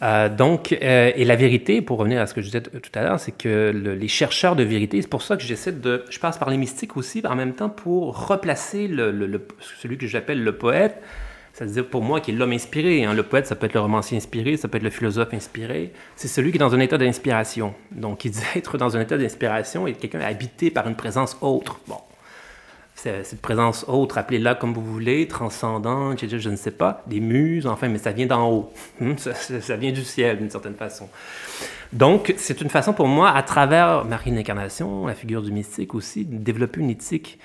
Euh, 0.01 0.29
donc, 0.29 0.73
euh, 0.81 1.11
et 1.15 1.23
la 1.25 1.35
vérité, 1.35 1.81
pour 1.81 1.97
revenir 1.97 2.21
à 2.21 2.27
ce 2.27 2.33
que 2.33 2.41
je 2.41 2.47
disais 2.47 2.61
tout 2.61 2.91
à 2.93 3.01
l'heure, 3.01 3.19
c'est 3.19 3.31
que 3.31 3.71
les 3.73 4.07
chercheurs 4.07 4.55
de 4.55 4.63
vérité, 4.63 5.01
c'est 5.01 5.07
pour 5.07 5.21
ça 5.21 5.37
que 5.37 5.43
j'essaie 5.43 5.71
de, 5.71 6.03
je 6.09 6.19
passe 6.19 6.37
par 6.37 6.49
les 6.49 6.57
mystiques 6.57 6.97
aussi, 6.97 7.21
en 7.25 7.35
même 7.35 7.53
temps 7.53 7.69
pour 7.69 8.27
replacer 8.27 8.89
celui 9.81 9.97
que 9.97 10.07
j'appelle 10.07 10.43
le 10.43 10.57
poète, 10.57 11.01
c'est-à-dire 11.53 11.87
pour 11.87 12.01
moi 12.01 12.19
qui 12.19 12.31
est 12.31 12.33
l'homme 12.33 12.51
inspiré. 12.51 13.05
Hein. 13.05 13.13
Le 13.13 13.23
poète, 13.23 13.47
ça 13.47 13.55
peut 13.55 13.67
être 13.67 13.73
le 13.73 13.79
romancier 13.79 14.17
inspiré, 14.17 14.57
ça 14.57 14.67
peut 14.67 14.75
être 14.75 14.83
le 14.83 14.89
philosophe 14.89 15.33
inspiré. 15.33 15.93
C'est 16.17 16.27
celui 16.27 16.51
qui 16.51 16.57
est 16.57 16.59
dans 16.59 16.75
un 16.75 16.79
état 16.81 16.97
d'inspiration. 16.97 17.73
Donc, 17.91 18.25
il 18.25 18.31
dit 18.31 18.41
être 18.55 18.77
dans 18.77 18.97
un 18.97 19.01
état 19.01 19.17
d'inspiration 19.17 19.87
et 19.87 19.93
quelqu'un 19.93 20.19
habité 20.19 20.69
par 20.69 20.87
une 20.89 20.95
présence 20.95 21.37
autre. 21.39 21.79
Bon, 21.87 21.97
cette 22.95 23.41
présence 23.41 23.85
autre, 23.87 24.17
appelez-la 24.17 24.55
comme 24.55 24.73
vous 24.73 24.83
voulez, 24.83 25.27
transcendante, 25.27 26.25
je 26.25 26.49
ne 26.49 26.55
sais 26.55 26.71
pas, 26.71 27.03
des 27.07 27.19
muses, 27.19 27.67
enfin, 27.67 27.89
mais 27.89 27.97
ça 27.97 28.11
vient 28.11 28.25
d'en 28.25 28.49
haut. 28.49 28.71
Hmm, 28.99 29.17
ça, 29.17 29.75
vient 29.75 29.91
du 29.91 30.03
ciel 30.03 30.37
d'une 30.37 30.49
certaine 30.49 30.75
façon. 30.75 31.09
Donc, 31.91 32.33
c'est 32.37 32.61
une 32.61 32.69
façon 32.69 32.93
pour 32.93 33.07
moi, 33.07 33.29
à 33.31 33.43
travers 33.43 34.05
Marie 34.05 34.31
l'Incarnation, 34.31 35.05
la 35.05 35.13
figure 35.13 35.41
du 35.41 35.51
mystique 35.51 35.93
aussi, 35.93 36.23
de 36.23 36.37
développer 36.37 36.79
une 36.79 36.89
éthique, 36.89 37.37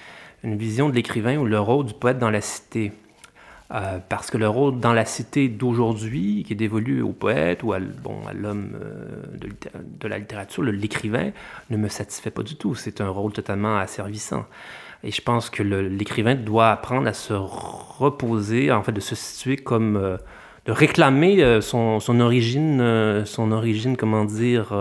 une 0.45 0.57
vision 0.57 0.89
de 0.89 0.95
l'écrivain 0.95 1.37
ou 1.39 1.45
le 1.45 1.59
rôle 1.59 1.87
du 1.87 1.95
poète 1.95 2.19
dans 2.19 2.31
la 2.31 2.41
cité. 2.41 2.93
Euh, 3.73 3.99
parce 4.09 4.31
que 4.31 4.39
le 4.39 4.49
rôle 4.49 4.81
dans 4.81 4.93
la 4.93 5.05
cité 5.05 5.49
d'aujourd'hui, 5.49 6.45
qui 6.45 6.53
est 6.53 6.57
dévolu 6.57 7.03
au 7.03 7.13
poète 7.13 7.63
ou 7.63 7.73
à, 7.73 7.79
bon, 7.79 8.27
à 8.29 8.33
l'homme 8.33 8.73
euh, 8.83 9.37
de, 9.37 9.49
de, 10.01 10.09
la 10.09 10.19
littérature, 10.19 10.63
l'écrivain, 10.63 11.31
ne 11.71 11.77
me 11.77 11.89
satisfait 11.89 12.31
pas 12.31 12.43
du 12.43 12.57
tout. 12.57 12.75
C'est 12.75 13.01
un 13.01 13.09
rôle 13.09 13.33
totalement 13.33 13.77
asservissant. 13.77 14.45
Et 15.03 15.11
je 15.11 15.23
pense 15.23 15.49
que 15.49 15.63
l'écrivain 15.63 16.35
doit 16.35 16.71
apprendre 16.71 17.09
à 17.09 17.15
se 17.15 17.33
reposer, 17.33 18.71
en 18.71 18.83
fait, 18.83 18.93
de 18.93 19.01
se 19.01 19.15
situer 19.15 19.57
comme, 19.57 19.97
euh, 19.97 20.19
de 20.67 20.73
réclamer 20.73 21.43
euh, 21.43 21.61
son, 21.61 22.01
origine, 22.21 22.81
euh, 22.81 23.25
son 23.25 23.51
origine, 23.53 23.97
comment 23.97 24.25
dire, 24.25 24.75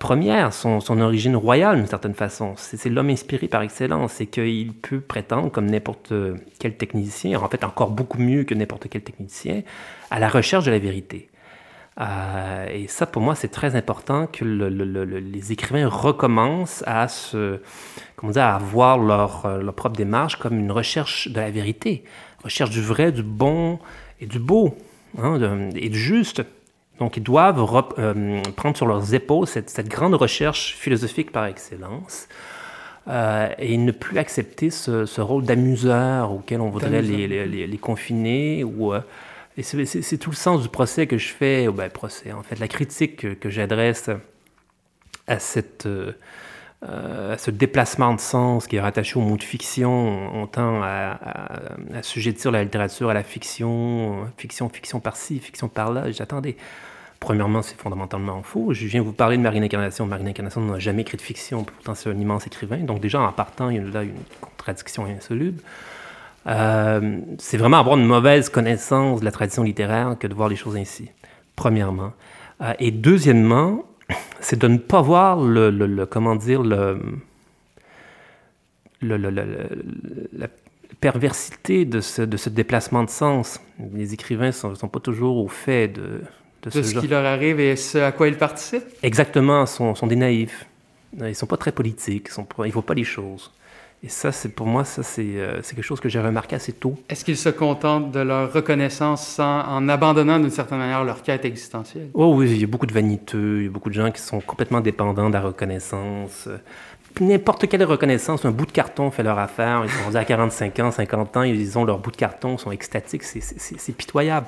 première, 0.00 0.52
son, 0.52 0.80
son, 0.80 1.00
origine 1.00 1.36
royale 1.36 1.76
d'une 1.76 1.86
certaine 1.86 2.14
façon. 2.14 2.54
C'est 2.56 2.90
l'homme 2.90 3.10
inspiré 3.10 3.46
par 3.46 3.62
excellence 3.62 4.20
et 4.20 4.26
qu'il 4.26 4.74
peut 4.74 5.00
prétendre, 5.00 5.50
comme 5.50 5.70
n'importe 5.70 6.12
quel 6.58 6.76
technicien, 6.76 7.40
en 7.40 7.48
fait 7.48 7.64
encore 7.64 7.90
beaucoup 7.90 8.18
mieux 8.18 8.44
que 8.44 8.54
n'importe 8.54 8.88
quel 8.90 9.02
technicien, 9.02 9.62
à 10.10 10.18
la 10.18 10.28
recherche 10.28 10.64
de 10.64 10.72
la 10.72 10.80
vérité. 10.80 11.28
Euh, 12.00 12.66
et 12.72 12.86
ça, 12.88 13.06
pour 13.06 13.20
moi, 13.20 13.34
c'est 13.34 13.48
très 13.48 13.76
important 13.76 14.26
que 14.26 14.44
les 14.44 15.52
écrivains 15.52 15.88
recommencent 15.88 16.82
à 16.86 17.08
se, 17.08 17.60
comment 18.16 18.32
dire, 18.32 18.44
à 18.44 18.58
voir 18.58 18.98
leur, 18.98 19.44
euh, 19.44 19.62
leur, 19.62 19.74
propre 19.74 19.96
démarche 19.96 20.36
comme 20.36 20.58
une 20.58 20.72
recherche 20.72 21.28
de 21.28 21.38
la 21.38 21.50
vérité, 21.50 22.04
recherche 22.42 22.70
du 22.70 22.80
vrai, 22.80 23.12
du 23.12 23.22
bon 23.22 23.78
et 24.20 24.26
du 24.26 24.38
beau, 24.38 24.76
hein, 25.18 25.38
et 25.74 25.90
du 25.90 25.98
juste. 25.98 26.42
Donc, 26.98 27.16
ils 27.16 27.22
doivent 27.22 27.60
euh, 27.98 28.42
prendre 28.56 28.76
sur 28.76 28.86
leurs 28.86 29.12
épaules 29.12 29.46
cette, 29.46 29.68
cette, 29.68 29.88
grande 29.88 30.14
recherche 30.14 30.74
philosophique 30.76 31.30
par 31.30 31.46
excellence. 31.46 32.26
et 33.58 33.76
ne 33.76 33.90
plus 33.90 34.18
accepter 34.18 34.70
ce, 34.70 35.04
ce 35.04 35.20
rôle 35.20 35.44
d'amuseur 35.44 36.32
auquel 36.32 36.60
on 36.60 36.70
voudrait 36.70 37.02
les, 37.02 37.26
les, 37.26 37.66
les, 37.66 37.78
confiner 37.78 38.62
ou 38.62 38.94
et 39.56 39.62
c'est 39.62 40.18
tout 40.18 40.30
le 40.30 40.36
sens 40.36 40.62
du 40.62 40.68
procès 40.68 41.06
que 41.06 41.18
je 41.18 41.28
fais, 41.28 41.68
ben, 41.68 41.90
procès, 41.90 42.32
en 42.32 42.42
fait, 42.42 42.58
la 42.58 42.68
critique 42.68 43.38
que, 43.38 43.50
j'adresse 43.50 44.08
à, 45.26 45.38
cette, 45.38 45.86
euh, 45.86 47.36
ce 47.36 47.50
déplacement 47.50 48.14
de 48.14 48.20
sens 48.20 48.66
qui 48.66 48.76
est 48.76 48.80
rattaché 48.80 49.18
au 49.18 49.22
mot 49.22 49.36
de 49.36 49.42
fiction. 49.42 50.34
On 50.34 50.46
tend 50.46 50.82
à, 50.82 51.18
à, 51.22 51.58
à 51.94 52.50
la 52.50 52.62
littérature 52.64 53.10
à 53.10 53.14
la 53.14 53.22
fiction, 53.22 54.26
fiction, 54.38 54.70
fiction 54.70 55.00
par-ci, 55.00 55.38
fiction 55.38 55.68
par-là. 55.68 56.10
J'attendais. 56.10 56.56
Premièrement, 57.20 57.62
c'est 57.62 57.78
fondamentalement 57.78 58.42
faux. 58.42 58.72
Je 58.72 58.84
viens 58.86 59.00
vous 59.00 59.12
parler 59.12 59.36
de 59.36 59.42
Marine 59.42 59.62
Incarnation. 59.62 60.06
Marine 60.06 60.26
Incarnation 60.26 60.60
n'a 60.62 60.80
jamais 60.80 61.02
écrit 61.02 61.16
de 61.18 61.22
fiction, 61.22 61.62
pourtant 61.62 61.94
c'est 61.94 62.10
un 62.10 62.18
immense 62.18 62.48
écrivain. 62.48 62.78
Donc 62.78 63.00
déjà, 63.00 63.20
en 63.20 63.30
partant, 63.30 63.70
il 63.70 63.76
y 63.76 63.78
a 63.78 63.82
là 63.82 64.02
une 64.02 64.18
contradiction 64.40 65.04
insoluble. 65.04 65.62
Euh, 66.46 67.20
c'est 67.38 67.56
vraiment 67.56 67.78
avoir 67.78 67.96
une 67.96 68.06
mauvaise 68.06 68.48
connaissance 68.48 69.20
de 69.20 69.24
la 69.24 69.30
tradition 69.30 69.62
littéraire 69.62 70.16
que 70.18 70.26
de 70.26 70.34
voir 70.34 70.48
les 70.48 70.56
choses 70.56 70.76
ainsi, 70.76 71.10
premièrement. 71.54 72.12
Euh, 72.60 72.72
et 72.78 72.90
deuxièmement, 72.90 73.84
c'est 74.40 74.58
de 74.58 74.68
ne 74.68 74.78
pas 74.78 75.02
voir 75.02 75.40
le, 75.40 76.04
comment 76.06 76.34
dire, 76.34 76.62
le, 76.62 76.98
la 79.02 80.48
perversité 81.00 81.84
de 81.84 82.00
ce, 82.00 82.22
de 82.22 82.36
ce, 82.36 82.48
déplacement 82.48 83.04
de 83.04 83.10
sens. 83.10 83.60
Les 83.94 84.14
écrivains 84.14 84.46
ne 84.46 84.74
sont, 84.74 84.88
pas 84.88 85.00
toujours 85.00 85.36
au 85.36 85.48
fait 85.48 85.88
de, 85.88 86.22
de, 86.62 86.70
ce, 86.70 86.98
qui 86.98 87.08
leur 87.08 87.24
arrive 87.24 87.58
et 87.60 87.76
ce 87.76 87.98
à 87.98 88.12
quoi 88.12 88.28
ils 88.28 88.36
participent? 88.36 88.84
Exactement, 89.02 89.66
sont, 89.66 89.94
sont 89.94 90.06
des 90.06 90.16
naïfs. 90.16 90.66
Ils 91.18 91.24
ne 91.24 91.32
sont 91.34 91.46
pas 91.46 91.56
très 91.56 91.72
politiques, 91.72 92.28
ils 92.36 92.64
ne 92.64 92.70
voient 92.70 92.86
pas 92.86 92.94
les 92.94 93.04
choses. 93.04 93.50
Et 94.04 94.08
ça, 94.08 94.32
c'est 94.32 94.48
pour 94.48 94.66
moi, 94.66 94.84
ça, 94.84 95.04
c'est 95.04 95.22
quelque 95.22 95.82
chose 95.82 96.00
que 96.00 96.08
j'ai 96.08 96.20
remarqué 96.20 96.56
assez 96.56 96.72
tôt. 96.72 96.96
Est-ce 97.08 97.24
qu'ils 97.24 97.36
se 97.36 97.48
contentent 97.48 98.10
de 98.10 98.18
leur 98.18 98.52
reconnaissance 98.52 99.38
en 99.38 99.88
abandonnant 99.88 100.40
d'une 100.40 100.50
certaine 100.50 100.78
manière 100.78 101.04
leur 101.04 101.22
quête 101.22 101.44
existentielle? 101.44 102.08
Oh 102.14 102.34
oui, 102.34 102.50
il 102.50 102.60
y 102.60 102.64
a 102.64 102.66
beaucoup 102.66 102.86
de 102.86 102.92
vaniteux, 102.92 103.58
il 103.60 103.64
y 103.64 103.68
a 103.68 103.70
beaucoup 103.70 103.90
de 103.90 103.94
gens 103.94 104.10
qui 104.10 104.20
sont 104.20 104.40
complètement 104.40 104.80
dépendants 104.80 105.28
de 105.28 105.34
la 105.34 105.40
reconnaissance 105.40 106.48
n'importe 107.20 107.68
quelle 107.68 107.84
reconnaissance, 107.84 108.44
un 108.44 108.50
bout 108.50 108.66
de 108.66 108.72
carton 108.72 109.10
fait 109.10 109.22
leur 109.22 109.38
affaire. 109.38 109.82
Ils 109.84 109.90
sont 109.90 110.04
rendus 110.04 110.16
à 110.16 110.24
45 110.24 110.78
ans, 110.80 110.90
50 110.90 111.36
ans, 111.36 111.42
ils 111.42 111.78
ont 111.78 111.84
leur 111.84 111.98
bout 111.98 112.10
de 112.10 112.16
carton, 112.16 112.56
ils 112.56 112.58
sont 112.58 112.72
extatiques, 112.72 113.22
c'est 113.22 113.96
pitoyable. 113.96 114.46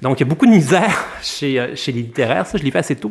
Donc, 0.00 0.20
il 0.20 0.22
y 0.22 0.26
a 0.26 0.28
beaucoup 0.28 0.46
de 0.46 0.52
misère 0.52 1.06
chez, 1.22 1.58
euh, 1.58 1.74
chez 1.74 1.90
les 1.92 2.02
littéraires, 2.02 2.46
ça, 2.46 2.56
je 2.56 2.62
l'ai 2.62 2.70
fait 2.70 2.78
assez 2.78 2.96
tôt. 2.96 3.10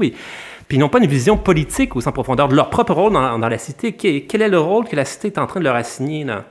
Puis, 0.68 0.78
ils 0.78 0.80
n'ont 0.80 0.90
pas 0.90 1.00
une 1.00 1.08
vision 1.08 1.38
politique 1.38 1.96
ou 1.96 2.02
sans 2.02 2.12
profondeur 2.12 2.50
de 2.50 2.56
leur 2.56 2.70
propre 2.70 2.94
rôle 2.94 3.14
dans, 3.14 3.38
la 3.38 3.58
cité. 3.58 3.94
Quel, 3.94 4.42
est 4.42 4.50
le 4.50 4.60
rôle 4.60 4.86
que 4.86 4.96
la 4.96 5.06
cité 5.06 5.28
est 5.28 5.38
en 5.38 5.48
train 5.48 5.60
de 5.60 5.66
leur 5.66 5.76
assigner? 5.76 6.26
Là? 6.26 6.46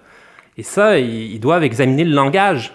Et 0.57 0.63
ça, 0.63 0.99
ils 0.99 1.39
doivent 1.39 1.65
examiner 1.65 2.05
le 2.05 2.15
langage 2.15 2.73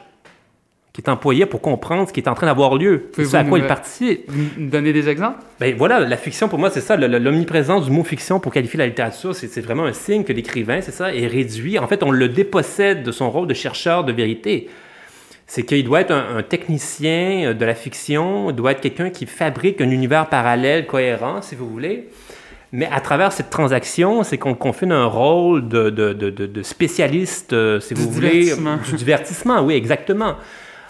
qui 0.94 1.02
est 1.02 1.10
employé 1.10 1.46
pour 1.46 1.62
comprendre 1.62 2.08
ce 2.08 2.14
qui 2.14 2.20
est 2.20 2.28
en 2.28 2.34
train 2.34 2.48
d'avoir 2.48 2.76
lieu. 2.76 3.10
C'est 3.14 3.36
à 3.36 3.44
quoi 3.46 3.60
il 3.60 3.66
participe. 3.66 4.30
Donner 4.58 4.92
des 4.92 5.08
exemples? 5.08 5.40
Ben 5.60 5.74
voilà, 5.76 6.02
la 6.02 6.18
fiction, 6.18 6.50
pour 6.50 6.60
moi, 6.60 6.70
c'est 6.70 6.82
ça. 6.82 6.98
L'omniprésence 6.98 7.86
du 7.86 7.92
mot 7.92 8.04
fiction 8.04 8.40
pour 8.40 8.52
qualifier 8.52 8.78
la 8.78 8.88
littérature, 8.88 9.34
c'est 9.34 9.62
vraiment 9.62 9.86
un 9.86 9.94
signe 9.94 10.24
que 10.24 10.34
l'écrivain, 10.34 10.82
c'est 10.82 10.92
ça, 10.92 11.14
est 11.14 11.28
réduit. 11.28 11.80
En 11.80 11.88
fait, 11.88 12.04
on 12.04 12.12
le 12.12 12.28
dépossède 12.28 13.04
de 13.04 13.12
son 13.12 13.32
rôle 13.32 13.48
de 13.48 13.54
chercheur 13.54 14.04
de 14.04 14.12
vérité. 14.12 14.70
C'est 15.54 15.64
qu'il 15.64 15.84
doit 15.84 16.00
être 16.00 16.14
un, 16.14 16.44
technicien 16.44 17.50
euh, 17.50 17.54
de 17.54 17.66
la 17.66 17.76
fiction, 17.76 18.52
il 18.52 18.56
doit 18.56 18.72
être 18.72 18.80
quelqu'un 18.80 19.10
qui 19.10 19.26
fabrique 19.26 19.82
un 19.82 19.90
univers 19.90 20.30
parallèle, 20.30 20.88
cohérent, 20.88 21.42
si 21.42 21.56
vous 21.56 21.68
voulez. 21.68 22.08
Mais 22.72 22.88
à 22.90 23.02
travers 23.02 23.34
cette 23.34 23.50
transaction, 23.50 24.24
c'est 24.24 24.38
qu'on 24.38 24.54
confie 24.54 24.86
un 24.86 25.04
rôle 25.04 25.68
de, 25.68 25.90
de, 25.90 26.14
de, 26.14 26.64
spécialiste, 26.64 27.52
euh, 27.52 27.82
si 27.82 27.94
vous 27.94 28.10
voulez, 28.10 28.54
du 28.88 28.96
divertissement. 28.96 29.62
Oui, 29.62 29.74
exactement. 29.74 30.36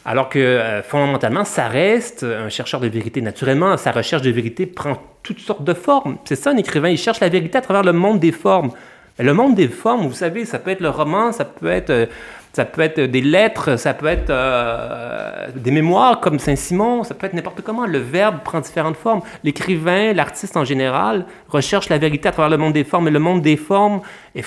Alors 0.05 0.29
que 0.29 0.37
euh, 0.37 0.83
fondamentalement, 0.83 1.43
ça 1.43 1.67
reste 1.67 2.21
un 2.21 2.49
chercheur 2.49 2.81
de 2.81 2.87
vérité. 2.87 3.19
Naturellement, 3.19 3.77
sa 3.77 3.91
recherche 3.91 4.21
de 4.21 4.29
vérité 4.29 4.67
prend 4.67 5.01
toutes 5.23 5.39
sortes 5.39 5.63
de 5.63 5.73
formes. 5.73 6.17
C'est 6.23 6.35
ça 6.35 6.51
un 6.51 6.57
écrivain, 6.57 6.89
il 6.89 6.99
cherche 6.99 7.19
la 7.19 7.29
vérité 7.29 7.57
à 7.57 7.61
travers 7.61 7.81
le 7.81 7.93
monde 7.93 8.19
des 8.19 8.31
formes. 8.31 8.69
le 9.17 9.33
monde 9.33 9.55
des 9.55 9.69
formes, 9.69 10.05
vous 10.05 10.13
savez, 10.13 10.45
ça 10.45 10.59
peut 10.59 10.69
être 10.69 10.81
le 10.81 10.89
roman, 10.89 11.31
ça 11.31 11.45
peut 11.45 11.65
être, 11.65 12.09
ça 12.53 12.65
peut 12.65 12.81
être 12.81 12.99
des 12.99 13.21
lettres, 13.21 13.77
ça 13.77 13.93
peut 13.93 14.07
être 14.07 14.29
euh, 14.29 15.47
des 15.55 15.71
mémoires 15.71 16.19
comme 16.19 16.37
Saint-Simon, 16.39 17.03
ça 17.03 17.13
peut 17.13 17.27
être 17.27 17.33
n'importe 17.33 17.61
comment. 17.61 17.85
Le 17.85 17.99
verbe 17.99 18.39
prend 18.43 18.59
différentes 18.59 18.97
formes. 18.97 19.21
L'écrivain, 19.43 20.13
l'artiste 20.13 20.57
en 20.57 20.65
général, 20.65 21.25
recherche 21.47 21.89
la 21.89 21.97
vérité 21.97 22.27
à 22.29 22.31
travers 22.31 22.49
le 22.49 22.57
monde 22.57 22.73
des 22.73 22.83
formes, 22.83 23.07
et 23.07 23.11
le 23.11 23.19
monde 23.19 23.41
des 23.41 23.57
formes 23.57 24.01
est, 24.35 24.45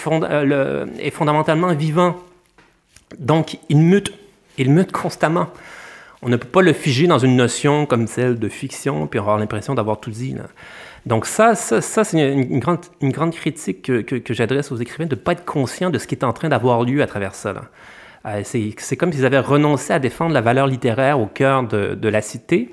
est 0.99 1.11
fondamentalement 1.11 1.75
vivant. 1.75 2.17
Donc, 3.19 3.59
il 3.69 3.79
mute 3.79 4.13
il 4.59 4.71
mute 4.71 4.93
constamment. 4.93 5.49
On 6.23 6.29
ne 6.29 6.37
peut 6.37 6.49
pas 6.49 6.63
le 6.63 6.73
figer 6.73 7.07
dans 7.07 7.19
une 7.19 7.37
notion 7.37 7.87
comme 7.87 8.07
celle 8.07 8.39
de 8.39 8.49
fiction, 8.49 9.07
puis 9.07 9.19
avoir 9.19 9.39
l'impression 9.39 9.75
d'avoir 9.75 10.01
tout 10.01 10.11
dit. 10.11 10.35
Donc 11.07 11.27
ça, 11.27 11.55
ça, 11.55 11.81
c'est 11.81 12.33
une, 12.33 12.61
grande, 12.61 12.79
une 13.03 13.11
grande 13.11 13.35
critique 13.35 13.83
que, 13.83 14.35
j'adresse 14.35 14.73
aux 14.73 14.77
écrivains, 14.77 15.07
de 15.07 15.15
ne 15.15 15.21
pas 15.21 15.33
être 15.33 15.45
conscient 15.45 15.91
de 15.91 15.99
ce 15.99 16.07
qui 16.07 16.15
est 16.15 16.25
en 16.25 16.33
train 16.33 16.49
d'avoir 16.49 16.83
lieu 16.85 17.03
à 17.03 17.07
travers 17.07 17.35
ça. 17.35 17.55
Euh, 18.27 18.43
c'est 18.45 18.97
comme 18.97 19.13
s'ils 19.13 19.27
avaient 19.27 19.39
renoncé 19.39 19.93
à 19.93 19.99
défendre 19.99 20.33
la 20.33 20.41
valeur 20.41 20.67
littéraire 20.67 21.21
au 21.21 21.27
cœur 21.27 21.63
de, 21.65 22.09
la 22.09 22.23
cité 22.23 22.71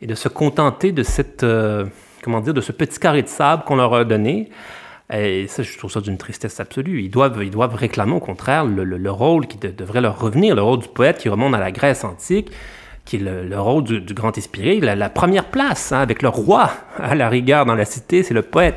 et 0.00 0.06
de 0.06 0.14
se 0.14 0.28
contenter 0.28 0.92
de, 0.92 1.02
cette, 1.02 1.44
euh, 1.44 1.84
comment 2.22 2.40
dire, 2.40 2.54
de 2.54 2.60
ce 2.60 2.72
petit 2.72 2.98
carré 2.98 3.22
de 3.22 3.28
sable 3.28 3.64
qu'on 3.64 3.76
leur 3.76 3.94
a 3.94 4.04
donné. 4.04 4.48
Et 5.12 5.46
ça, 5.46 5.62
je 5.62 5.76
trouve 5.78 5.90
ça 5.90 6.00
d'une 6.00 6.18
tristesse 6.18 6.60
absolue. 6.60 7.02
Ils 7.02 7.10
doivent, 7.10 7.42
ils 7.42 7.50
doivent 7.50 7.74
réclamer 7.74 8.12
au 8.12 8.20
contraire 8.20 8.64
le, 8.64 9.10
rôle 9.10 9.46
qui 9.46 9.58
devrait 9.58 10.02
leur 10.02 10.18
revenir, 10.18 10.54
le 10.54 10.62
rôle 10.62 10.80
du 10.80 10.88
poète 10.88 11.18
qui 11.18 11.28
remonte 11.28 11.54
à 11.54 11.58
la 11.58 11.72
Grèce 11.72 12.04
antique, 12.04 12.50
qui 13.04 13.16
est 13.16 13.20
le, 13.20 13.58
rôle 13.58 13.84
du, 13.84 14.14
grand 14.14 14.36
inspiré, 14.36 14.80
la, 14.80 15.08
première 15.08 15.46
place, 15.46 15.92
hein, 15.92 16.00
avec 16.00 16.20
le 16.20 16.28
roi 16.28 16.70
à 16.98 17.14
la 17.14 17.30
rigueur 17.30 17.64
dans 17.64 17.74
la 17.74 17.86
cité, 17.86 18.22
c'est 18.22 18.34
le 18.34 18.42
poète. 18.42 18.76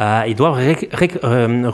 Euh, 0.00 0.24
ils 0.26 0.34
doivent 0.34 0.58
euh, 0.58 1.70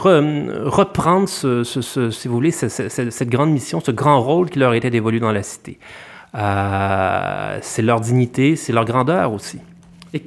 reprendre, 0.64 1.28
ce, 1.28 1.62
si 1.62 2.28
vous 2.28 2.34
voulez, 2.34 2.50
cette 2.50 3.28
grande 3.28 3.50
mission, 3.50 3.80
ce 3.80 3.92
grand 3.92 4.20
rôle 4.20 4.50
qui 4.50 4.58
leur 4.58 4.74
était 4.74 4.90
dévolu 4.90 5.20
dans 5.20 5.32
la 5.32 5.42
cité. 5.42 5.78
Euh, 6.34 7.58
c'est 7.62 7.82
leur 7.82 8.00
dignité, 8.00 8.56
c'est 8.56 8.72
leur 8.72 8.84
grandeur 8.84 9.32
aussi. 9.32 9.60
Et, 10.12 10.22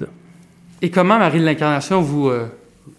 et 0.81 0.89
comment, 0.89 1.19
Marie 1.19 1.39
de 1.39 1.45
l'Incarnation, 1.45 2.01
vous 2.01 2.31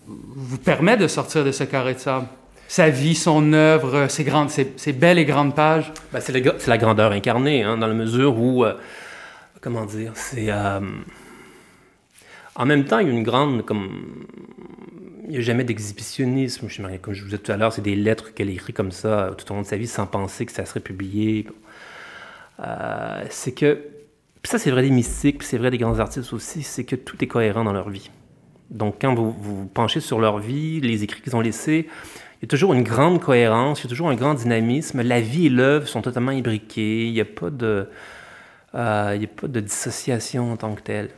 vous 0.07 0.59
permet 0.59 0.97
de 0.97 1.07
sortir 1.07 1.45
de 1.45 1.53
ce 1.53 1.65
carré 1.65 1.95
de 1.95 1.99
sable? 1.99 2.27
Sa 2.69 2.89
vie, 2.89 3.15
son 3.15 3.53
œuvre, 3.53 4.07
ses, 4.09 4.25
grandes, 4.25 4.51
ses, 4.51 4.93
belles 4.93 5.19
et 5.19 5.25
grandes 5.25 5.55
pages? 5.55 5.93
Ben, 6.13 6.21
c'est, 6.21 6.33
la 6.67 6.79
grandeur 6.79 7.13
incarnée, 7.13 7.63
hein, 7.63 7.77
dans 7.77 7.87
la 7.87 7.95
mesure 7.95 8.39
où, 8.39 8.65
euh, 8.65 8.75
comment 9.61 9.85
dire, 9.85 10.13
c'est... 10.15 10.47
Euh, 10.49 10.81
en 12.55 12.67
même 12.67 12.85
temps, 12.85 12.99
il 12.99 13.09
y 13.09 13.11
a 13.11 13.13
une 13.13 13.23
grande... 13.23 13.65
Comme, 13.65 14.27
il 15.25 15.31
n'y 15.31 15.39
a 15.39 15.41
jamais 15.41 15.65
d'exhibitionnisme. 15.65 16.69
Comme 17.01 17.15
je 17.15 17.21
vous 17.23 17.31
disais 17.31 17.39
tout 17.39 17.53
à 17.53 17.57
l'heure, 17.57 17.73
c'est 17.73 17.83
des 17.83 17.97
lettres 17.97 18.35
qu'elle 18.35 18.51
écrit 18.51 18.73
comme 18.73 18.93
ça 18.93 19.31
tout 19.39 19.51
au 19.51 19.55
long 19.55 19.63
de 19.63 19.67
sa 19.67 19.77
vie 19.77 19.87
sans 19.87 20.07
penser 20.07 20.45
que 20.45 20.53
ça 20.53 20.67
serait 20.67 20.81
publié. 20.81 21.47
Euh, 22.61 23.25
c'est 23.31 23.53
que... 23.53 23.79
Puis 24.43 24.51
ça, 24.51 24.59
c'est 24.59 24.71
vrai 24.71 24.83
des 24.83 24.91
mystiques, 24.91 25.39
puis 25.39 25.47
c'est 25.47 25.57
vrai 25.57 25.71
des 25.71 25.79
grands 25.79 26.01
artistes 26.01 26.33
aussi, 26.33 26.63
c'est 26.63 26.85
que 26.85 26.97
tout 26.97 27.23
est 27.23 27.29
cohérent 27.29 27.65
dans 27.65 27.73
leur 27.73 27.89
vie. 27.89 28.11
Donc, 28.71 28.97
quand 29.01 29.15
vous 29.15 29.31
vous 29.31 29.67
penchez 29.67 30.01
sur 30.01 30.19
leur 30.19 30.39
vie, 30.39 30.81
les 30.81 31.05
écrits 31.05 31.23
qu'ils 31.23 31.37
ont 31.37 31.41
laissés, 31.41 31.87
il 31.87 32.43
y 32.43 32.45
a 32.47 32.49
toujours 32.49 32.75
une 32.75 32.83
grande 32.83 33.21
cohérence, 33.21 33.81
il 33.81 33.85
y 33.85 33.87
a 33.87 33.91
toujours 33.91 34.11
un 34.11 34.17
grand 34.17 34.35
dynamisme. 34.35 35.01
La 35.03 35.21
vie 35.21 35.47
et 35.47 35.49
l'œuvre 35.49 35.87
sont 35.87 36.03
totalement 36.03 36.33
imbriquées. 36.33 37.07
Il 37.07 37.13
n'y 37.13 37.21
a 37.21 37.25
euh, 37.25 37.85
a 38.75 39.27
pas 39.27 39.49
de 39.49 39.61
dissociation 39.61 40.53
en 40.53 40.57
tant 40.57 40.75
que 40.75 40.83
telle. 40.83 41.11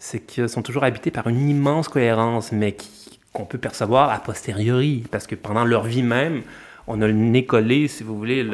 C'est 0.00 0.20
qu'ils 0.20 0.48
sont 0.48 0.62
toujours 0.62 0.82
habités 0.82 1.10
par 1.10 1.28
une 1.28 1.48
immense 1.48 1.88
cohérence, 1.88 2.52
mais 2.52 2.74
qu'on 3.34 3.44
peut 3.44 3.58
percevoir 3.58 4.10
a 4.10 4.18
posteriori, 4.18 5.04
parce 5.10 5.26
que 5.26 5.34
pendant 5.34 5.64
leur 5.64 5.84
vie 5.84 6.02
même, 6.02 6.42
on 6.86 7.00
a 7.02 7.06
le 7.06 7.12
nez 7.12 7.44
collé, 7.44 7.86
si 7.86 8.02
vous 8.02 8.16
voulez, 8.16 8.44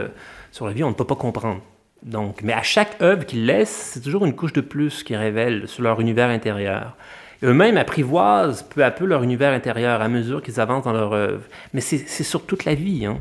sur 0.51 0.67
la 0.67 0.73
vie, 0.73 0.83
on 0.83 0.91
ne 0.91 0.95
peut 0.95 1.05
pas 1.05 1.15
comprendre. 1.15 1.63
Donc, 2.03 2.43
mais 2.43 2.53
à 2.53 2.63
chaque 2.63 3.01
œuvre 3.01 3.25
qu'ils 3.25 3.47
laissent, 3.47 3.93
c'est 3.95 4.01
toujours 4.01 4.27
une 4.27 4.35
couche 4.35 4.53
de 4.53 4.61
plus 4.61 5.05
qui 5.05 5.17
révèle 5.17 5.69
sur 5.69 5.85
leur 5.85 6.01
univers 6.01 6.29
intérieur. 6.29 6.97
Eux-mêmes 7.45 7.77
apprivoisent 7.77 8.65
peu 8.65 8.85
à 8.85 8.91
peu 8.91 9.05
leur 9.05 9.23
univers 9.23 9.53
intérieur 9.53 10.01
à 10.01 10.09
mesure 10.09 10.43
qu'ils 10.43 10.59
avancent 10.61 10.85
dans 10.85 10.93
leur 10.93 11.13
œuvre. 11.13 11.45
Mais 11.73 11.81
c'est 11.81 12.25
sur 12.25 12.45
toute 12.45 12.65
la 12.65 12.75
vie. 12.75 13.07
Hein. 13.07 13.21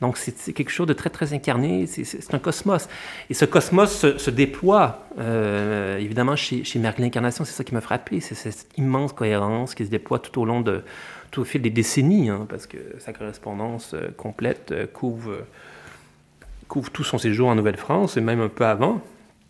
Donc 0.00 0.18
c'est 0.18 0.52
quelque 0.52 0.70
chose 0.70 0.86
de 0.86 0.92
très 0.92 1.08
très 1.08 1.32
incarné, 1.32 1.86
c'est 1.86 2.34
un 2.34 2.38
cosmos. 2.38 2.88
Et 3.30 3.34
ce 3.34 3.46
cosmos 3.46 4.06
se, 4.18 4.30
déploie, 4.30 5.06
euh, 5.18 5.96
évidemment, 5.96 6.36
chez, 6.36 6.64
chez 6.64 6.78
l'Incarnation, 6.78 7.44
c'est 7.44 7.52
ça 7.52 7.64
qui 7.64 7.72
m'a 7.72 7.80
frappé, 7.80 8.20
c'est 8.20 8.34
cette 8.34 8.68
immense 8.76 9.14
cohérence 9.14 9.74
qui 9.74 9.86
se 9.86 9.90
déploie 9.90 10.18
tout 10.18 10.38
au 10.38 10.44
long 10.44 10.60
de, 10.60 10.82
tout 11.30 11.40
au 11.40 11.44
fil 11.44 11.62
des 11.62 11.70
décennies, 11.70 12.28
hein, 12.28 12.46
parce 12.48 12.66
que 12.66 12.76
sa 12.98 13.14
correspondance 13.14 13.94
euh, 13.94 14.08
complète 14.16 14.72
euh, 14.72 14.86
couvre, 14.86 15.38
couvre 16.68 16.90
tout 16.90 17.04
son 17.04 17.16
séjour 17.16 17.48
en 17.48 17.54
Nouvelle-France, 17.54 18.18
et 18.18 18.20
même 18.20 18.40
un 18.40 18.48
peu 18.48 18.66
avant. 18.66 19.00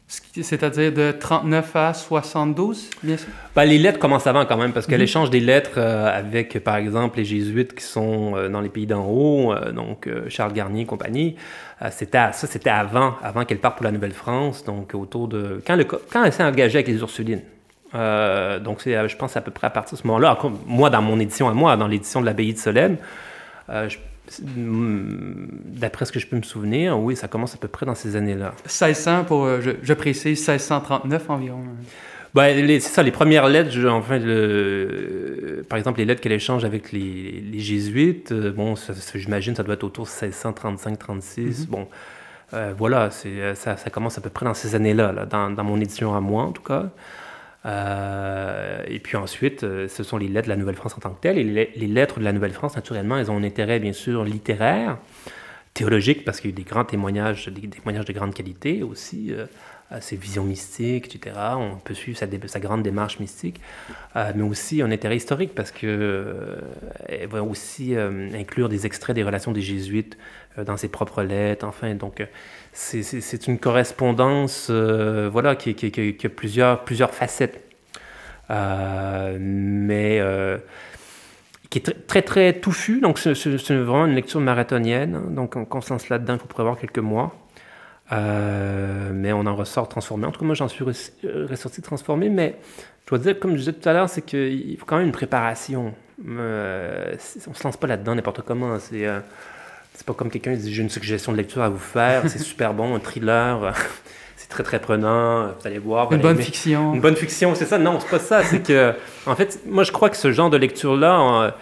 C'est-à-dire 0.09 0.93
de 0.93 1.11
39 1.11 1.75
à 1.75 1.93
72, 1.93 2.91
bien 3.03 3.17
sûr? 3.17 3.29
Ben, 3.57 3.65
les 3.65 3.77
lettres 3.77 3.99
commencent 3.99 4.29
avant 4.29 4.47
quand 4.47 4.57
même, 4.57 4.73
parce 4.73 4.87
que 4.87 4.95
mhm. 4.95 5.01
l'échange 5.01 5.31
des 5.31 5.41
lettres 5.41 5.79
euh, 5.79 6.17
avec, 6.17 6.63
par 6.63 6.77
exemple, 6.77 7.19
les 7.19 7.25
jésuites 7.25 7.75
qui 7.75 7.83
sont 7.83 8.37
euh, 8.37 8.49
dans 8.49 8.61
les 8.61 8.69
pays 8.69 8.87
d'en 8.87 9.05
haut, 9.05 9.53
euh, 9.53 9.73
donc 9.73 10.09
Charles 10.29 10.53
Garnier 10.53 10.83
et 10.83 10.87
compagnie, 10.87 11.35
c'était, 11.91 12.19
ça 12.33 12.47
c'était 12.47 12.71
avant, 12.71 13.17
avant 13.23 13.45
qu'elle 13.45 13.59
parte 13.59 13.77
pour 13.77 13.85
la 13.85 13.93
Nouvelle-France, 13.93 14.65
donc 14.65 14.95
autour 14.95 15.29
de... 15.29 15.61
Quand, 15.67 15.77
le, 15.77 15.85
quand 15.85 16.25
elle 16.25 16.33
s'est 16.33 16.45
engagée 16.45 16.79
avec 16.79 16.89
les 16.89 17.01
Ursulines. 17.01 17.43
donc 17.93 18.81
c'est, 18.81 19.09
je 19.09 19.17
pense, 19.17 19.37
à 19.37 19.41
peu 19.41 19.51
près 19.51 19.67
à 19.67 19.71
partir 19.71 19.97
de 19.97 20.03
ce 20.03 20.07
moment-là, 20.07 20.39
moi, 20.67 20.89
dans 20.89 21.03
mon 21.03 21.19
édition 21.19 21.49
à 21.49 21.53
moi, 21.53 21.77
dans 21.77 21.89
l'édition 21.89 22.21
de 22.21 22.27
l'abbaye 22.27 22.55
de 22.55 22.59
Solène, 22.59 22.97
je 23.69 23.97
d'après 24.39 26.05
ce 26.05 26.13
que 26.13 26.19
je 26.19 26.27
peux 26.27 26.37
me 26.37 26.43
souvenir, 26.43 26.99
oui, 26.99 27.17
ça 27.17 27.29
commence 27.29 27.55
à 27.55 27.59
peu 27.59 27.69
près 27.69 27.87
dans 27.87 27.95
ces 27.95 28.17
années-là. 28.17 28.55
1600, 28.65 29.25
pour, 29.25 29.45
euh, 29.45 29.61
je, 29.61 29.93
précise, 29.95 30.39
1639 30.47 31.31
environ. 31.31 31.63
Ben, 32.35 32.67
c'est 32.81 32.81
ça, 32.81 33.03
les 33.03 33.13
premières 33.13 33.49
lettres, 33.49 33.71
enfin, 33.89 34.19
le, 34.19 35.65
par 35.69 35.79
exemple, 35.79 36.01
les 36.01 36.05
lettres 36.05 36.21
qu'elle 36.21 36.33
échange 36.33 36.65
avec 36.65 36.93
les, 36.93 37.59
jésuites, 37.59 38.33
euh, 38.33 38.53
bon, 38.53 38.75
j'imagine 39.15 39.55
ça 39.55 39.63
doit 39.63 39.75
être 39.75 39.85
autour 39.85 40.05
de 40.05 40.11
1635-36. 40.11 40.97
Mm-hmm. 40.97 41.67
Bon, 41.69 41.89
euh, 42.55 42.75
voilà, 42.77 43.11
ça, 43.11 43.77
ça, 43.77 43.91
commence 43.91 44.19
à 44.19 44.21
peu 44.21 44.31
près 44.31 44.45
dans 44.45 44.55
ces 44.55 44.75
années-là, 44.75 45.13
là, 45.13 45.25
dans, 45.25 45.51
dans, 45.51 45.65
mon 45.65 45.81
édition 45.81 46.15
à 46.15 46.21
moi 46.21 46.45
en 46.45 46.53
tout 46.53 46.63
cas. 46.63 46.91
Euh, 47.67 48.83
et 48.87 49.01
puis 49.01 49.17
ensuite, 49.17 49.65
euh, 49.65 49.89
ce 49.89 50.03
sont 50.05 50.19
les 50.19 50.29
lettres 50.29 50.47
de 50.47 50.53
la 50.53 50.57
Nouvelle-France 50.57 50.95
en 50.97 51.01
tant 51.01 51.11
que 51.11 51.21
telles. 51.21 51.39
Et 51.39 51.73
les, 51.75 51.87
lettres 51.87 52.21
de 52.21 52.25
la 52.25 52.33
Nouvelle-France, 52.33 52.77
naturellement, 52.77 53.19
elles 53.19 53.31
ont 53.31 53.37
un 53.37 53.43
intérêt, 53.43 53.81
bien 53.81 53.93
sûr, 53.93 54.25
littéraire, 54.25 54.99
théologique, 55.77 56.25
parce 56.25 56.41
qu'il 56.41 56.51
y 56.51 56.53
a 56.53 56.55
eu 56.55 56.63
des 56.63 56.69
grands 56.69 56.85
témoignages, 56.85 57.49
des 57.49 57.69
témoignages 57.69 58.07
de 58.07 58.13
grande 58.13 58.35
qualité 58.35 58.83
aussi. 58.83 59.33
ses 60.01 60.17
visions 60.17 60.43
mystiques, 60.43 61.15
etc. 61.15 61.37
On 61.57 61.77
peut 61.77 61.95
suivre 61.95 62.19
sa, 62.19 62.61
grande 62.61 62.83
démarche 62.83 63.21
mystique, 63.21 63.61
mais 64.17 64.43
aussi 64.43 64.83
un 64.83 64.91
intérêt 64.91 65.17
historique 65.17 65.55
parce 65.55 65.71
que 65.71 66.59
elle 67.09 67.29
va 67.29 67.45
aussi 67.45 67.95
inclure 67.95 68.69
des 68.69 68.85
extraits 68.85 69.15
des 69.15 69.23
relations 69.23 69.53
des 69.53 69.61
jésuites 69.61 70.19
dans 70.59 70.77
ses 70.77 70.89
propres 70.89 71.23
lettres. 71.23 71.65
Enfin, 71.65 71.95
donc 71.95 72.27
c'est 72.73 73.47
une 73.47 73.59
correspondance 73.61 74.71
voilà, 74.71 75.55
qui, 75.55 75.71
a 76.25 76.29
plusieurs, 76.31 76.85
plusieurs 76.85 77.15
facettes. 77.15 77.61
mais 78.49 80.21
qui 81.71 81.79
est 81.79 82.07
très, 82.07 82.23
très, 82.23 82.53
touffue. 82.55 83.01
Donc, 83.01 83.19
c'est 83.19 83.33
vraiment 83.71 84.07
une 84.07 84.15
lecture 84.15 84.41
marathonienne. 84.41 85.35
Donc, 85.35 85.57
on 85.57 85.81
se 85.81 86.11
là-dedans, 86.11 86.35
il 86.35 86.41
faut 86.41 86.47
prévoir 86.47 86.79
quelques 86.79 86.99
mois. 86.99 87.35
Euh, 88.13 89.11
mais 89.13 89.33
on 89.33 89.47
en 89.47 89.57
ressort 89.57 89.89
transformé. 89.89 90.27
En 90.27 90.31
tout 90.31 90.41
cas, 90.41 90.47
moi, 90.47 90.55
j'en 90.55 90.69
suis 90.69 90.85
euh, 91.25 91.47
ressorti 91.51 91.83
transformé. 91.83 92.29
Mais 92.29 92.57
je 93.05 93.11
dois 93.11 93.19
dire, 93.19 93.39
comme 93.39 93.53
je 93.53 93.59
disais 93.59 93.73
tout 93.73 93.89
à 93.89 93.93
l'heure, 93.93 94.09
c'est 94.09 94.23
qu'il 94.23 94.77
faut 94.79 94.87
quand 94.87 94.97
même 94.97 95.07
une 95.07 95.13
préparation. 95.13 95.95
Euh, 96.27 97.15
on 97.49 97.55
se 97.55 97.65
lance 97.65 97.77
pas 97.77 97.87
là-dedans 97.87 98.15
n'importe 98.15 98.43
comment. 98.43 98.79
C'est 98.79 99.07
euh, 99.07 99.21
pas 100.05 100.15
comme 100.15 100.31
quelqu'un 100.31 100.55
qui 100.55 100.63
dit 100.63 100.75
j'ai 100.75 100.83
une 100.83 100.91
suggestion 100.91 101.33
de 101.33 101.37
lecture 101.37 101.63
à 101.63 101.69
vous 101.69 101.79
faire. 101.79 102.29
C'est 102.29 102.39
super 102.41 102.75
bon, 102.75 102.95
un 102.95 103.01
thriller. 103.01 103.75
C'est 104.47 104.51
très 104.51 104.63
très 104.63 104.79
prenant. 104.79 105.49
Vous 105.49 105.67
allez 105.67 105.79
voir. 105.79 106.13
une 106.13 106.21
bonne 106.21 106.39
fiction. 106.39 106.95
Une 106.95 107.01
bonne 107.01 107.17
fiction, 107.17 107.55
c'est 107.57 107.67
ça. 107.67 107.79
Non, 107.79 107.99
c'est 107.99 108.11
pas 108.11 108.21
ça. 108.21 108.45
c'est 108.45 108.63
que, 108.63 108.95
en 109.27 109.35
fait, 109.35 109.61
moi, 109.67 109.83
je 109.83 109.91
crois 109.91 110.09
que 110.09 110.17
ce 110.17 110.31
genre 110.31 110.51
de 110.51 110.57
lecture-là. 110.57 111.57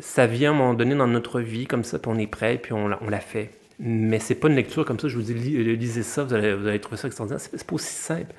ça 0.00 0.26
vient 0.26 0.52
à 0.52 0.54
un 0.54 0.56
moment 0.56 0.74
donné 0.74 0.94
dans 0.94 1.06
notre 1.06 1.40
vie, 1.40 1.66
comme 1.66 1.84
ça, 1.84 1.98
puis 1.98 2.10
on 2.12 2.18
est 2.18 2.26
prêt, 2.26 2.58
puis 2.62 2.72
on, 2.72 2.90
on 3.00 3.08
l'a 3.10 3.20
fait. 3.20 3.50
Mais 3.80 4.18
c'est 4.18 4.34
pas 4.34 4.48
une 4.48 4.56
lecture 4.56 4.84
comme 4.84 4.98
ça, 4.98 5.08
je 5.08 5.16
vous 5.16 5.22
dis, 5.22 5.34
lisez 5.34 6.02
ça, 6.02 6.24
vous 6.24 6.34
allez, 6.34 6.54
vous 6.54 6.66
allez 6.66 6.80
trouver 6.80 6.96
ça 6.96 7.06
extraordinaire. 7.06 7.40
C'est 7.40 7.64
pas 7.64 7.74
aussi 7.74 7.92
simple. 7.92 8.34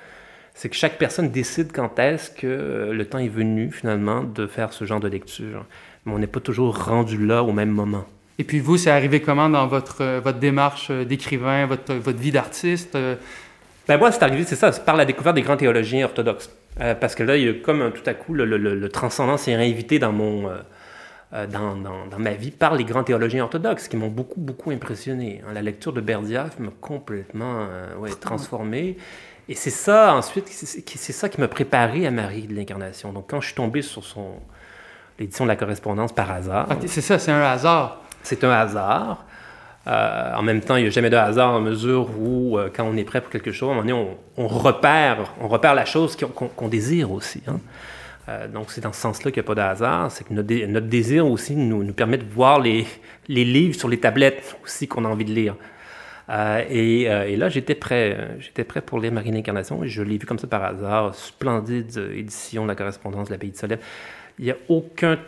C'est 0.54 0.68
que 0.68 0.76
chaque 0.76 0.98
personne 0.98 1.30
décide 1.30 1.72
quand 1.72 1.98
est-ce 1.98 2.30
que 2.30 2.46
euh, 2.46 2.92
le 2.92 3.06
temps 3.06 3.18
est 3.18 3.28
venu, 3.28 3.70
finalement, 3.70 4.22
de 4.22 4.46
faire 4.46 4.72
ce 4.72 4.84
genre 4.84 5.00
de 5.00 5.08
lecture. 5.08 5.64
Mais 6.04 6.12
on 6.12 6.18
n'est 6.18 6.26
pas 6.26 6.40
toujours 6.40 6.84
rendu 6.84 7.24
là 7.24 7.42
au 7.42 7.52
même 7.52 7.70
moment. 7.70 8.04
Et 8.40 8.44
puis 8.44 8.58
vous, 8.58 8.76
c'est 8.76 8.90
arrivé 8.90 9.20
comment 9.20 9.48
dans 9.48 9.66
votre, 9.66 10.00
euh, 10.00 10.20
votre 10.24 10.38
démarche 10.38 10.88
euh, 10.90 11.04
d'écrivain, 11.04 11.66
votre, 11.66 11.94
votre 11.94 12.18
vie 12.18 12.32
d'artiste? 12.32 12.96
Ben 13.86 13.98
moi, 13.98 14.10
c'est 14.12 14.22
arrivé, 14.22 14.44
c'est 14.44 14.56
ça, 14.56 14.70
par 14.72 14.96
la 14.96 15.04
découverte 15.04 15.36
des 15.36 15.42
grands 15.42 15.56
théologiens 15.56 16.04
orthodoxes. 16.04 16.50
parce 17.00 17.14
que 17.14 17.22
là, 17.22 17.36
il 17.36 17.44
y 17.44 17.48
a 17.48 17.52
comme 17.54 17.92
tout 17.92 18.08
à 18.08 18.14
coup, 18.14 18.34
le, 18.34 18.44
le, 18.44 18.56
le 18.56 18.88
transcendant 18.88 19.36
s'est 19.36 19.54
réinvité 19.54 19.98
dans 19.98 20.12
mon... 20.12 20.50
Euh, 21.32 21.46
dans, 21.46 21.76
dans, 21.76 22.18
ma 22.18 22.32
vie 22.32 22.50
par 22.50 22.74
les 22.74 22.82
grands 22.82 23.04
théologiens 23.04 23.44
orthodoxes 23.44 23.86
qui 23.86 23.96
m'ont 23.96 24.08
beaucoup, 24.08 24.40
beaucoup 24.40 24.72
impressionné. 24.72 25.42
Hein, 25.46 25.52
la 25.52 25.62
lecture 25.62 25.92
de 25.92 26.00
Berdiaev 26.00 26.50
m'a 26.58 26.72
complètement 26.80 27.68
euh, 27.70 27.94
ouais, 27.98 28.10
transformé. 28.10 28.96
Et 29.48 29.54
c'est 29.54 29.70
ça, 29.70 30.12
ensuite, 30.12 30.48
c'est 30.48 31.12
ça 31.12 31.28
qui 31.28 31.40
m'a 31.40 31.46
préparé 31.46 32.04
à 32.04 32.10
Marie 32.10 32.48
de 32.48 32.54
l'Incarnation. 32.54 33.12
Donc, 33.12 33.30
quand 33.30 33.40
je 33.40 33.46
suis 33.46 33.54
tombé 33.54 33.80
sur 33.80 34.04
son 34.04 34.40
l'édition 35.20 35.44
de 35.44 35.50
la 35.50 35.56
correspondance 35.56 36.12
par 36.12 36.32
hasard. 36.32 36.66
c'est 36.86 37.00
ça, 37.00 37.18
c'est 37.20 37.30
un 37.30 37.42
hasard. 37.42 38.02
C'est 38.22 38.44
un 38.44 38.50
hasard. 38.50 39.24
Euh, 39.86 40.34
en 40.34 40.42
même 40.42 40.60
temps, 40.60 40.76
il 40.76 40.82
n'y 40.82 40.88
a 40.88 40.90
jamais 40.90 41.10
de 41.10 41.16
hasard 41.16 41.54
en 41.54 41.60
mesure 41.60 42.10
où, 42.18 42.58
quand 42.74 42.84
on 42.84 42.96
est 42.96 43.04
prêt 43.04 43.20
pour 43.20 43.30
quelque 43.30 43.52
chose, 43.52 43.70
un 43.70 43.74
moment 43.74 43.86
donné, 43.86 44.16
on, 44.36 44.46
repère, 44.46 45.32
on 45.40 45.48
repère 45.48 45.74
la 45.74 45.84
chose 45.84 46.16
qu'on 46.56 46.68
désire 46.68 47.10
aussi. 47.10 47.42
Hein. 47.46 47.58
Euh, 48.30 48.48
donc, 48.48 48.70
c'est 48.70 48.80
dans 48.80 48.92
ce 48.92 49.00
sens-là 49.00 49.30
qu'il 49.30 49.42
n'y 49.42 49.46
a 49.46 49.48
pas 49.48 49.54
de 49.54 49.60
hasard. 49.60 50.10
C'est 50.10 50.24
que 50.24 50.32
notre, 50.32 50.86
désir 50.86 51.26
aussi 51.26 51.56
nous, 51.56 51.92
permet 51.92 52.18
de 52.18 52.24
voir 52.24 52.60
les, 52.60 52.86
livres 53.28 53.74
sur 53.74 53.88
les 53.88 53.98
tablettes 53.98 54.56
aussi 54.62 54.86
qu'on 54.86 55.04
a 55.04 55.08
envie 55.08 55.24
de 55.24 55.32
lire. 55.32 55.56
Euh, 56.28 56.62
et, 56.68 57.10
euh, 57.10 57.36
là, 57.36 57.48
j'étais 57.48 57.74
prêt. 57.74 58.38
Prêt 58.68 58.80
pour 58.80 59.00
lire 59.00 59.12
Marine 59.12 59.36
Incarnation 59.36 59.82
et 59.82 59.88
je 59.88 60.02
l'ai 60.02 60.18
vu 60.18 60.26
comme 60.26 60.38
ça 60.38 60.46
par 60.46 60.62
hasard. 60.62 61.14
Splendide 61.14 61.96
édition 62.14 62.64
de 62.64 62.68
la 62.68 62.76
correspondance 62.76 63.28
de 63.28 63.34
la 63.34 63.38
Pays 63.38 63.50
de 63.50 63.56
Soleil. 63.56 63.78
Il 64.40 64.46
n'y 64.46 64.52
a 64.52 64.56
aucun, 64.70 65.18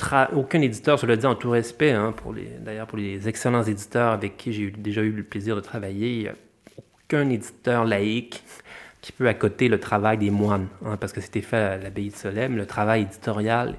éditeur, 0.54 0.96
je 0.96 1.04
le 1.04 1.18
dis 1.18 1.26
en 1.26 1.34
tout 1.34 1.50
respect, 1.50 1.90
hein, 1.90 2.14
d'ailleurs 2.60 2.86
pour 2.86 2.96
les 2.96 3.28
excellents 3.28 3.62
éditeurs 3.62 4.10
avec 4.12 4.38
qui 4.38 4.54
j'ai 4.54 4.70
déjà 4.70 5.02
eu 5.02 5.10
le 5.10 5.22
plaisir 5.22 5.54
de 5.54 5.60
travailler, 5.60 6.14
il 6.14 6.18
n'y 6.20 6.28
a 6.28 6.34
aucun 6.78 7.28
éditeur 7.28 7.84
laïque 7.84 8.42
qui 9.02 9.12
peut 9.12 9.28
accoter 9.28 9.68
le 9.68 9.78
travail 9.78 10.16
des 10.16 10.30
moines, 10.30 10.68
hein, 10.82 10.96
parce 10.96 11.12
que 11.12 11.20
c'était 11.20 11.42
fait 11.42 11.58
à 11.58 11.76
l'abbaye 11.76 12.08
de 12.08 12.14
Solesmes, 12.14 12.56
le 12.56 12.64
travail 12.64 13.02
éditorial 13.02 13.76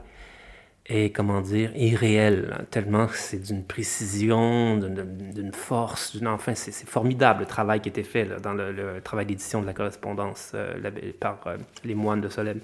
est, 0.85 1.09
comment 1.09 1.41
dire, 1.41 1.75
irréel, 1.75 2.55
hein, 2.55 2.65
tellement 2.69 3.07
c'est 3.11 3.41
d'une 3.41 3.63
précision, 3.63 4.77
d'une 4.77 5.51
force, 5.51 6.15
enfin, 6.27 6.53
c'est 6.53 6.87
formidable 6.87 7.39
le 7.39 7.47
travail 7.47 7.79
qui 7.79 7.89
était 7.89 8.03
fait 8.03 8.39
dans 8.39 8.53
le, 8.53 9.01
travail 9.03 9.25
d'édition 9.25 9.63
de 9.63 9.65
la 9.65 9.73
correspondance 9.73 10.51
euh, 10.53 10.75
par 11.19 11.39
euh, 11.47 11.57
les 11.83 11.95
moines 11.95 12.21
de 12.21 12.29
Solesmes. 12.29 12.59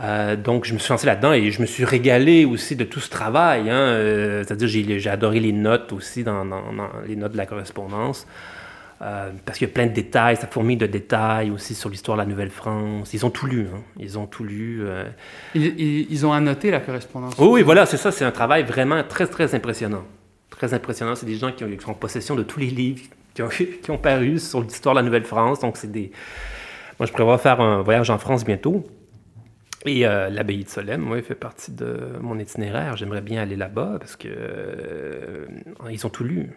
Euh, 0.00 0.36
donc, 0.36 0.64
je 0.64 0.74
me 0.74 0.78
suis 0.78 0.90
lancé 0.90 1.06
là-dedans 1.06 1.32
et 1.32 1.50
je 1.50 1.60
me 1.60 1.66
suis 1.66 1.84
régalé 1.84 2.44
aussi 2.44 2.76
de 2.76 2.84
tout 2.84 3.00
ce 3.00 3.10
travail. 3.10 3.68
Hein, 3.70 4.42
C'est-à-dire, 4.44 4.68
j'ai 4.68 5.10
adoré 5.10 5.40
les 5.40 5.52
notes 5.52 5.92
aussi, 5.92 6.22
dans, 6.24 6.44
dans, 6.44 6.62
les 7.06 7.16
notes 7.16 7.32
de 7.32 7.36
la 7.36 7.46
correspondance. 7.46 8.26
Euh, 9.00 9.30
parce 9.44 9.58
qu'il 9.58 9.68
y 9.68 9.70
a 9.70 9.74
plein 9.74 9.86
de 9.86 9.92
détails, 9.92 10.36
ça 10.36 10.48
fourmille 10.48 10.76
de 10.76 10.86
détails 10.86 11.52
aussi 11.52 11.76
sur 11.76 11.88
l'histoire 11.88 12.16
de 12.16 12.22
la 12.22 12.26
Nouvelle-France. 12.26 13.14
Ils 13.14 13.24
ont 13.24 13.30
tout 13.30 13.46
lu, 13.46 13.68
hein. 13.72 13.80
ils 13.98 14.18
ont 14.18 14.26
tout 14.26 14.42
lu. 14.42 14.80
Euh. 14.82 15.04
Ils, 15.54 16.26
ont 16.26 16.32
annoté 16.32 16.72
la 16.72 16.80
correspondance. 16.80 17.34
Oh, 17.38 17.50
oui, 17.52 17.62
voilà, 17.62 17.86
c'est 17.86 17.96
ça, 17.96 18.10
c'est 18.10 18.24
un 18.24 18.32
travail 18.32 18.64
vraiment 18.64 19.02
très, 19.04 19.28
très 19.28 19.54
impressionnant. 19.54 20.02
Très 20.50 20.74
impressionnant, 20.74 21.14
c'est 21.14 21.26
des 21.26 21.36
gens 21.36 21.52
qui, 21.52 21.62
ont, 21.62 21.68
sont 21.80 21.92
en 21.92 21.94
possession 21.94 22.34
de 22.34 22.42
tous 22.42 22.58
les 22.58 22.66
livres 22.66 23.02
qui 23.34 23.42
ont, 23.42 23.48
qui 23.82 23.90
ont 23.90 23.98
paru 23.98 24.40
sur 24.40 24.62
l'histoire 24.62 24.96
de 24.96 25.00
la 25.00 25.04
Nouvelle-France. 25.04 25.60
Donc, 25.60 25.76
c'est 25.76 25.92
des... 25.92 26.10
Moi, 26.98 27.06
je 27.06 27.12
prévois 27.12 27.38
faire 27.38 27.60
un 27.60 27.82
voyage 27.82 28.10
en 28.10 28.18
France 28.18 28.44
bientôt. 28.44 28.84
Et 29.88 30.06
euh, 30.06 30.28
l'abbaye 30.28 30.64
de 30.64 30.68
Solesmes, 30.68 31.10
oui, 31.10 31.22
fait 31.22 31.34
partie 31.34 31.72
de 31.72 31.98
mon 32.20 32.38
itinéraire. 32.38 32.98
J'aimerais 32.98 33.22
bien 33.22 33.40
aller 33.40 33.56
là-bas 33.56 33.96
parce 33.98 34.16
que 34.16 35.46
ils 35.90 36.06
ont 36.06 36.10
tout 36.10 36.24
lu. 36.24 36.50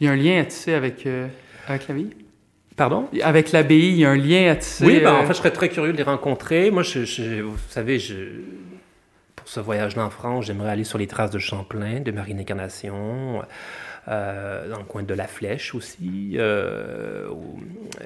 Il 0.00 0.06
y 0.06 0.08
a 0.08 0.12
un 0.12 0.16
lien 0.16 0.40
à 0.40 0.44
tisser 0.44 0.74
avec, 0.74 1.06
euh, 1.06 1.28
avec 1.68 1.86
l'abbaye? 1.86 2.10
Pardon? 2.76 3.08
Avec 3.22 3.52
l'abbaye, 3.52 3.90
il 3.90 3.98
y 3.98 4.04
a 4.04 4.10
un 4.10 4.16
lien 4.16 4.50
à 4.50 4.56
tisser. 4.56 4.84
Oui, 4.84 4.98
ben, 4.98 5.12
en 5.12 5.18
euh, 5.18 5.26
fait, 5.26 5.34
je 5.34 5.38
serais 5.38 5.52
très 5.52 5.68
curieux 5.68 5.92
de 5.92 5.96
les 5.96 6.02
rencontrer. 6.02 6.72
Moi, 6.72 6.82
je, 6.82 7.42
vous 7.42 7.56
savez, 7.68 8.00
je, 8.00 8.14
pour 9.36 9.46
ce 9.46 9.60
voyage-là 9.60 10.04
en 10.04 10.10
France, 10.10 10.46
j'aimerais 10.46 10.70
aller 10.70 10.82
sur 10.82 10.98
les 10.98 11.06
traces 11.06 11.30
de 11.30 11.38
Champlain, 11.38 12.00
de 12.00 12.10
Marine 12.10 12.40
Incarnation, 12.40 13.40
euh, 13.40 13.44
dans 14.06 14.78
le 14.78 14.84
coin 14.84 15.02
de 15.02 15.14
la 15.14 15.26
Flèche 15.26 15.74
aussi, 15.74 16.36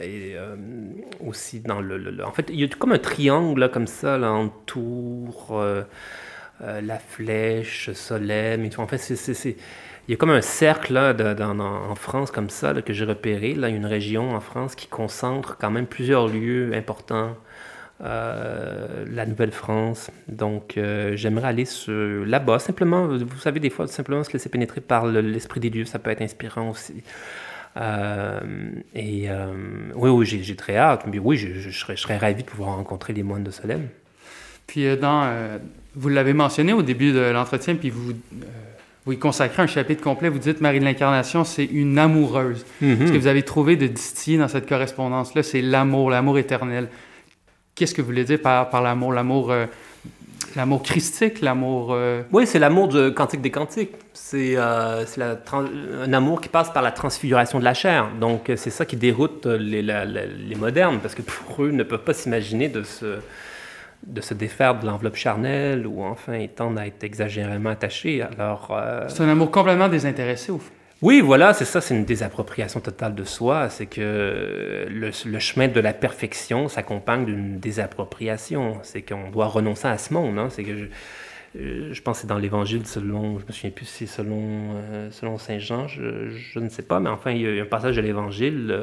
et 0.03 0.37
aussi 1.21 1.61
dans 1.61 1.81
le, 1.81 2.25
En 2.25 2.33
fait, 2.33 2.47
il 2.51 2.61
y 2.61 2.65
a 2.65 2.69
comme 2.69 2.93
un 2.93 2.99
triangle 2.99 3.71
comme 3.71 3.87
ça, 3.87 4.19
là, 4.19 4.49
la 6.61 6.99
Flèche, 6.99 7.93
Solem, 7.93 8.69
En 8.79 8.87
fait, 8.87 8.99
c'est 8.99 9.57
il 10.09 10.13
y 10.13 10.15
a 10.15 10.17
comme 10.17 10.31
un 10.31 10.41
cercle 10.41 10.93
là, 10.93 11.15
en 11.59 11.95
France 11.97 12.31
comme 12.31 12.49
ça 12.49 12.73
que 12.81 12.93
j'ai 12.93 13.05
repéré, 13.05 13.55
là, 13.55 13.69
une 13.69 13.87
région 13.87 14.37
en 14.37 14.41
France 14.41 14.77
qui 14.77 14.87
concentre 14.87 15.57
quand 15.59 15.71
même 15.71 15.87
plusieurs 15.87 16.29
lieux 16.29 16.73
importants. 16.75 17.37
Euh, 18.05 19.07
la 19.11 19.25
Nouvelle-France. 19.25 20.11
Donc, 20.29 20.77
euh, 20.77 21.17
j'aimerais 21.17 21.49
aller 21.49 21.65
là-bas. 21.89 22.59
Simplement, 22.59 23.07
vous 23.07 23.39
savez, 23.39 23.59
des 23.59 23.71
fois, 23.71 23.87
simplement 23.87 24.23
se 24.23 24.33
laisser 24.35 24.51
pénétrer 24.51 24.83
par 24.83 25.07
l'esprit 25.07 25.61
des 25.61 25.71
lieux, 25.71 25.87
ça 25.87 25.99
peut 25.99 26.11
être 26.11 26.21
inspirant 26.21 26.71
aussi. 26.71 27.03
Euh, 27.79 28.41
et 28.95 29.29
oui, 29.95 30.11
oui, 30.11 30.27
j'ai 30.27 30.57
très 30.57 30.77
hâte. 30.77 31.05
Mais 31.11 31.19
oui, 31.19 31.39
je, 31.39 31.71
serais, 31.71 31.97
je, 31.97 32.03
serais, 32.03 32.19
ravi 32.19 32.43
de 32.43 32.47
pouvoir 32.47 32.77
rencontrer 32.77 33.15
les 33.15 33.23
moines 33.23 33.45
de 33.45 33.51
Solem. 33.51 33.89
Puis, 34.67 34.95
dans, 34.99 35.59
vous 35.95 36.09
l'avez 36.11 36.35
mentionné 36.35 36.75
au 36.75 36.83
début 36.83 37.13
de 37.13 37.21
l'entretien, 37.21 37.77
puis 37.77 37.89
vous 37.89 38.13
vous 39.07 39.13
y 39.13 39.19
consacrez 39.19 39.63
un 39.63 39.69
chapitre 39.69 40.03
complet. 40.03 40.29
Vous 40.29 40.41
dites 40.41 40.61
Marie 40.61 40.81
de 40.81 40.85
l'Incarnation, 40.85 41.45
c'est 41.45 41.65
une 41.65 41.97
amoureuse. 41.97 42.67
Mhm. 42.81 43.07
Ce 43.07 43.13
que 43.13 43.19
vous 43.19 43.29
avez 43.29 43.45
trouvé 43.45 43.77
de 43.77 43.87
distillé 43.87 44.37
dans 44.37 44.49
cette 44.49 44.69
correspondance-là, 44.69 45.45
c'est 45.45 45.63
l'amour, 45.63 46.11
l'amour 46.11 46.39
éternel? 46.39 46.89
Qu'est-ce 47.77 47.95
que 47.95 48.03
vous 48.03 48.07
voulez 48.07 48.25
dire 48.25 48.41
par, 48.41 48.69
par 48.71 48.83
l'amour? 48.83 49.13
L'amour 49.13 49.53
euh, 49.53 49.67
l'amour 50.57 50.83
christique, 50.83 51.43
l'amour... 51.43 51.93
Euh, 51.93 52.23
oui, 52.33 52.47
c'est 52.47 52.59
l'amour 52.59 52.89
du 52.89 53.13
Cantique 53.15 53.43
des 53.43 53.51
Cantiques. 53.51 53.93
C'est 54.15 54.55
euh, 54.57 55.05
un 55.19 56.13
amour 56.13 56.41
qui 56.41 56.49
passe 56.49 56.71
par 56.71 56.83
la 56.83 56.91
transfiguration 56.91 57.59
de 57.59 57.65
la 57.65 57.75
chair. 57.75 58.09
Donc, 58.19 58.51
c'est 58.57 58.71
ça 58.71 58.85
qui 58.85 58.97
déroute 58.97 59.47
les, 59.47 59.83
les, 59.83 60.55
modernes, 60.57 60.99
parce 61.01 61.15
que 61.15 61.23
pour 61.23 61.63
eux, 61.63 61.69
ils 61.71 61.77
ne 61.77 61.85
peuvent 61.85 62.03
pas 62.03 62.15
s'imaginer 62.15 62.69
de 62.69 62.83
se 62.83 63.19
de 64.07 64.21
se 64.21 64.35
défaire 64.35 64.79
de 64.79 64.87
l'enveloppe 64.87 65.17
charnelle 65.17 65.87
ou 65.87 66.03
enfin 66.03 66.37
ils 66.37 66.49
tendent 66.49 66.79
à 66.79 66.87
être 66.87 67.03
exagérément 67.05 67.71
attachés. 67.71 68.23
Alors, 68.23 68.69
euh, 68.71 69.07
C'est 69.09 69.23
un 69.23 69.29
amour 69.29 69.51
complètement 69.51 69.89
désintéressé 69.89 70.53
au 70.53 70.59
fond. 70.59 70.73
Oui, 71.03 71.21
voilà, 71.21 71.53
c'est 71.53 71.67
ça, 71.67 71.83
c'est 71.83 71.95
une 71.95 72.07
désappropriation 72.07 72.81
totale 72.81 73.15
de 73.15 73.25
soi. 73.25 73.69
C'est 73.69 73.85
que 73.85 74.87
le, 74.89 75.39
chemin 75.41 75.69
de 75.69 75.81
la 75.81 75.93
perfection 75.93 76.69
s'accompagne 76.69 77.27
d'une 77.27 77.59
désappropriation. 77.59 78.79
C'est 78.83 79.03
qu'on 79.03 79.31
doit 79.31 79.47
renoncer 79.47 79.89
à 79.89 79.99
ce 79.99 80.15
monde. 80.15 80.39
Hein. 80.39 80.49
C'est 80.49 80.65
que 80.65 80.75
je, 80.75 80.85
euh, 81.59 81.93
je 81.93 82.03
pense 82.03 82.17
que 82.17 82.21
c'est 82.23 82.27
dans 82.27 82.39
l'Évangile 82.39 82.87
selon, 82.87 83.39
je 83.39 83.45
me 83.45 83.53
souviens 83.53 83.71
plus 83.71 83.85
si 83.85 84.07
c'est 84.07 84.23
selon, 84.23 84.41
euh, 84.75 85.11
selon 85.11 85.37
Saint 85.37 85.59
Jean, 85.59 85.87
je, 85.87 86.59
ne 86.59 86.69
sais 86.71 86.83
pas, 86.83 86.99
mais 86.99 87.11
enfin, 87.11 87.33
il 87.33 87.43
y 87.43 87.61
a 87.61 87.63
un 87.63 87.67
passage 87.67 87.97
de 87.97 88.01
l'Évangile 88.01 88.75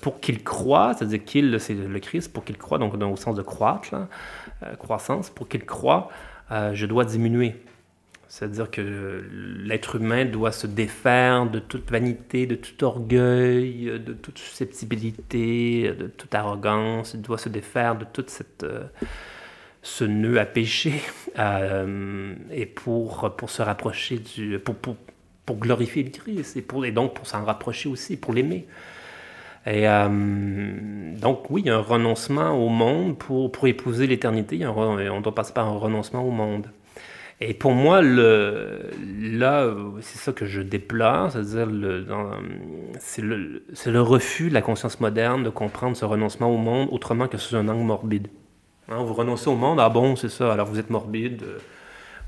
pour 0.00 0.20
qu'il 0.20 0.42
croie, 0.44 0.94
c'est-à-dire 0.94 1.24
qu'il, 1.24 1.60
c'est 1.60 1.74
le 1.74 1.98
Christ, 1.98 2.32
pour 2.32 2.44
qu'il 2.44 2.56
croie, 2.56 2.78
donc 2.78 2.94
au 2.94 3.16
sens 3.16 3.36
de 3.36 3.42
croître, 3.42 3.94
croissance, 4.78 5.28
pour 5.28 5.48
qu'il 5.48 5.66
croie, 5.66 6.08
je 6.50 6.86
dois 6.86 7.04
diminuer. 7.04 7.56
C'est-à-dire 8.28 8.70
que 8.70 9.24
l'être 9.64 9.96
humain 9.96 10.24
doit 10.24 10.52
se 10.52 10.66
défaire 10.66 11.46
de 11.46 11.60
toute 11.60 11.90
vanité, 11.90 12.46
de 12.46 12.56
tout 12.56 12.82
orgueil, 12.84 14.00
de 14.04 14.12
toute 14.12 14.38
susceptibilité, 14.38 15.92
de 15.92 16.08
toute 16.08 16.34
arrogance. 16.34 17.14
Il 17.14 17.22
doit 17.22 17.38
se 17.38 17.48
défaire 17.48 17.96
de 17.96 18.04
toute 18.04 18.30
cette, 18.30 18.64
euh, 18.64 18.84
ce 19.82 20.04
nœud 20.04 20.40
à 20.40 20.44
péché 20.44 21.00
euh, 21.38 22.34
et 22.50 22.66
pour, 22.66 23.34
pour 23.36 23.50
se 23.50 23.62
rapprocher 23.62 24.18
du... 24.18 24.58
Pour, 24.58 24.74
pour, 24.74 24.96
pour 25.44 25.58
glorifier 25.58 26.02
le 26.02 26.10
Christ 26.10 26.56
et, 26.56 26.62
pour, 26.62 26.84
donc 26.88 27.14
pour 27.14 27.28
s'en 27.28 27.44
rapprocher 27.44 27.88
aussi, 27.88 28.16
pour 28.16 28.34
l'aimer. 28.34 28.66
Et 29.64 29.88
euh, 29.88 31.16
donc 31.20 31.50
oui, 31.50 31.68
un 31.68 31.78
renoncement 31.78 32.50
au 32.52 32.68
monde 32.68 33.16
pour, 33.16 33.50
pour 33.52 33.66
épouser 33.68 34.08
l'éternité. 34.08 34.66
On 34.66 35.20
doit 35.20 35.34
passer 35.34 35.52
par 35.52 35.68
un 35.68 35.76
renoncement 35.76 36.22
au 36.22 36.32
monde. 36.32 36.66
Et 37.40 37.52
pour 37.52 37.72
moi, 37.72 38.00
le, 38.00 38.90
là, 39.20 39.70
c'est 40.00 40.18
ça 40.18 40.32
que 40.32 40.46
je 40.46 40.62
déplore, 40.62 41.32
c'est-à-dire 41.32 41.68
c'est 42.98 43.20
le, 43.20 43.62
le, 43.86 44.00
refus 44.00 44.48
de 44.48 44.54
la 44.54 44.62
conscience 44.62 45.00
moderne 45.00 45.42
de 45.42 45.50
comprendre 45.50 45.96
ce 45.96 46.06
renoncement 46.06 46.48
au 46.48 46.56
monde 46.56 46.88
autrement 46.90 47.28
que 47.28 47.36
sous 47.36 47.54
un 47.54 47.68
angle 47.68 47.84
morbide. 47.84 48.28
Hein, 48.88 49.02
vous 49.02 49.12
renoncez 49.12 49.48
au 49.48 49.56
monde, 49.56 49.80
ah 49.80 49.90
bon, 49.90 50.16
c'est 50.16 50.30
ça, 50.30 50.50
alors 50.50 50.66
vous 50.66 50.78
êtes 50.78 50.88
morbide, 50.88 51.42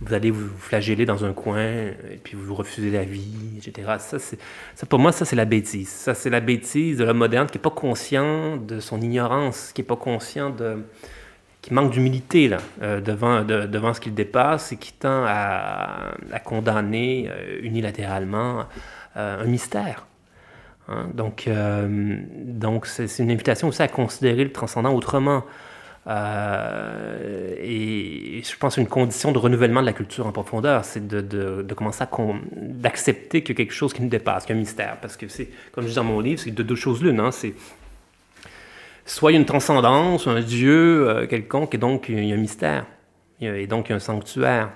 vous 0.00 0.12
allez 0.12 0.30
vous 0.30 0.48
flageller 0.58 1.06
dans 1.06 1.24
un 1.24 1.32
coin, 1.32 1.62
et 1.62 2.20
puis 2.22 2.36
vous 2.36 2.54
refusez 2.54 2.90
la 2.90 3.04
vie, 3.04 3.56
etc. 3.56 3.94
Ça, 3.98 4.18
ça 4.18 4.86
pour 4.86 4.98
moi, 4.98 5.12
ça, 5.12 5.24
c'est 5.24 5.36
la 5.36 5.46
bêtise. 5.46 5.88
Ça, 5.88 6.14
c'est 6.14 6.30
la 6.30 6.40
bêtise 6.40 6.98
de 6.98 7.04
l'homme 7.04 7.18
moderne 7.18 7.46
qui 7.46 7.56
n'est 7.56 7.62
pas 7.62 7.70
conscient 7.70 8.58
de 8.58 8.78
son 8.78 9.00
ignorance, 9.00 9.72
qui 9.72 9.80
n'est 9.80 9.86
pas 9.86 9.96
conscient 9.96 10.50
de 10.50 10.84
qui 11.62 11.74
manque 11.74 11.90
d'humilité 11.92 12.48
là, 12.48 12.58
euh, 12.82 13.00
devant, 13.00 13.42
devant 13.44 13.92
ce 13.94 14.00
qu'il 14.00 14.14
dépasse 14.14 14.72
et 14.72 14.76
qui 14.76 14.92
tend 14.92 15.24
à, 15.26 16.12
condamner 16.44 17.28
euh, 17.28 17.58
unilatéralement 17.62 18.64
euh, 19.16 19.42
un 19.42 19.46
mystère. 19.46 20.06
Hein. 20.88 21.08
Donc, 21.14 21.48
donc 22.44 22.86
c'est, 22.86 23.18
une 23.18 23.30
invitation 23.30 23.68
aussi 23.68 23.82
à 23.82 23.88
considérer 23.88 24.44
le 24.44 24.52
transcendant 24.52 24.94
autrement. 24.94 25.44
et 26.06 26.12
je 28.42 28.56
pense 28.58 28.78
une 28.78 28.86
condition 28.86 29.32
de 29.32 29.38
renouvellement 29.38 29.82
de 29.82 29.86
la 29.86 29.92
culture 29.92 30.26
en 30.26 30.32
profondeur, 30.32 30.86
c'est 30.86 31.06
de, 31.06 31.20
de, 31.20 31.74
commencer 31.74 32.04
à 32.04 32.08
d'accepter 32.52 33.42
qu'il 33.42 33.50
y 33.50 33.56
a 33.56 33.64
quelque 33.64 33.74
chose 33.74 33.92
qui 33.92 34.00
nous 34.00 34.08
dépasse, 34.08 34.46
qu'il 34.46 34.54
y 34.54 34.58
a 34.58 34.60
un 34.60 34.60
mystère. 34.60 34.96
Parce 35.02 35.18
que 35.18 35.28
c'est, 35.28 35.50
comme 35.72 35.84
je 35.84 35.88
dis 35.90 35.96
dans 35.96 36.04
mon 36.04 36.20
livre, 36.20 36.40
c'est 36.40 36.52
de 36.52 36.62
deux 36.62 36.76
choses 36.76 37.02
l'une. 37.02 37.20
Hein, 37.20 37.32
c'est 37.32 37.52
soit 39.08 39.32
il 39.32 39.34
y 39.34 39.36
a 39.36 39.40
une 39.40 39.46
transcendance, 39.46 40.26
un 40.26 40.40
Dieu 40.40 41.08
euh, 41.08 41.26
quelconque, 41.26 41.74
et 41.74 41.78
donc 41.78 42.08
il 42.08 42.24
y 42.24 42.32
a 42.32 42.34
un 42.34 42.38
mystère, 42.38 42.86
et 43.40 43.66
donc 43.66 43.88
il 43.88 43.90
y 43.90 43.92
a 43.94 43.96
un 43.96 44.00
sanctuaire. 44.00 44.70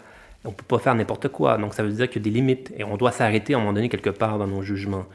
On 0.44 0.48
ne 0.48 0.54
peut 0.54 0.64
pas 0.66 0.78
faire 0.78 0.94
n'importe 0.94 1.28
quoi, 1.28 1.56
donc 1.58 1.74
ça 1.74 1.82
veut 1.82 1.92
dire 1.92 2.08
qu'il 2.08 2.20
y 2.20 2.28
a 2.28 2.30
des 2.30 2.34
limites, 2.34 2.72
et 2.76 2.82
on 2.82 2.96
doit 2.96 3.12
s'arrêter 3.12 3.54
à 3.54 3.58
un 3.58 3.60
moment 3.60 3.72
donné 3.72 3.88
quelque 3.88 4.10
part 4.10 4.38
dans 4.38 4.46
nos 4.46 4.62
jugements 4.62 5.06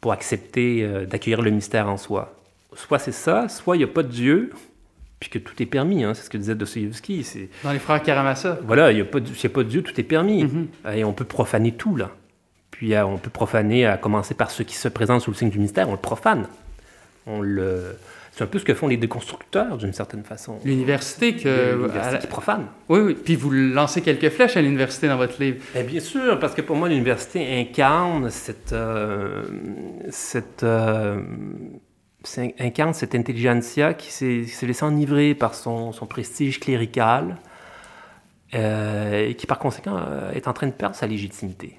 pour 0.00 0.12
accepter 0.12 0.82
euh, 0.82 1.04
d'accueillir 1.04 1.42
le 1.42 1.50
mystère 1.50 1.88
en 1.88 1.96
soi. 1.96 2.34
Soit 2.74 2.98
c'est 2.98 3.12
ça, 3.12 3.48
soit 3.48 3.76
il 3.76 3.80
n'y 3.80 3.84
a 3.84 3.88
pas 3.88 4.02
de 4.02 4.08
Dieu, 4.08 4.50
puisque 5.18 5.42
tout 5.42 5.60
est 5.62 5.66
permis, 5.66 6.04
hein, 6.04 6.14
c'est 6.14 6.22
ce 6.22 6.30
que 6.30 6.38
disait 6.38 6.54
Dostoevsky. 6.54 7.48
Dans 7.64 7.72
les 7.72 7.78
frères 7.78 8.02
Karamazov. 8.02 8.58
Voilà, 8.64 8.92
il 8.92 8.96
n'y 8.96 9.00
a, 9.00 9.04
pas 9.04 9.20
de, 9.20 9.48
pas 9.48 9.62
de 9.62 9.68
Dieu, 9.68 9.82
tout 9.82 9.98
est 9.98 10.04
permis. 10.04 10.44
Mm-hmm. 10.44 10.94
Et 10.94 11.04
on 11.04 11.12
peut 11.12 11.24
profaner 11.24 11.72
tout, 11.72 11.96
là. 11.96 12.10
Puis 12.70 12.94
euh, 12.94 13.06
on 13.06 13.16
peut 13.16 13.30
profaner, 13.30 13.86
à 13.86 13.96
commencer 13.96 14.34
par 14.34 14.50
ceux 14.50 14.64
qui 14.64 14.76
se 14.76 14.88
présentent 14.88 15.22
sous 15.22 15.30
le 15.30 15.36
signe 15.36 15.50
du 15.50 15.58
mystère, 15.58 15.88
on 15.88 15.92
le 15.92 15.98
profane. 15.98 16.46
On 17.26 17.40
le, 17.40 17.96
c'est 18.36 18.44
un 18.44 18.48
peu 18.48 18.58
ce 18.58 18.66
que 18.66 18.74
font 18.74 18.86
les 18.86 18.98
déconstructeurs, 18.98 19.78
d'une 19.78 19.94
certaine 19.94 20.22
façon. 20.22 20.58
L'université 20.62 21.36
que... 21.36 21.74
L'université 21.74 22.26
profane. 22.26 22.66
Oui, 22.90 23.00
oui. 23.00 23.14
Puis 23.14 23.34
vous 23.34 23.50
lancez 23.50 24.02
quelques 24.02 24.28
flèches 24.28 24.58
à 24.58 24.60
l'université 24.60 25.08
dans 25.08 25.16
votre 25.16 25.40
livre. 25.42 25.64
Eh 25.74 25.82
bien 25.82 26.00
sûr, 26.00 26.38
parce 26.38 26.54
que 26.54 26.60
pour 26.60 26.76
moi, 26.76 26.90
l'université 26.90 27.58
incarne 27.58 28.28
cette... 28.28 28.74
Euh, 28.74 29.42
cette 30.10 30.64
euh, 30.64 31.22
incarne 32.58 32.92
cette 32.92 33.14
intelligentsia 33.14 33.94
qui 33.94 34.12
s'est 34.12 34.66
laissée 34.66 34.84
enivrer 34.84 35.34
par 35.34 35.54
son, 35.54 35.92
son 35.92 36.04
prestige 36.04 36.60
clérical 36.60 37.38
euh, 38.52 39.28
et 39.28 39.34
qui, 39.34 39.46
par 39.46 39.58
conséquent, 39.58 39.98
est 40.34 40.46
en 40.46 40.52
train 40.52 40.66
de 40.66 40.72
perdre 40.72 40.94
sa 40.94 41.06
légitimité. 41.06 41.78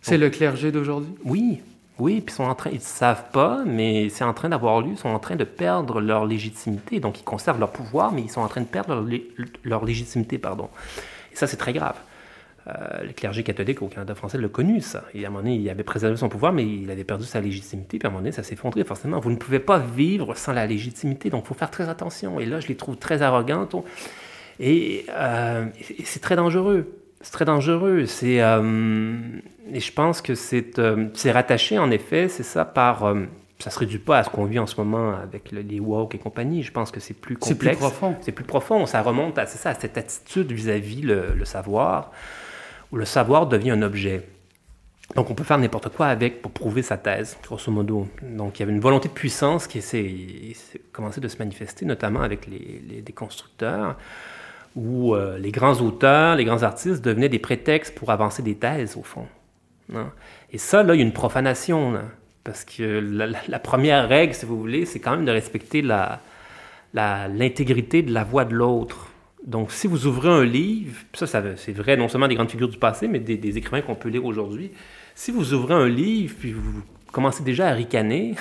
C'est 0.00 0.18
le 0.18 0.30
clergé 0.30 0.72
d'aujourd'hui? 0.72 1.14
Oui, 1.24 1.60
oui, 1.98 2.20
puis 2.20 2.32
ils 2.32 2.36
sont 2.36 2.44
en 2.44 2.54
train, 2.54 2.70
ils 2.70 2.76
ne 2.76 2.80
savent 2.80 3.30
pas, 3.32 3.62
mais 3.66 4.08
c'est 4.08 4.24
en 4.24 4.32
train 4.32 4.48
d'avoir 4.48 4.80
lieu, 4.80 4.92
ils 4.92 4.98
sont 4.98 5.10
en 5.10 5.18
train 5.18 5.36
de 5.36 5.44
perdre 5.44 6.00
leur 6.00 6.24
légitimité. 6.24 7.00
Donc 7.00 7.20
ils 7.20 7.24
conservent 7.24 7.60
leur 7.60 7.70
pouvoir, 7.70 8.12
mais 8.12 8.22
ils 8.22 8.30
sont 8.30 8.40
en 8.40 8.48
train 8.48 8.62
de 8.62 8.66
perdre 8.66 9.06
leur, 9.62 9.84
légitimité, 9.84 10.38
pardon. 10.38 10.70
Et 11.32 11.36
ça, 11.36 11.46
c'est 11.46 11.58
très 11.58 11.72
grave. 11.72 11.96
Euh, 12.68 13.02
le 13.02 13.12
clergé 13.12 13.42
catholique 13.42 13.82
au 13.82 13.88
Canada 13.88 14.14
français 14.14 14.38
l'a 14.38 14.48
connu, 14.48 14.80
ça. 14.80 15.04
Et 15.14 15.24
à 15.24 15.28
un 15.28 15.30
moment 15.30 15.42
donné, 15.42 15.56
il 15.56 15.68
avait 15.68 15.82
préservé 15.82 16.16
son 16.16 16.28
pouvoir, 16.28 16.52
mais 16.52 16.64
il 16.64 16.90
avait 16.90 17.04
perdu 17.04 17.24
sa 17.24 17.40
légitimité. 17.40 17.98
Puis 17.98 18.06
à 18.06 18.08
un 18.08 18.10
moment 18.10 18.22
donné, 18.22 18.32
ça 18.32 18.42
s'est 18.42 18.54
effondré, 18.54 18.84
forcément. 18.84 19.20
Vous 19.20 19.30
ne 19.30 19.36
pouvez 19.36 19.58
pas 19.58 19.78
vivre 19.78 20.34
sans 20.34 20.52
la 20.52 20.66
légitimité, 20.66 21.28
donc 21.28 21.44
il 21.44 21.48
faut 21.48 21.54
faire 21.54 21.70
très 21.70 21.88
attention. 21.88 22.40
Et 22.40 22.46
là, 22.46 22.60
je 22.60 22.68
les 22.68 22.76
trouve 22.76 22.96
très 22.96 23.20
arrogantes. 23.20 23.74
Euh, 23.74 23.82
et 24.60 26.04
c'est 26.04 26.20
très 26.20 26.36
dangereux. 26.36 27.01
C'est 27.22 27.32
très 27.32 27.44
dangereux. 27.44 28.06
C'est, 28.06 28.42
euh, 28.42 29.18
et 29.72 29.80
je 29.80 29.92
pense 29.92 30.20
que 30.20 30.34
c'est, 30.34 30.78
euh, 30.78 31.08
c'est 31.14 31.30
rattaché, 31.30 31.78
en 31.78 31.90
effet, 31.90 32.28
c'est 32.28 32.42
ça, 32.42 32.64
par. 32.64 33.04
Euh, 33.04 33.22
ça 33.58 33.70
se 33.70 33.78
réduit 33.78 34.00
pas 34.00 34.18
à 34.18 34.24
ce 34.24 34.30
qu'on 34.30 34.44
vit 34.44 34.58
en 34.58 34.66
ce 34.66 34.74
moment 34.76 35.14
avec 35.14 35.52
les 35.52 35.78
woke 35.78 36.16
et 36.16 36.18
compagnie. 36.18 36.64
Je 36.64 36.72
pense 36.72 36.90
que 36.90 36.98
c'est 36.98 37.14
plus 37.14 37.36
complexe. 37.36 37.60
C'est 37.60 37.68
plus 37.68 37.76
profond. 37.76 38.16
C'est 38.20 38.32
plus 38.32 38.44
profond. 38.44 38.86
Ça 38.86 39.02
remonte 39.02 39.38
à, 39.38 39.46
c'est 39.46 39.58
ça, 39.58 39.70
à 39.70 39.74
cette 39.74 39.96
attitude 39.96 40.50
vis-à-vis 40.50 41.02
le, 41.02 41.44
savoir, 41.44 42.10
où 42.90 42.96
le 42.96 43.04
savoir 43.04 43.46
devient 43.46 43.70
un 43.70 43.82
objet. 43.82 44.26
Donc 45.14 45.30
on 45.30 45.34
peut 45.34 45.44
faire 45.44 45.58
n'importe 45.58 45.90
quoi 45.90 46.06
avec 46.06 46.42
pour 46.42 46.50
prouver 46.50 46.82
sa 46.82 46.96
thèse, 46.96 47.38
grosso 47.40 47.70
modo. 47.70 48.08
Donc 48.20 48.58
il 48.58 48.60
y 48.60 48.64
avait 48.64 48.72
une 48.72 48.80
volonté 48.80 49.08
de 49.08 49.14
puissance 49.14 49.68
qui 49.68 49.80
s'est 49.80 50.56
commencé 50.90 51.20
de 51.20 51.28
se 51.28 51.38
manifester, 51.38 51.86
notamment 51.86 52.22
avec 52.22 52.48
les, 52.48 52.82
les 52.88 53.00
déconstructeurs 53.00 53.96
où 54.74 55.14
euh, 55.14 55.38
les 55.38 55.50
grands 55.50 55.80
auteurs, 55.80 56.36
les 56.36 56.44
grands 56.44 56.62
artistes 56.62 57.04
devenaient 57.04 57.28
des 57.28 57.38
prétextes 57.38 57.94
pour 57.94 58.10
avancer 58.10 58.42
des 58.42 58.54
thèses, 58.54 58.96
au 58.96 59.02
fond. 59.02 59.26
Hein. 59.94 60.10
Et 60.50 60.58
ça, 60.58 60.82
là, 60.82 60.94
il 60.94 60.98
y 60.98 61.00
a 61.02 61.04
une 61.04 61.12
profanation, 61.12 61.98
parce 62.44 62.64
que 62.64 62.82
la, 62.82 63.58
première 63.58 64.08
règle, 64.08 64.34
si 64.34 64.46
vous 64.46 64.58
voulez, 64.58 64.86
c'est 64.86 64.98
quand 65.00 65.12
même 65.12 65.24
de 65.24 65.30
respecter 65.30 65.82
l'intégrité 66.92 68.02
de 68.02 68.12
la 68.12 68.24
voix 68.24 68.44
de 68.44 68.54
l'autre. 68.54 69.08
Donc, 69.46 69.72
si 69.72 69.86
vous 69.86 70.06
ouvrez 70.06 70.28
un 70.28 70.44
livre, 70.44 71.00
ça, 71.14 71.26
ça 71.26 71.42
c'est 71.56 71.72
vrai 71.72 71.96
non 71.96 72.08
seulement 72.08 72.28
des 72.28 72.34
grandes 72.34 72.50
figures 72.50 72.68
du 72.68 72.78
passé, 72.78 73.08
mais 73.08 73.18
des 73.18 73.58
écrivains 73.58 73.82
qu'on 73.82 73.94
peut 73.94 74.08
lire 74.08 74.24
aujourd'hui. 74.24 74.70
Si 75.14 75.30
vous 75.30 75.52
ouvrez 75.52 75.74
un 75.74 75.88
livre, 75.88 76.34
puis 76.38 76.52
vous 76.52 76.82
commencez 77.12 77.42
déjà 77.42 77.68
à 77.68 77.72
ricaner, 77.72 78.34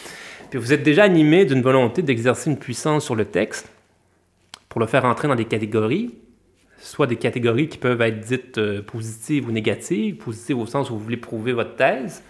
puis 0.50 0.58
vous 0.58 0.72
êtes 0.72 0.82
déjà 0.82 1.04
animé 1.04 1.44
d'une 1.44 1.62
volonté 1.62 2.02
d'exercer 2.02 2.50
une 2.50 2.58
puissance 2.58 3.04
sur 3.04 3.14
le 3.14 3.24
texte, 3.24 3.70
pour 4.68 4.80
le 4.80 4.86
faire 4.86 5.04
entrer 5.04 5.28
dans 5.28 5.34
des 5.34 5.44
catégories, 5.44 6.14
soit 6.78 7.06
des 7.06 7.16
catégories 7.16 7.68
qui 7.68 7.78
peuvent 7.78 8.00
être 8.00 8.20
dites 8.20 8.58
euh, 8.58 8.82
positives 8.82 9.48
ou 9.48 9.52
négatives, 9.52 10.16
positives 10.16 10.58
au 10.58 10.66
sens 10.66 10.90
où 10.90 10.94
vous 10.94 11.04
voulez 11.04 11.16
prouver 11.16 11.52
votre 11.52 11.76
thèse, 11.76 12.22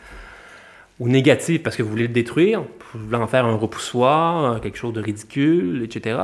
ou 1.00 1.08
négatives 1.08 1.62
parce 1.62 1.76
que 1.76 1.82
vous 1.82 1.90
voulez 1.90 2.06
le 2.06 2.12
détruire, 2.12 2.62
vous 2.92 3.06
voulez 3.06 3.16
en 3.16 3.26
faire 3.26 3.44
un 3.44 3.56
repoussoir, 3.56 4.44
euh, 4.44 4.58
quelque 4.58 4.78
chose 4.78 4.92
de 4.92 5.00
ridicule, 5.00 5.82
etc. 5.82 6.18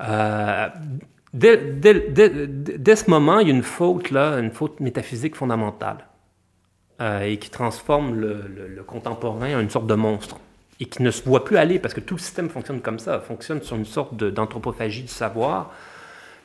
Euh, 0.00 0.68
dès, 1.32 2.96
ce 2.96 3.10
moment, 3.10 3.38
il 3.40 3.48
y 3.48 3.50
a 3.50 3.54
une 3.54 3.62
faute 3.62 4.10
là, 4.10 4.38
une 4.38 4.50
faute 4.50 4.80
métaphysique 4.80 5.36
fondamentale, 5.36 6.06
et 7.00 7.38
qui 7.38 7.50
transforme 7.50 8.14
le 8.14 8.82
contemporain 8.86 9.56
en 9.56 9.60
une 9.60 9.68
sorte 9.68 9.88
de 9.88 9.94
monstre 9.94 10.38
et 10.80 10.86
qui 10.86 11.02
ne 11.02 11.10
se 11.10 11.22
voit 11.22 11.44
plus 11.44 11.56
aller, 11.56 11.78
parce 11.78 11.94
que 11.94 12.00
tout 12.00 12.14
le 12.14 12.20
système 12.20 12.48
fonctionne 12.48 12.80
comme 12.80 12.98
ça, 12.98 13.20
fonctionne 13.20 13.62
sur 13.62 13.76
une 13.76 13.84
sorte 13.84 14.16
d'anthropophagie 14.16 15.02
du 15.02 15.08
savoir, 15.08 15.72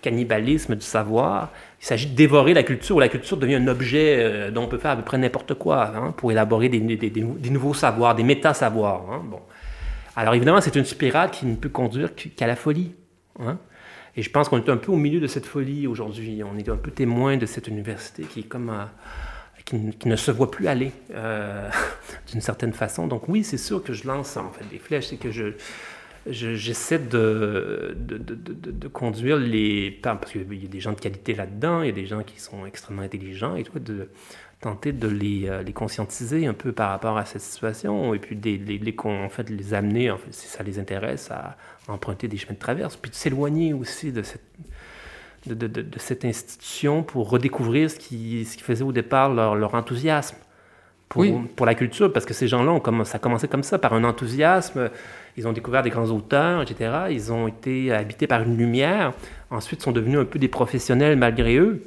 cannibalisme 0.02 0.76
du 0.76 0.86
savoir. 0.86 1.52
Il 1.82 1.86
s'agit 1.86 2.08
de 2.08 2.16
dévorer 2.16 2.54
la 2.54 2.64
culture, 2.64 2.98
où 2.98 3.00
la 3.00 3.10
culture 3.10 3.38
devient 3.38 3.56
un 3.56 3.68
objet 3.68 4.18
euh, 4.20 4.52
dont 4.52 4.64
on 4.64 4.68
peut 4.68 4.78
faire 4.78 4.92
à 4.92 4.96
peu 4.96 5.04
près 5.04 5.18
n'importe 5.18 5.56
quoi 5.56 5.92
hein, 5.96 6.14
pour 6.16 6.32
élaborer 6.32 6.70
des, 6.70 6.80
nouveaux 7.50 7.74
savoirs, 7.74 8.16
des 8.16 8.24
méta-savoirs. 8.24 9.12
Hein, 9.12 9.24
bon. 9.26 9.42
Alors 10.16 10.36
évidemment, 10.36 10.62
c'est 10.62 10.76
une 10.76 10.86
spirale 10.86 11.32
qui 11.32 11.46
ne 11.46 11.56
peut 11.56 11.70
conduire 11.70 12.12
qu'à 12.14 12.48
la 12.48 12.56
folie. 12.56 12.94
Hein. 13.40 13.58
Et 14.16 14.22
je 14.22 14.30
pense 14.30 14.50
qu'on 14.50 14.58
est 14.58 14.70
un 14.70 14.78
peu 14.78 14.92
au 14.92 14.98
milieu 14.98 15.20
de 15.20 15.28
cette 15.28 15.46
folie 15.46 15.88
aujourd'hui. 15.88 16.42
On 16.44 16.58
est 16.58 16.68
un 16.68 16.76
peu 16.76 16.92
témoin 16.92 17.38
de 17.38 17.46
cette 17.46 17.68
université 17.68 18.24
qui 18.24 18.42
est 18.42 18.48
comme... 18.48 18.72
qui, 19.70 20.08
ne 20.08 20.16
se 20.16 20.32
voit 20.32 20.50
plus 20.50 20.68
aller 20.68 20.92
euh, 21.14 21.70
d'une 22.32 22.42
certaine 22.42 22.74
façon. 22.74 23.08
Donc 23.08 23.28
oui, 23.28 23.44
c'est 23.44 23.58
sûr 23.58 23.84
que 23.84 23.94
je 23.94 24.08
lance 24.08 24.38
en 24.38 24.52
fait 24.52 24.66
des 24.70 24.80
flèches, 24.80 25.08
c'est 25.08 25.18
que 25.18 25.32
je 25.32 25.54
j'essaie 26.28 27.00
de 27.00 27.96
de, 27.98 28.18
de, 28.18 28.88
conduire 28.88 29.38
les... 29.38 29.90
Parce 29.90 30.32
qu'il 30.32 30.62
y 30.62 30.66
a 30.66 30.70
des 30.70 30.80
gens 30.80 30.92
de 30.92 31.00
qualité 31.00 31.34
là-dedans, 31.34 31.82
il 31.82 31.88
y 31.88 31.90
a 31.90 31.94
des 31.94 32.06
gens 32.06 32.24
qui 32.24 32.40
sont 32.40 32.66
extrêmement 32.66 33.04
intelligents, 33.04 33.56
et 33.56 33.64
tout, 33.64 33.80
de, 33.80 34.10
tenter 34.60 34.92
de 34.92 35.08
les, 35.08 35.50
les, 35.66 35.74
conscientiser 35.74 36.46
un 36.46 36.54
peu 36.54 36.74
par 36.74 36.90
rapport 36.90 37.18
à 37.18 37.26
cette 37.26 37.42
situation 37.42 38.14
et 38.14 38.20
puis 38.20 38.36
des, 38.36 38.58
les, 38.58 38.78
les, 38.78 38.96
en 39.06 39.30
fait, 39.30 39.50
les 39.50 39.74
amener, 39.74 40.12
en 40.12 40.18
fait, 40.18 40.32
si 40.34 40.48
ça 40.48 40.62
les 40.62 40.78
intéresse, 40.78 41.32
à 41.32 41.58
emprunter 41.88 42.28
des 42.28 42.38
chemins 42.38 42.54
de 42.54 42.60
traverse, 42.60 42.98
puis 42.98 43.10
de 43.10 43.16
s'éloigner 43.16 43.74
aussi 43.74 44.12
de 44.12 44.22
cette, 44.22 44.44
de, 45.46 45.54
de, 45.54 45.68
de, 45.68 46.00
cette 46.00 46.26
institution 46.26 47.04
pour 47.04 47.30
redécouvrir 47.30 47.90
ce 47.90 47.96
qui, 47.98 48.46
ce 48.46 48.58
qui 48.58 48.64
faisait 48.64 48.84
au 48.84 48.92
départ 48.92 49.34
leur, 49.34 49.56
leur 49.56 49.74
enthousiasme 49.74 50.38
pour, 51.10 51.26
pour, 51.56 51.66
la 51.66 51.74
culture, 51.74 52.14
parce 52.14 52.26
que 52.26 52.36
ces 52.36 52.48
gens-là, 52.48 52.80
ça 53.04 53.16
a 53.16 53.20
commencé 53.20 53.48
comme 53.48 53.64
ça, 53.64 53.80
par 53.80 53.94
un 53.94 54.04
enthousiasme. 54.04 54.92
Ils 55.38 55.48
ont 55.48 55.54
découvert 55.54 55.82
des 55.82 55.90
grands 55.90 56.10
auteurs, 56.12 56.62
etc. 56.62 56.92
Ils 57.10 57.34
ont 57.34 57.48
été 57.48 57.92
habités 57.92 58.28
par 58.28 58.44
une 58.44 58.56
lumière. 58.56 59.14
Ensuite, 59.50 59.82
sont 59.82 59.92
devenus 59.92 60.20
un 60.20 60.26
peu 60.26 60.38
des 60.38 60.48
professionnels 60.48 61.18
malgré 61.18 61.58
eux. 61.58 61.82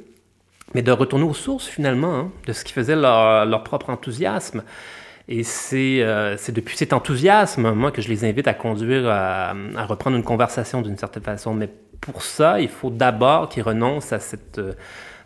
Mais 0.75 0.81
de 0.81 0.91
retourner 0.91 1.23
aux 1.23 1.33
sources, 1.33 1.67
finalement, 1.67 2.15
hein, 2.15 2.31
de 2.47 2.51
ce 2.53 2.65
qui 2.65 2.73
faisait 2.73 2.95
leur, 2.95 3.45
leur 3.45 3.63
propre 3.63 3.89
enthousiasme. 3.89 4.63
Et 5.29 5.43
euh, 5.73 6.35
c'est 6.37 6.51
depuis 6.51 6.75
cet 6.75 6.91
enthousiasme, 6.91 7.71
moi, 7.71 7.91
que 7.91 8.01
je 8.01 8.09
les 8.09 8.25
invite 8.25 8.47
à 8.47 8.53
conduire 8.53 9.07
à, 9.07 9.53
à 9.77 9.85
reprendre 9.85 10.17
une 10.17 10.23
conversation 10.23 10.81
d'une 10.81 10.97
certaine 10.97 11.23
façon. 11.23 11.53
Mais 11.53 11.69
pour 12.03 12.21
ça, 12.21 12.59
il 12.59 12.67
faut 12.67 12.89
d'abord 12.89 13.47
qu'ils 13.47 13.63
renoncent 13.63 14.11
à 14.11 14.19
cette 14.19 14.59
euh, 14.59 14.73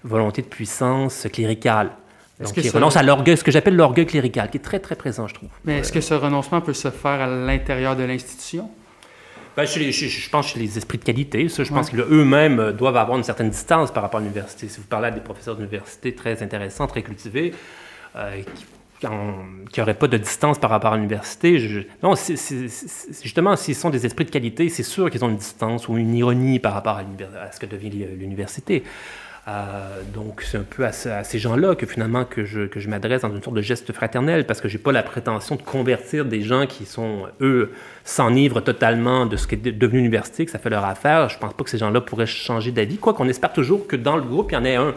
volonté 0.03 0.43
de 0.43 0.47
puissance 0.47 1.27
cléricale. 1.33 1.91
Donc, 2.39 2.55
ils 2.55 2.69
renoncent 2.69 2.97
à 2.97 3.01
l'orgueil, 3.01 3.35
ce 3.35 3.43
que 3.43 3.49
j'appelle 3.49 3.75
l'orgueil 3.75 4.05
clérical, 4.05 4.51
qui 4.51 4.57
est 4.57 4.61
très, 4.61 4.77
très 4.79 4.95
présent, 4.95 5.27
je 5.27 5.33
trouve. 5.33 5.49
Mais 5.65 5.79
est-ce 5.79 5.91
que 5.91 6.01
ce 6.01 6.13
renoncement 6.13 6.61
peut 6.61 6.73
se 6.73 6.91
faire 6.91 7.19
à 7.19 7.25
l'intérieur 7.25 7.95
de 7.95 8.03
l'institution? 8.03 8.69
Ben, 9.55 9.65
je, 9.65 9.89
je, 9.89 10.29
pense 10.29 10.49
chez 10.49 10.59
les 10.59 10.77
esprits 10.77 10.99
de 10.99 11.03
qualité, 11.03 11.49
ça, 11.49 11.63
je 11.63 11.73
pense 11.73 11.89
qu'eux-mêmes 11.89 12.73
doivent 12.73 12.97
avoir 12.97 13.17
une 13.17 13.23
certaine 13.23 13.49
distance 13.49 13.91
par 13.91 14.03
rapport 14.03 14.19
à 14.19 14.21
l'université. 14.21 14.67
Si 14.67 14.79
vous 14.79 14.85
parlez 14.85 15.07
à 15.07 15.11
des 15.11 15.19
professeurs 15.19 15.55
d'université 15.55 16.13
très 16.13 16.43
intéressants, 16.43 16.85
très 16.85 17.01
cultivés, 17.01 17.55
euh, 18.15 18.43
qui 18.55 18.65
n'auraient 19.03 19.93
pas 19.93 20.07
de 20.07 20.17
distance 20.17 20.59
par 20.59 20.69
rapport 20.69 20.93
à 20.93 20.95
l'université. 20.95 21.85
Non, 22.03 22.13
justement, 22.15 23.55
s'ils 23.55 23.75
sont 23.75 23.89
des 23.89 24.05
esprits 24.05 24.25
de 24.25 24.31
qualité, 24.31 24.69
c'est 24.69 24.83
sûr 24.83 25.09
qu'ils 25.09 25.23
ont 25.23 25.29
une 25.29 25.37
distance 25.37 25.87
ou 25.87 25.97
une 25.97 26.15
ironie 26.15 26.59
par 26.59 26.73
rapport 26.73 26.97
à, 26.97 27.51
ce 27.51 27.59
que 27.59 27.65
devient 27.65 27.89
l'université. 27.89 28.83
Euh, 29.47 30.01
donc 30.13 30.41
c'est 30.41 30.57
un 30.57 30.65
peu 30.69 30.85
à, 30.85 30.91
ces 30.91 31.39
gens-là 31.39 31.75
que 31.75 31.85
finalement 31.85 32.25
que 32.25 32.43
je, 32.43 32.89
m'adresse 32.89 33.21
dans 33.21 33.33
une 33.33 33.41
sorte 33.41 33.55
de 33.55 33.61
geste 33.61 33.93
fraternel 33.93 34.45
parce 34.45 34.59
que 34.59 34.67
j'ai 34.67 34.77
pas 34.77 34.91
la 34.91 35.03
prétention 35.03 35.55
de 35.55 35.61
convertir 35.61 36.25
des 36.25 36.41
gens 36.41 36.65
qui 36.65 36.85
sont 36.85 37.27
eux 37.39 37.71
s'enivrent 38.03 38.61
totalement 38.61 39.25
de 39.25 39.37
ce 39.37 39.47
qui 39.47 39.55
est 39.55 39.71
devenu 39.71 39.99
l'université, 39.99 40.45
que 40.45 40.51
ça 40.51 40.59
fait 40.59 40.69
leur 40.69 40.83
affaire. 40.83 41.29
Je 41.29 41.37
pense 41.37 41.53
pas 41.53 41.63
que 41.63 41.69
ces 41.69 41.77
gens-là 41.77 42.01
pourraient 42.01 42.25
changer 42.25 42.71
d'avis, 42.71 42.97
quoi 42.97 43.13
qu'on 43.13 43.29
espère 43.29 43.53
toujours 43.53 43.87
que 43.87 43.95
dans 43.95 44.17
le 44.17 44.23
groupe 44.23 44.51
il 44.51 44.55
y 44.55 44.57
en 44.57 44.65
ait 44.65 44.75
un, 44.75 44.93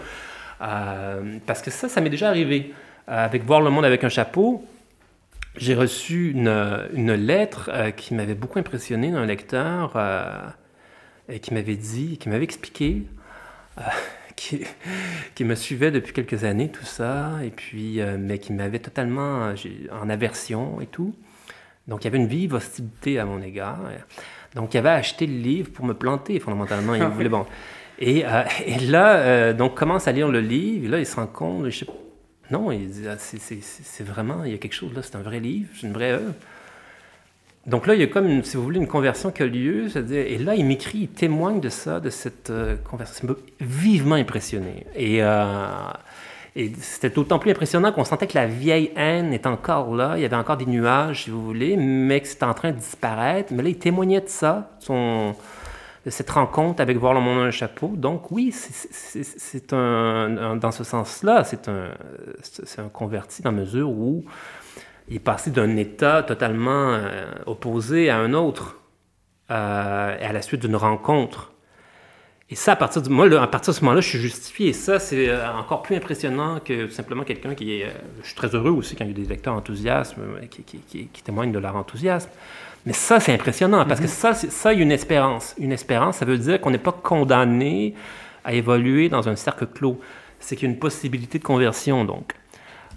euh, 0.62 1.38
parce 1.46 1.62
que 1.62 1.70
ça, 1.70 1.88
ça 1.88 2.00
m'est 2.00 2.10
déjà 2.10 2.28
arrivé. 2.28 2.74
Euh, 3.10 3.24
avec 3.24 3.44
Voir 3.44 3.60
le 3.60 3.70
monde 3.70 3.84
avec 3.84 4.04
un 4.04 4.08
chapeau, 4.08 4.64
j'ai 5.56 5.74
reçu 5.74 6.30
une, 6.30 6.86
une 6.94 7.12
lettre 7.12 7.68
euh, 7.72 7.90
qui 7.90 8.14
m'avait 8.14 8.34
beaucoup 8.34 8.60
impressionné 8.60 9.10
d'un 9.10 9.26
lecteur 9.26 9.94
euh, 9.96 10.46
et 11.28 11.40
qui 11.40 11.52
m'avait 11.52 11.76
dit, 11.76 12.18
qui 12.18 12.28
m'avait 12.28 12.44
expliqué, 12.44 13.02
qui, 14.36 14.64
qui, 15.34 15.44
me 15.44 15.56
suivait 15.56 15.90
depuis 15.90 16.12
quelques 16.12 16.44
années, 16.44 16.68
tout 16.68 16.84
ça, 16.84 17.32
et 17.44 17.50
puis, 17.50 18.00
mais 18.18 18.38
qui 18.38 18.52
m'avait 18.52 18.78
totalement 18.78 19.52
en 19.92 20.08
aversion 20.08 20.80
et 20.80 20.86
tout. 20.86 21.14
Donc 21.88 22.02
il 22.02 22.04
y 22.04 22.08
avait 22.08 22.18
une 22.18 22.28
vive 22.28 22.54
hostilité 22.54 23.18
à 23.18 23.24
mon 23.24 23.42
égard. 23.42 23.80
Donc 24.54 24.74
il 24.74 24.78
avait 24.78 24.90
acheté 24.90 25.26
le 25.26 25.34
livre 25.34 25.70
pour 25.70 25.84
me 25.84 25.94
planter 25.94 26.38
fondamentalement. 26.38 26.94
Il 26.94 27.02
voulait, 27.04 27.28
bon. 27.28 27.46
Et, 27.98 28.24
et 28.66 28.78
là, 28.80 29.52
donc 29.52 29.76
commence 29.76 30.06
à 30.08 30.12
lire 30.12 30.28
le 30.28 30.40
livre, 30.40 30.84
et 30.86 30.88
là 30.88 30.98
il 30.98 31.06
se 31.06 31.16
rend 31.16 31.26
compte, 31.26 31.66
je 31.70 31.78
sais 31.78 31.86
non, 32.50 32.72
il 32.72 32.88
dit, 32.88 33.06
ah, 33.08 33.16
c'est 33.18 34.04
vraiment, 34.04 34.44
il 34.44 34.52
y 34.52 34.54
a 34.54 34.58
quelque 34.58 34.74
chose 34.74 34.92
là, 34.94 35.02
c'est 35.02 35.16
un 35.16 35.22
vrai 35.22 35.40
livre, 35.40 35.68
c'est 35.74 35.86
une 35.86 35.92
vraie 35.92 36.12
œuvre. 36.12 36.34
Donc 37.66 37.86
là, 37.86 37.94
il 37.94 38.00
y 38.00 38.04
a 38.04 38.06
comme, 38.06 38.42
si 38.42 38.56
vous 38.56 38.62
voulez, 38.62 38.78
une 38.78 38.88
conversion 38.88 39.30
qui 39.30 39.42
a 39.42 39.46
lieu. 39.46 39.86
Et 40.12 40.38
là, 40.38 40.54
il 40.54 40.64
m'écrit, 40.64 40.98
il 40.98 41.08
témoigne 41.08 41.60
de 41.60 41.68
ça, 41.68 42.00
de 42.00 42.08
cette 42.08 42.50
euh, 42.50 42.76
conversion. 42.76 43.28
Ça 43.28 43.34
vivement 43.60 44.14
impressionné. 44.14 44.86
Et, 44.96 45.22
euh, 45.22 45.66
et 46.56 46.72
c'était 46.80 47.10
d'autant 47.10 47.38
plus 47.38 47.50
impressionnant 47.50 47.92
qu'on 47.92 48.04
sentait 48.04 48.26
que 48.26 48.36
la 48.36 48.46
vieille 48.46 48.90
haine 48.96 49.34
est 49.34 49.46
encore 49.46 49.94
là. 49.94 50.14
Il 50.16 50.22
y 50.22 50.24
avait 50.24 50.36
encore 50.36 50.56
des 50.56 50.66
nuages, 50.66 51.24
si 51.24 51.30
vous 51.30 51.44
voulez, 51.44 51.76
mais 51.76 52.20
que 52.20 52.28
c'était 52.28 52.44
en 52.44 52.54
train 52.54 52.72
de 52.72 52.78
disparaître. 52.78 53.52
Mais 53.52 53.62
là, 53.62 53.68
il 53.68 53.78
témoignait 53.78 54.22
de 54.22 54.28
ça. 54.28 54.70
Son, 54.80 55.34
de 56.04 56.10
cette 56.10 56.30
rencontre 56.30 56.80
avec 56.80 56.96
Voir 56.96 57.14
le 57.14 57.20
monde 57.20 57.38
un 57.40 57.50
chapeau. 57.50 57.92
Donc 57.94 58.30
oui, 58.30 58.52
c'est 58.52 59.72
un, 59.72 60.56
dans 60.56 60.70
ce 60.70 60.84
sens-là, 60.84 61.44
c'est 61.44 61.68
un, 61.68 61.90
un 62.78 62.88
converti 62.88 63.42
dans 63.42 63.50
la 63.50 63.58
mesure 63.58 63.90
où 63.90 64.24
il 65.08 65.16
est 65.16 65.18
passé 65.18 65.50
d'un 65.50 65.76
état 65.76 66.22
totalement 66.22 66.92
euh, 66.94 67.32
opposé 67.46 68.10
à 68.10 68.18
un 68.18 68.32
autre, 68.32 68.78
euh, 69.50 70.16
à 70.28 70.32
la 70.32 70.40
suite 70.40 70.62
d'une 70.62 70.76
rencontre. 70.76 71.52
Et 72.48 72.54
ça, 72.54 72.72
à 72.72 72.76
partir, 72.76 73.02
du, 73.02 73.10
moi, 73.10 73.26
à 73.40 73.46
partir 73.46 73.72
de 73.72 73.78
ce 73.78 73.84
moment-là, 73.84 74.00
je 74.00 74.08
suis 74.08 74.18
justifié. 74.18 74.68
Et 74.68 74.72
ça, 74.72 74.98
c'est 74.98 75.28
euh, 75.28 75.52
encore 75.52 75.82
plus 75.82 75.96
impressionnant 75.96 76.60
que 76.60 76.88
simplement 76.88 77.24
quelqu'un 77.24 77.54
qui 77.54 77.74
est... 77.74 77.92
je 78.22 78.26
suis 78.26 78.36
très 78.36 78.54
heureux 78.54 78.70
aussi 78.70 78.96
quand 78.96 79.04
il 79.04 79.08
y 79.08 79.10
a 79.10 79.16
des 79.16 79.28
lecteurs 79.28 79.54
enthousiastes 79.54 80.16
qui 80.48 81.22
témoignent 81.22 81.52
de 81.52 81.58
leur 81.58 81.76
enthousiasme. 81.76 82.30
Mais 82.86 82.92
ça, 82.92 83.20
c'est 83.20 83.32
impressionnant 83.32 83.84
parce 83.84 84.00
que 84.00 84.06
mhm. 84.06 84.10
ça, 84.10 84.34
ça, 84.34 84.72
il 84.72 84.78
y 84.78 84.80
a 84.80 84.84
une 84.84 84.92
espérance. 84.92 85.54
Une 85.58 85.72
espérance, 85.72 86.16
ça 86.18 86.24
veut 86.24 86.38
dire 86.38 86.60
qu'on 86.60 86.70
n'est 86.70 86.78
pas 86.78 86.92
condamné 86.92 87.94
à 88.44 88.54
évoluer 88.54 89.08
dans 89.08 89.28
un 89.28 89.36
cercle 89.36 89.66
clos. 89.66 90.00
C'est 90.38 90.56
qu'il 90.56 90.68
y 90.68 90.70
a 90.70 90.72
une 90.72 90.78
possibilité 90.78 91.38
de 91.38 91.44
conversion, 91.44 92.04
donc. 92.04 92.34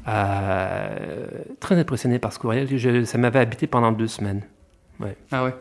Euh, 0.08 1.28
très 1.60 1.76
impressionné 1.76 2.20
par 2.20 2.34
ce 2.34 2.40
courriel. 2.40 3.08
ça 3.08 3.18
m'avait 3.18 3.40
habité 3.40 3.68
pendant 3.68 3.92
deux 3.92 4.08
semaines. 4.08 4.42
Ouais. 5.00 5.16
Ah 5.32 5.44
ouais. 5.44 5.54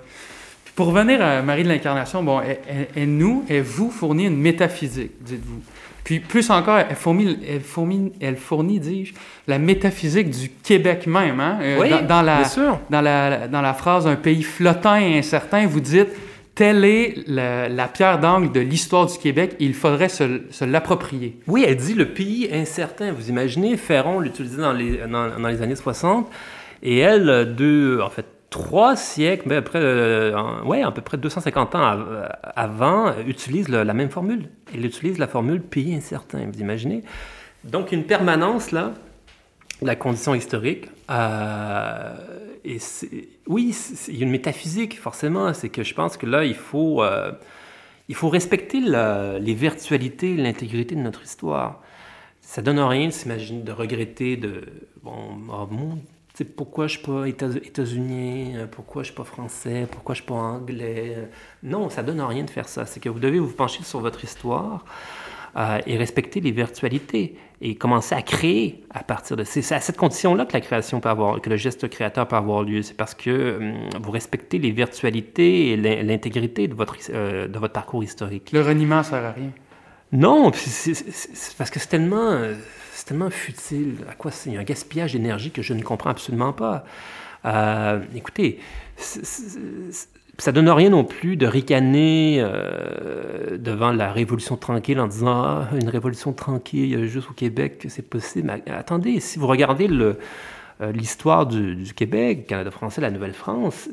pour 0.75 0.87
revenir 0.87 1.23
à 1.23 1.43
Marie 1.43 1.62
de 1.64 1.68
l'Incarnation, 1.68 2.23
bon, 2.23 2.41
elle, 2.41 3.16
nous, 3.16 3.45
elle 3.49 3.62
vous 3.62 3.91
fournit 3.91 4.27
une 4.27 4.37
métaphysique, 4.37 5.12
dites-vous. 5.20 5.62
Puis 6.05 6.18
plus 6.20 6.51
encore, 6.51 6.78
elle 6.78 6.97
fournit, 6.97 7.39
elle 7.49 7.61
fournit, 7.61 8.12
elle 8.20 8.37
fournit 8.37 8.80
dis-je, 8.80 9.14
la 9.47 9.59
métaphysique 9.59 10.30
du 10.30 10.49
Québec 10.49 11.07
même. 11.07 11.39
Hein? 11.39 11.59
Euh, 11.62 11.78
oui, 11.80 11.91
dans, 12.09 12.22
la, 12.22 12.39
bien 12.39 12.49
sûr. 12.49 12.80
Dans 12.91 13.01
la, 13.01 13.47
dans 13.47 13.62
la 13.62 13.74
phrase 13.74 14.07
«un 14.09 14.16
pays 14.16 14.43
flottant 14.43 14.97
et 14.97 15.18
incertain», 15.18 15.66
vous 15.68 15.80
dites 15.80 16.09
«telle 16.55 16.85
est 16.85 17.14
la, 17.28 17.89
pierre 17.89 18.18
d'angle 18.18 18.51
de 18.51 18.61
l'histoire 18.61 19.07
du 19.07 19.16
Québec, 19.16 19.55
il 19.61 19.74
faudrait 19.74 20.09
se, 20.09 20.43
se 20.51 20.64
l'approprier». 20.64 21.39
Oui, 21.47 21.64
elle 21.66 21.76
dit 21.76 21.95
«le 21.95 22.09
pays 22.09 22.49
incertain». 22.53 23.12
Vous 23.16 23.28
imaginez, 23.28 23.76
Ferron 23.76 24.18
l'utilisait 24.18 24.61
dans 24.61 24.72
les, 24.72 24.99
dans, 25.09 25.39
dans 25.39 25.49
les 25.49 25.62
années 25.62 25.76
60, 25.76 26.28
et 26.83 26.99
elle, 26.99 27.55
deux, 27.55 28.01
en 28.01 28.11
fait, 28.11 28.26
trois 28.53 28.94
siècles, 28.94 29.48
mais 29.48 29.57
après, 29.57 29.80
euh, 29.82 30.62
ouais, 30.62 30.82
à 30.82 30.92
peu 30.92 31.00
près 31.00 31.16
250 31.16 31.74
ans 31.74 32.05
avant, 32.55 33.12
utilise 33.26 33.68
la 33.68 33.94
même 33.94 34.11
formule. 34.11 34.50
Il 34.72 34.86
utilise 34.86 35.18
la 35.18 35.26
formule 35.26 35.61
pays 35.61 35.94
incertain, 35.94 36.46
vous 36.53 36.61
imaginez? 36.61 37.03
Donc, 37.64 37.90
une 37.90 38.05
permanence, 38.05 38.70
là, 38.70 38.92
la 39.80 39.96
condition 39.96 40.34
historique. 40.34 40.88
Euh, 41.11 42.14
et 42.64 42.78
oui, 43.46 43.74
il 44.09 44.16
y 44.16 44.20
a 44.20 44.26
une 44.26 44.30
métaphysique, 44.30 45.00
forcément. 45.00 45.53
C'est 45.55 45.70
que 45.70 45.82
je 45.82 45.94
pense 45.94 46.16
que 46.16 46.26
là, 46.26 46.44
il 46.44 46.55
faut, 46.55 47.03
euh, 47.03 47.32
il 48.09 48.14
faut 48.14 48.28
respecter 48.28 48.80
les 48.80 49.55
virtualités, 49.55 50.36
l'intégrité 50.36 50.94
de 50.94 51.00
notre 51.00 51.22
histoire. 51.22 51.80
Ça 52.42 52.61
donne 52.61 52.78
rien 52.80 53.07
de 53.07 53.12
s'imaginer, 53.12 53.62
de 53.62 53.72
regretter, 53.72 54.36
de. 54.36 54.64
Bon, 55.03 55.38
oh, 55.48 55.68
pourquoi 56.57 56.87
je 56.87 56.99
ne 56.99 57.24
suis 57.24 57.35
pas 57.35 57.59
états-unien, 57.59 58.57
euh, 58.57 58.66
pourquoi 58.66 59.03
je 59.03 59.09
ne 59.09 59.12
suis 59.12 59.16
pas 59.16 59.24
français, 59.24 59.87
pourquoi 59.91 60.14
je 60.14 60.22
ne 60.22 60.24
suis 60.24 60.33
pas 60.33 60.41
anglais. 60.41 61.28
Non, 61.62 61.91
ça 61.91 62.03
donne 62.03 62.20
rien 62.20 62.45
de 62.45 62.51
faire 62.51 62.68
ça. 62.68 62.87
C'est 62.87 63.01
que 63.01 63.09
vous 63.09 63.20
devez 63.20 63.39
vous 63.39 63.53
pencher 63.53 63.83
sur 63.83 64.01
votre 64.01 64.24
histoire 64.24 64.85
euh, 65.57 65.78
et 65.87 65.99
respecter 65.99 66.41
les 66.41 66.51
virtualités 66.51 67.37
et 67.61 67.74
commencer 67.74 68.14
à 68.14 68.22
créer 68.22 68.85
à 68.91 69.05
partir 69.05 69.37
de... 69.37 69.45
C'est 69.45 69.74
à 69.74 69.80
cette 69.80 69.99
condition-là 69.99 70.47
que 70.47 70.55
la 70.55 70.62
création 70.62 71.01
peut 71.01 71.11
avoir, 71.11 71.41
que 71.41 71.51
le 71.51 71.57
geste 71.57 71.89
créateur 71.89 72.26
peut 72.26 72.37
avoir 72.37 72.62
lieu. 72.62 72.80
C'est 72.83 72.97
parce 72.97 73.14
que 73.14 73.59
hum, 73.59 74.01
vous 74.01 74.11
respectez 74.11 74.59
les 74.59 74.70
virtualités 74.70 75.72
et 75.72 75.76
l'intégrité 75.76 76.66
de 76.66 76.74
votre, 76.74 76.97
euh, 77.11 77.47
de 77.47 77.59
votre 77.59 77.74
parcours 77.74 78.03
historique. 78.03 78.51
Le 78.53 78.62
reniement 78.62 78.99
ne 78.99 79.03
sert 79.03 79.24
à 79.24 79.33
rien. 79.33 79.51
Non, 80.12 80.51
c'est 80.55 81.57
parce 81.57 81.70
que 81.70 81.78
c'est 81.78 81.89
tellement 81.89 82.39
c'est 82.95 83.07
tellement 83.07 83.30
futile. 83.30 83.97
À 84.09 84.14
quoi 84.14 84.30
c'est? 84.30 84.57
Un 84.57 84.62
gaspillage 84.64 85.12
d'énergie 85.12 85.51
que 85.51 85.62
je 85.62 85.72
ne 85.72 85.82
comprends 85.82 86.11
absolument 86.11 86.53
pas. 86.53 86.84
Euh, 87.45 88.01
écoutez, 88.14 88.61
ça 88.97 90.53
donne 90.53 90.68
rien 90.68 90.90
non 90.90 91.05
plus 91.05 91.36
de 91.36 91.47
ricaner 91.47 92.36
euh, 92.40 93.57
devant 93.59 93.93
la 93.93 94.12
révolution 94.12 94.57
tranquille 94.57 95.01
en 95.01 95.07
disant 95.07 95.43
ah, 95.43 95.68
une 95.80 95.88
révolution 95.88 96.32
tranquille 96.32 97.07
juste 97.07 97.30
au 97.30 97.32
Québec, 97.32 97.86
c'est 97.88 98.09
possible. 98.09 98.62
attendez, 98.66 99.20
si 99.20 99.38
vous 99.38 99.47
regardez 99.47 99.88
euh, 99.90 100.14
l'histoire 100.93 101.47
du, 101.47 101.74
du, 101.74 101.95
Québec, 101.95 102.47
Canada 102.47 102.70
français, 102.70 103.01
la 103.01 103.11
Nouvelle-France, 103.11 103.88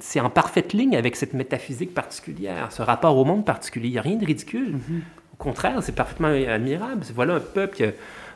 c'est 0.00 0.20
en 0.20 0.30
parfaite 0.30 0.72
ligne 0.72 0.96
avec 0.96 1.16
cette 1.16 1.34
métaphysique 1.34 1.92
particulière, 1.92 2.72
ce 2.72 2.80
rapport 2.80 3.16
au 3.18 3.24
monde 3.24 3.44
particulier. 3.44 3.88
Il 3.88 3.92
n'y 3.92 3.98
a 3.98 4.02
rien 4.02 4.16
de 4.16 4.24
ridicule. 4.24 4.76
Mm-hmm. 4.76 5.00
Contraire, 5.44 5.78
c'est 5.82 5.94
parfaitement 5.94 6.28
admirable. 6.28 7.04
Voilà 7.14 7.34
un 7.34 7.40
peuple 7.40 7.76
qui 7.76 7.84
a 7.84 7.90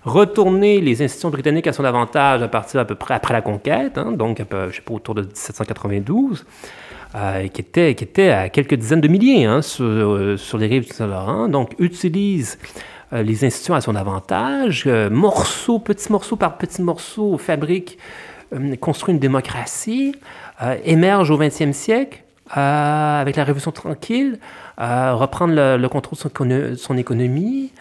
retourné 0.05 0.81
les 0.81 1.03
institutions 1.03 1.31
britanniques 1.31 1.67
à 1.67 1.73
son 1.73 1.85
avantage 1.85 2.43
à 2.43 2.49
partir 2.49 2.81
à 2.81 2.85
peu 2.85 2.95
près 2.95 3.15
après 3.15 3.33
la 3.33 3.41
conquête, 3.41 3.97
hein, 3.97 4.13
donc 4.13 4.39
je 4.39 4.77
sais 4.77 4.83
pas, 4.83 4.93
autour 4.93 5.15
de 5.15 5.23
1792. 5.23 6.45
Euh, 7.15 7.49
qui, 7.49 7.63
était, 7.63 7.95
qui 7.95 8.05
était 8.05 8.29
à 8.29 8.51
quelques 8.51 8.75
dizaines 8.75 9.01
de 9.01 9.09
milliers 9.09 9.47
hein, 9.47 9.63
sur, 9.63 9.87
euh, 9.87 10.37
sur, 10.37 10.59
les 10.59 10.67
rives 10.67 10.85
du 10.85 10.93
Saint-Laurent, 10.93 11.49
donc 11.49 11.75
utilise 11.79 12.59
euh, 13.15 13.23
les 13.23 13.47
institutions 13.47 13.75
à 13.75 13.81
son 13.81 13.97
avantage, 13.97 14.87
morceau, 15.11 15.79
petit 15.79 16.13
morceau 16.13 16.37
par 16.37 16.59
petit 16.59 16.83
morceau, 16.83 17.39
fabrique, 17.39 17.97
construit 18.81 19.15
une 19.15 19.21
démocratie, 19.21 20.15
émerge 20.85 21.31
au 21.31 21.39
XXe 21.39 21.73
siècle 21.73 22.23
avec 22.51 23.37
la 23.37 23.45
Révolution 23.45 23.73
tranquille, 23.73 24.39
reprendre 24.79 25.55
le, 25.55 25.89
contrôle 25.89 26.19
de 26.49 26.75
son, 26.75 26.97
économie, 26.97 27.73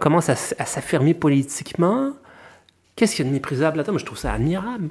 commence 0.00 0.28
à, 0.28 0.34
s'affirmer 0.34 1.14
politiquement. 1.14 2.12
Qu'est-ce 2.96 3.16
qu'il 3.16 3.24
y 3.24 3.28
a 3.28 3.30
de 3.30 3.34
méprisable 3.34 3.78
là-dedans? 3.78 3.96
je 3.98 4.04
trouve 4.04 4.18
ça 4.18 4.32
admirable. 4.32 4.90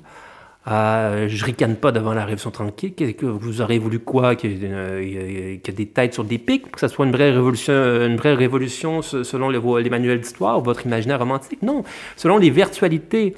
Euh, 0.68 1.28
je 1.30 1.46
ricane 1.46 1.76
pas 1.76 1.92
devant 1.92 2.14
la 2.14 2.26
Révolution 2.26 2.52
tranquille. 2.52 2.94
Que, 2.94 3.26
vous 3.26 3.62
aurez 3.62 3.80
voulu 3.80 4.00
quoi? 4.00 4.36
Qu'il 4.36 4.52
y, 4.52 4.66
ait 4.66 5.72
des 5.72 5.86
têtes 5.88 6.14
sur 6.14 6.24
des 6.24 6.38
pics 6.38 6.72
que 6.72 6.80
ce 6.80 6.88
soit 6.88 7.06
une 7.06 7.12
vraie 7.12 7.32
révolution, 7.32 7.74
une 7.74 8.18
vraie 8.18 8.34
révolution 8.34 9.02
selon 9.02 9.50
les, 9.50 9.90
manuels 9.90 10.20
d'histoire 10.20 10.60
ou 10.60 10.64
votre 10.64 10.86
imaginaire 10.86 11.20
romantique? 11.20 11.62
Non. 11.62 11.84
Selon 12.16 12.38
les 12.38 12.50
virtualités 12.50 13.36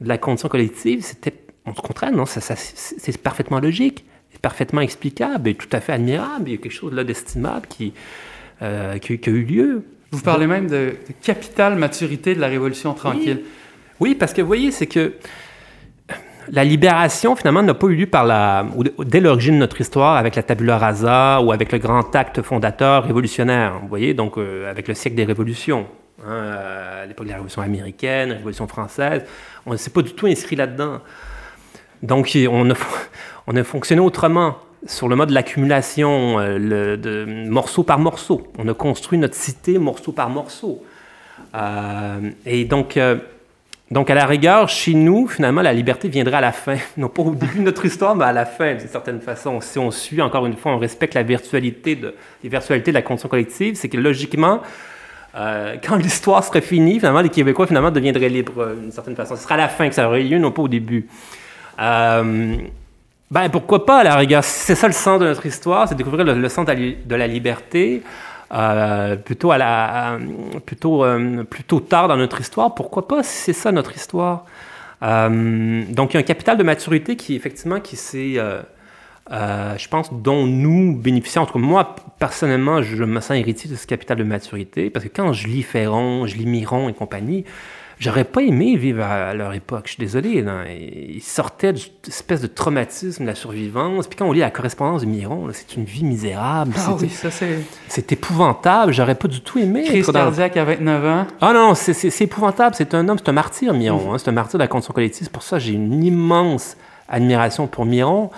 de 0.00 0.08
la 0.08 0.18
condition 0.18 0.48
collective, 0.48 1.02
c'était 1.02 1.34
au 1.66 1.72
contraire, 1.72 2.12
non, 2.12 2.26
ça, 2.26 2.40
c'est 2.40 3.16
parfaitement 3.22 3.58
logique, 3.58 4.04
parfaitement 4.44 4.82
explicable 4.82 5.48
et 5.48 5.54
tout 5.54 5.72
à 5.72 5.80
fait 5.80 5.94
admirable. 5.94 6.50
Il 6.50 6.52
y 6.52 6.54
a 6.54 6.58
quelque 6.58 6.78
chose 6.82 6.92
là 6.92 7.02
d'estimable 7.02 7.66
qui, 7.66 7.94
euh, 8.60 8.98
qui, 8.98 9.12
a 9.14 9.32
eu 9.32 9.42
lieu. 9.42 9.82
Vous 10.12 10.20
parlez 10.20 10.46
même 10.46 10.68
de, 10.68 10.96
capitale 11.22 11.76
maturité 11.76 12.34
de 12.34 12.40
la 12.40 12.48
Révolution 12.48 12.92
tranquille. 12.92 13.40
Oui, 14.00 14.10
oui 14.10 14.14
parce 14.14 14.34
que 14.34 14.42
vous 14.42 14.46
voyez, 14.46 14.70
c'est 14.70 14.86
que 14.86 15.14
la 16.50 16.62
libération, 16.62 17.34
finalement, 17.36 17.62
n'a 17.62 17.72
pas 17.72 17.86
eu 17.86 17.94
lieu 17.94 18.06
par 18.06 18.26
la, 18.26 18.66
dès 19.06 19.20
l'origine 19.20 19.54
de 19.54 19.60
notre 19.60 19.80
histoire 19.80 20.16
avec 20.16 20.36
la 20.36 20.42
tabula 20.42 20.76
rasa 20.76 21.40
ou 21.40 21.50
avec 21.50 21.72
le 21.72 21.78
grand 21.78 22.14
acte 22.14 22.42
fondateur 22.42 23.04
révolutionnaire. 23.04 23.78
Vous 23.80 23.88
voyez, 23.88 24.12
donc 24.12 24.36
euh, 24.36 24.70
avec 24.70 24.88
le 24.88 24.94
siècle 24.94 25.16
des 25.16 25.24
révolutions. 25.24 25.86
Hein, 26.22 26.56
à 27.02 27.06
l'époque 27.06 27.24
de 27.24 27.30
la 27.30 27.36
Révolution 27.36 27.62
américaine, 27.62 28.28
la 28.28 28.34
Révolution 28.36 28.68
française, 28.68 29.22
on 29.64 29.72
ne 29.72 29.78
s'est 29.78 29.90
pas 29.90 30.02
du 30.02 30.12
tout 30.12 30.26
inscrit 30.26 30.56
là-dedans. 30.56 31.00
Donc, 32.04 32.30
on 32.50 32.70
a, 32.70 32.74
on 33.46 33.56
a 33.56 33.64
fonctionné 33.64 34.00
autrement 34.00 34.58
sur 34.86 35.08
le 35.08 35.16
mode 35.16 35.30
de 35.30 35.34
l'accumulation, 35.34 36.38
euh, 36.38 36.96
de 36.96 37.24
morceau 37.48 37.82
par 37.82 37.98
morceau. 37.98 38.46
On 38.58 38.68
a 38.68 38.74
construit 38.74 39.18
notre 39.18 39.34
cité 39.34 39.78
morceau 39.78 40.12
par 40.12 40.28
morceau. 40.30 40.84
Euh, 41.54 42.30
et 42.46 42.64
donc, 42.64 42.98
donc, 43.90 44.10
à 44.10 44.14
la 44.14 44.24
rigueur, 44.24 44.68
chez 44.68 44.94
nous, 44.94 45.28
finalement, 45.28 45.62
la 45.62 45.72
liberté 45.72 46.08
viendra 46.08 46.38
à 46.38 46.40
la 46.40 46.52
fin. 46.52 46.76
Non 46.96 47.08
pas 47.08 47.22
au 47.22 47.34
début 47.34 47.58
de 47.58 47.62
notre 47.62 47.84
histoire, 47.84 48.16
mais 48.16 48.24
à 48.24 48.32
la 48.32 48.46
fin, 48.46 48.74
d'une 48.74 48.88
certaine 48.88 49.20
façon. 49.20 49.60
Si 49.60 49.78
on 49.78 49.90
suit, 49.90 50.20
encore 50.22 50.46
une 50.46 50.56
fois, 50.56 50.72
on 50.72 50.78
respecte 50.78 51.14
la 51.14 51.22
virtualité 51.22 51.94
de, 51.94 52.14
les 52.42 52.48
virtualités 52.48 52.90
de 52.90 52.94
la 52.94 53.02
condition 53.02 53.28
collective, 53.28 53.74
c'est 53.76 53.88
que 53.88 53.96
logiquement, 53.98 54.62
euh, 55.36 55.76
quand 55.86 55.96
l'histoire 55.96 56.42
serait 56.42 56.60
finie, 56.60 56.98
finalement, 56.98 57.20
les 57.20 57.28
Québécois, 57.28 57.66
finalement, 57.66 57.90
deviendraient 57.90 58.28
libres 58.28 58.62
euh, 58.62 58.74
d'une 58.74 58.92
certaine 58.92 59.16
façon. 59.16 59.36
Ce 59.36 59.42
sera 59.42 59.54
à 59.54 59.58
la 59.58 59.68
fin 59.68 59.88
que 59.88 59.94
ça 59.94 60.08
aurait 60.08 60.22
lieu, 60.22 60.38
non 60.38 60.50
pas 60.50 60.62
au 60.62 60.68
début. 60.68 61.06
Euh, 61.80 62.56
ben, 63.30 63.48
pourquoi 63.48 63.84
pas, 63.84 63.98
à 63.98 64.04
la 64.04 64.16
rigueur? 64.16 64.44
C'est 64.44 64.74
ça 64.74 64.86
le 64.86 64.92
sens 64.92 65.20
de 65.20 65.26
notre 65.26 65.44
histoire, 65.46 65.88
c'est 65.88 65.94
découvrir 65.94 66.24
le, 66.24 66.48
sens 66.48 66.66
de 66.66 67.14
la 67.14 67.26
liberté. 67.26 68.02
Euh, 68.52 69.16
plutôt, 69.16 69.50
à 69.50 69.58
la, 69.58 70.18
plutôt, 70.64 71.04
euh, 71.04 71.42
plutôt 71.44 71.80
tard 71.80 72.08
dans 72.08 72.16
notre 72.16 72.40
histoire. 72.40 72.74
Pourquoi 72.74 73.08
pas? 73.08 73.22
Si 73.22 73.44
c'est 73.44 73.52
ça 73.52 73.72
notre 73.72 73.94
histoire? 73.94 74.44
Donc, 75.02 76.12
il 76.12 76.14
y 76.14 76.16
a 76.16 76.20
un 76.20 76.22
capital 76.22 76.56
de 76.56 76.62
maturité 76.62 77.16
qui, 77.16 77.34
effectivement, 77.34 77.78
qui 77.80 77.96
s'est, 77.96 78.38
je 79.30 79.88
pense, 79.88 80.12
dont 80.12 80.46
nous 80.46 80.96
bénéficions. 80.96 81.42
En 81.42 81.46
tout 81.46 81.54
cas, 81.54 81.58
moi, 81.58 81.96
personnellement, 82.18 82.80
je 82.80 83.04
me 83.04 83.20
sens 83.20 83.36
héritier 83.36 83.70
de 83.70 83.76
ce 83.76 83.86
capital 83.86 84.16
de 84.16 84.24
maturité 84.24 84.88
parce 84.88 85.04
que 85.04 85.10
quand 85.14 85.34
je 85.34 85.48
lis 85.48 85.62
Ferron, 85.62 86.26
je 86.26 86.36
lis 86.36 86.46
Miron 86.46 86.88
et 86.88 86.94
compagnie, 86.94 87.44
J'aurais 88.04 88.24
pas 88.24 88.42
aimé 88.42 88.76
vivre 88.76 89.02
à, 89.02 89.32
leur 89.32 89.54
époque, 89.54 89.84
je 89.86 89.92
suis 89.92 90.00
désolé. 90.00 90.44
Ils 90.68 91.22
sortaient 91.22 91.72
d'une 91.72 91.90
espèce 92.06 92.42
de 92.42 92.46
traumatisme 92.46 93.22
de 93.22 93.28
la 93.28 93.34
survivance. 93.34 94.06
Puis 94.08 94.18
quand 94.18 94.26
on 94.26 94.32
lit 94.32 94.40
la 94.40 94.50
correspondance 94.50 95.00
de 95.00 95.06
Miron, 95.06 95.48
c'est 95.54 95.74
une 95.74 95.84
vie 95.84 96.04
misérable. 96.04 96.74
Ah 96.76 96.96
oui, 97.00 97.08
ça 97.08 97.30
c'est... 97.30 97.60
C'est 97.88 98.12
épouvantable, 98.12 98.92
j'aurais 98.92 99.14
pas 99.14 99.26
du 99.26 99.40
tout 99.40 99.58
aimé. 99.58 99.84
Crise 99.84 100.10
cardiaque 100.10 100.54
à 100.58 100.64
29 100.64 101.04
ans. 101.06 101.26
Ah 101.40 101.54
non, 101.54 101.74
c'est 101.74 102.20
épouvantable, 102.20 102.74
c'est 102.76 102.92
un 102.92 103.08
homme, 103.08 103.16
c'est 103.16 103.30
un 103.30 103.32
martyr, 103.32 103.72
Miron. 103.72 104.12
Hein. 104.12 104.18
C'est 104.18 104.28
un 104.28 104.32
martyr 104.32 104.58
de 104.58 104.64
la 104.64 104.68
condition 104.68 104.92
collective. 104.92 105.30
Pour 105.30 105.42
ça, 105.42 105.58
j'ai 105.58 105.72
une 105.72 106.04
immense 106.04 106.76
admiration 107.08 107.66
pour 107.68 107.86
Miron. 107.86 108.30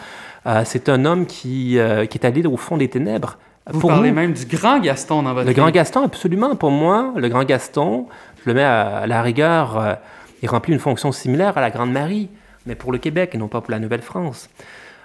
Euh, 0.47 0.63
c'est 0.65 0.89
un 0.89 1.05
homme 1.05 1.27
qui, 1.27 1.81
euh, 1.81 2.07
qui 2.07 2.19
est 2.19 2.25
allé 2.25 2.47
au 2.47 2.57
fond 2.57 2.77
des 2.77 2.87
ténèbres. 2.89 3.37
Vous 3.69 3.89
parlez 3.89 4.13
même 4.13 4.33
du 4.33 4.47
grand 4.47 4.79
Gaston 4.79 5.25
dans 5.25 5.35
votre 5.35 5.49
Le 5.49 5.53
grand 5.53 5.71
Gaston, 5.71 6.05
absolument. 6.05 6.55
Pour 6.55 6.71
moi, 6.71 7.13
le 7.17 7.29
grand 7.29 7.43
Gaston, 7.43 8.07
le 8.47 8.55
mets 8.55 8.63
à, 8.63 9.07
la 9.07 9.23
rigueur, 9.23 9.79
euh, 9.79 9.95
il 10.43 10.49
remplit 10.49 10.73
une 10.73 10.79
fonction 10.79 11.13
similaire 11.13 11.57
à 11.59 11.61
la 11.61 11.71
Grande 11.71 11.93
Marie, 11.93 12.29
mais 12.65 12.75
pour 12.75 12.93
le 12.93 12.99
Québec 12.99 13.31
et 13.35 13.39
non 13.39 13.49
pas 13.49 13.61
pour 13.61 13.71
la 13.71 13.79
Nouvelle-France. 13.79 14.49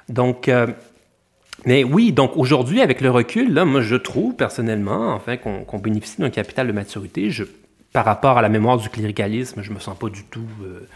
Donc, 0.10 0.48
euh, 0.48 0.68
mais 1.66 1.84
oui, 1.84 2.12
donc 2.12 2.36
aujourd'hui, 2.36 2.82
avec 2.82 3.02
le 3.02 3.12
recul, 3.12 3.54
là, 3.54 3.66
moi, 3.66 3.82
je 3.82 3.96
trouve 3.96 4.36
personnellement, 4.36 5.14
enfin, 5.14 5.38
qu'on 5.38 5.78
bénéficie 5.78 6.22
d'un 6.22 6.30
capital 6.30 6.68
de 6.68 6.72
maturité. 6.72 7.30
Par 7.94 8.06
rapport 8.06 8.38
à 8.38 8.42
la 8.42 8.48
mémoire 8.48 8.78
du 8.78 8.88
cléricalisme, 8.88 9.62
je 9.62 9.72
me 9.72 9.80
sens 9.80 9.98
pas 9.98 10.08
du 10.08 10.24
tout 10.24 10.48
euh, 10.64 10.88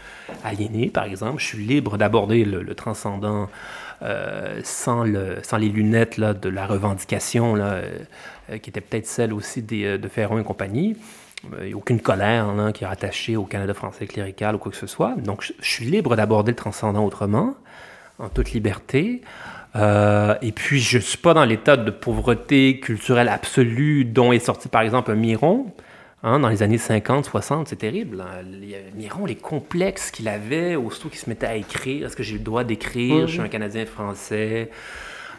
aliéné, 0.44 0.88
par 0.88 1.04
exemple. 1.04 1.40
Je 1.40 1.46
suis 1.46 1.64
libre 1.64 1.98
d'aborder 1.98 2.44
le, 2.44 2.74
transcendant 2.74 3.50
sans, 4.62 5.04
le, 5.04 5.38
sans 5.42 5.58
les 5.58 5.68
lunettes 5.68 6.16
là, 6.16 6.32
de 6.32 6.48
la 6.48 6.66
revendication, 6.66 7.54
là, 7.54 7.82
qui 8.62 8.70
était 8.70 8.80
peut-être 8.80 9.06
celle 9.06 9.32
aussi 9.34 9.62
de 9.62 10.08
Ferron 10.08 10.38
et 10.38 10.44
compagnie. 10.44 10.96
Il 11.60 11.66
n'y 11.66 11.72
a 11.72 11.76
aucune 11.76 12.00
colère 12.00 12.46
qui 12.74 12.84
est 12.84 12.86
rattachée 12.86 13.36
au 13.36 13.44
Canada 13.44 13.74
français 13.74 14.06
clérical 14.06 14.54
ou 14.56 14.58
quoi 14.58 14.72
que 14.72 14.78
ce 14.78 14.86
soit. 14.86 15.14
Donc, 15.16 15.42
je, 15.42 15.52
suis 15.60 15.84
libre 15.84 16.16
d'aborder 16.16 16.52
le 16.52 16.56
transcendant 16.56 17.04
autrement, 17.04 17.54
en 18.18 18.28
toute 18.28 18.52
liberté. 18.52 19.20
Euh, 19.76 20.34
et 20.42 20.52
puis, 20.52 20.80
je 20.80 20.96
ne 20.96 21.02
suis 21.02 21.18
pas 21.18 21.34
dans 21.34 21.44
l'état 21.44 21.76
de 21.76 21.90
pauvreté 21.90 22.80
culturelle 22.80 23.28
absolue 23.28 24.04
dont 24.04 24.32
est 24.32 24.38
sorti, 24.38 24.68
par 24.68 24.82
exemple, 24.82 25.10
un 25.10 25.16
Miron. 25.16 25.72
Hein, 26.22 26.40
dans 26.40 26.48
les 26.48 26.62
années 26.62 26.78
50, 26.78 27.26
60, 27.26 27.68
c'est 27.68 27.76
terrible. 27.76 28.20
Hein. 28.20 28.42
Miron, 28.96 29.26
les 29.26 29.36
complexes 29.36 30.10
qu'il 30.10 30.28
avait, 30.28 30.74
aussitôt 30.74 31.08
qu'il 31.08 31.18
se 31.18 31.28
mettait 31.28 31.46
à 31.46 31.54
écrire, 31.54 32.06
est-ce 32.06 32.16
que 32.16 32.22
j'ai 32.22 32.38
le 32.38 32.44
droit 32.44 32.64
d'écrire, 32.64 33.26
je 33.26 33.32
suis 33.32 33.40
un 33.40 33.48
Canadien 33.48 33.86
français, 33.86 34.70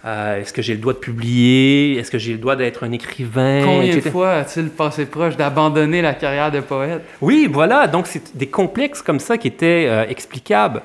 euh, 0.06 0.42
est-ce 0.42 0.54
que 0.54 0.62
j'ai 0.62 0.74
le 0.74 0.80
droit 0.80 0.94
de 0.94 1.00
publier? 1.00 1.98
Est-ce 1.98 2.12
que 2.12 2.18
j'ai 2.18 2.34
le 2.34 2.38
droit 2.38 2.56
d'être 2.56 2.84
un 2.84 2.92
écrivain? 2.92 3.62
Combien 3.64 3.96
de 3.96 4.02
fois 4.02 4.34
a-t-il 4.34 4.70
passé 4.70 5.06
proche 5.06 5.36
d'abandonner 5.36 6.02
la 6.02 6.14
carrière 6.14 6.52
de 6.52 6.60
poète? 6.60 7.04
Oui, 7.22 7.48
voilà. 7.52 7.88
Donc, 7.88 8.08
c'est 8.08 8.36
des 8.38 8.48
complexes 8.48 9.02
comme 9.02 9.20
ça 9.20 9.38
qui 9.38 9.48
étaient 9.48 9.86
euh, 9.88 10.06
explicables, 10.08 10.82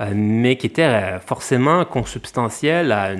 euh, 0.00 0.12
mais 0.14 0.56
qui 0.56 0.66
étaient 0.66 1.18
forcément 1.24 1.84
consubstantiels 1.84 2.92
à 2.92 3.12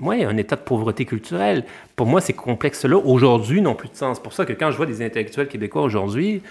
un 0.00 0.36
état 0.36 0.56
de 0.56 0.62
pauvreté 0.62 1.04
culturelle. 1.04 1.64
Pour 1.96 2.06
moi, 2.06 2.20
ces 2.20 2.32
complexes-là, 2.32 2.96
aujourd'hui, 2.96 3.60
n'ont 3.60 3.74
plus 3.74 3.88
de 3.88 3.96
sens. 3.96 4.16
C'est 4.16 4.22
pour 4.22 4.32
ça 4.32 4.44
que 4.44 4.52
quand 4.52 4.70
je 4.70 4.76
vois 4.76 4.86
des 4.86 5.04
intellectuels 5.04 5.48
québécois 5.48 5.82
aujourd'hui, 5.82 6.42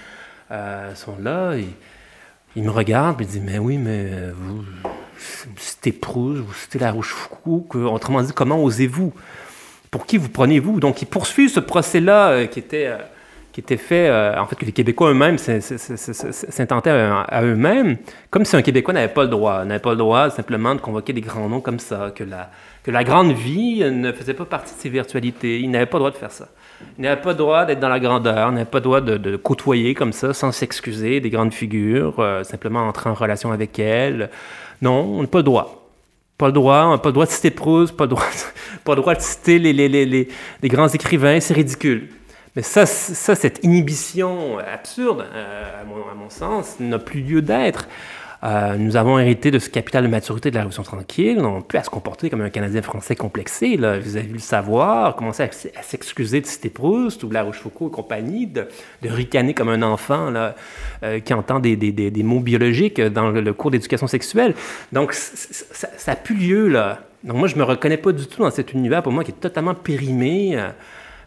sont 0.96 1.16
là, 1.20 1.56
ils, 1.56 1.66
ils 2.56 2.64
me 2.64 2.70
regardent 2.70 3.22
et 3.22 3.24
ils 3.24 3.28
disent 3.28 3.42
Mais 3.44 3.58
oui, 3.58 3.78
mais 3.78 4.08
vous 4.36 4.64
c'était 5.58 5.92
Proust, 5.92 6.42
vous 6.42 6.54
c'était 6.54 6.80
La 6.80 6.92
Rochefoucauld, 6.92 7.84
autrement 7.84 8.22
dit, 8.22 8.34
comment 8.34 8.64
osez-vous? 8.64 9.14
Pour 9.92 10.08
qui 10.08 10.18
vous 10.18 10.30
prenez-vous 10.30 10.80
Donc, 10.80 11.02
ils 11.04 11.06
poursuivent 11.06 11.52
ce 11.52 11.60
procès-là 11.60 12.30
euh, 12.30 12.46
qui 12.48 12.60
était 12.60 12.88
euh, 12.88 12.98
qui 13.52 13.62
était 13.62 13.78
fait, 13.78 14.08
euh, 14.08 14.42
en 14.42 14.48
fait, 14.48 14.56
que 14.56 14.66
les 14.66 14.72
Québécois 14.72 15.12
eux-mêmes 15.12 15.38
s'intentaient 15.38 16.90
à, 16.90 17.44
eux-mêmes, 17.44 17.98
comme 18.32 18.46
si 18.46 18.56
un 18.56 18.64
Québécois 18.64 18.96
n'avait 18.96 19.14
pas 19.14 19.22
le 19.22 19.30
droit, 19.30 19.64
n'avait 19.64 19.80
pas 19.80 19.92
le 19.92 19.98
droit 19.98 20.32
simplement 20.32 20.74
de 20.74 20.82
convoquer 20.82 21.14
des 21.14 21.22
grands 21.22 21.48
noms 21.48 21.62
comme 21.62 21.78
ça, 21.78 22.12
que 22.16 22.24
la, 22.24 22.50
que 22.82 22.90
la 22.90 23.04
grande 23.04 23.32
vie 23.34 23.84
ne 23.92 24.12
faisait 24.12 24.34
pas 24.34 24.46
partie 24.46 24.74
de 24.74 24.80
ses 24.80 24.90
virtualités. 24.90 25.60
Il 25.60 25.70
n'avait 25.70 25.86
pas 25.86 25.98
le 25.98 26.00
droit 26.00 26.12
de 26.12 26.16
faire 26.18 26.32
ça. 26.32 26.48
Il 26.98 27.04
n'avait 27.04 27.22
pas 27.22 27.30
le 27.30 27.38
droit 27.38 27.66
d'être 27.66 27.80
dans 27.80 27.90
la 27.90 28.00
grandeur, 28.00 28.50
il 28.50 28.56
n'avait 28.56 28.66
pas 28.66 28.80
le 28.80 28.84
droit 28.84 29.02
de, 29.02 29.36
côtoyer 29.36 29.94
comme 29.94 30.14
ça, 30.14 30.34
sans 30.34 30.52
s'excuser, 30.52 31.20
des 31.20 31.30
grandes 31.30 31.54
figures, 31.54 32.16
simplement 32.42 32.88
entrer 32.88 33.12
en 33.12 33.14
relation 33.14 33.52
avec 33.52 33.78
elles, 33.78 34.32
non, 34.84 35.18
on 35.18 35.22
n'a 35.22 35.28
pas 35.28 35.40
le 35.40 35.44
droit. 35.44 35.90
Pas 36.38 36.48
le 36.48 36.52
droit, 36.52 36.84
on 36.88 36.92
n'a 36.92 36.98
pas 36.98 37.08
le 37.08 37.14
droit 37.14 37.26
de 37.26 37.32
citer 37.32 37.52
Proust, 37.52 37.96
pas 37.96 38.04
le 38.04 38.10
droit, 38.10 38.26
pas 38.84 38.96
le 38.96 39.02
droit 39.02 39.16
de 39.16 39.22
citer 39.22 39.58
les, 39.60 40.28
grands 40.66 40.90
écrivains, 40.90 41.40
c'est 41.40 41.54
ridicule. 41.54 42.10
Mais 42.54 42.64
ça, 42.64 42.86
ça, 42.86 43.34
cette 43.34 43.64
inhibition 43.64 44.60
absurde, 44.60 45.26
euh, 45.34 45.82
à, 45.82 46.16
mon, 46.16 46.30
sens, 46.30 46.82
n'a 46.82 47.00
plus 47.00 47.22
lieu 47.22 47.42
d'être. 47.42 47.88
Euh, 48.44 48.76
nous 48.78 48.98
avons 48.98 49.20
hérité 49.20 49.52
de 49.52 49.60
ce 49.60 49.70
capital 49.70 50.04
de 50.04 50.10
maturité 50.10 50.50
de 50.50 50.56
la 50.56 50.62
Révolution 50.62 50.84
tranquille. 50.84 51.40
On 51.40 51.62
peut 51.62 51.78
à 51.78 51.84
se 51.84 51.90
comporter 51.90 52.30
comme 52.30 52.42
un 52.42 52.50
Canadien 52.50 52.82
français 52.82 53.16
complexé. 53.16 53.78
Là. 53.78 54.00
Vous 54.00 54.18
avez 54.18 54.28
vu 54.28 54.34
le 54.34 54.40
savoir, 54.40 55.16
commencer 55.16 55.44
à, 55.44 55.82
s'excuser 55.82 56.42
de 56.42 56.46
citer 56.46 56.70
Proust 56.70 57.24
ou 57.24 57.28
de 57.28 57.34
La 57.34 57.44
Rochefoucauld 57.44 57.92
et 57.92 57.96
compagnie, 57.96 58.48
de, 58.48 58.68
ricaner 59.04 59.54
comme 59.54 59.70
un 59.70 59.82
enfant 59.82 60.30
là, 60.30 60.56
euh, 61.04 61.20
qui 61.20 61.34
entend 61.34 61.60
des, 61.62 62.14
mots 62.24 62.42
biologiques 62.42 63.00
dans 63.00 63.30
le, 63.30 63.54
cours 63.54 63.72
d'éducation 63.72 64.08
sexuelle. 64.08 64.56
Donc, 64.92 65.14
ça 65.14 65.88
n'a 66.08 66.16
plus 66.18 66.36
lieu. 66.36 66.68
Là. 66.68 67.00
Donc, 67.24 67.38
moi, 67.38 67.48
je 67.48 67.56
ne 67.56 67.60
me 67.60 67.64
reconnais 67.64 67.98
pas 67.98 68.12
du 68.12 68.28
tout 68.28 68.42
dans 68.42 68.52
cet 68.52 68.74
univers, 68.74 69.04
pour 69.04 69.14
moi, 69.14 69.24
qui 69.24 69.32
est 69.32 69.40
totalement 69.40 69.74
périmé, 69.74 70.58
euh, 70.58 70.68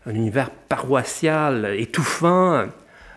un 0.07 0.15
univers 0.15 0.51
paroissial, 0.51 1.77
étouffant, 1.79 2.67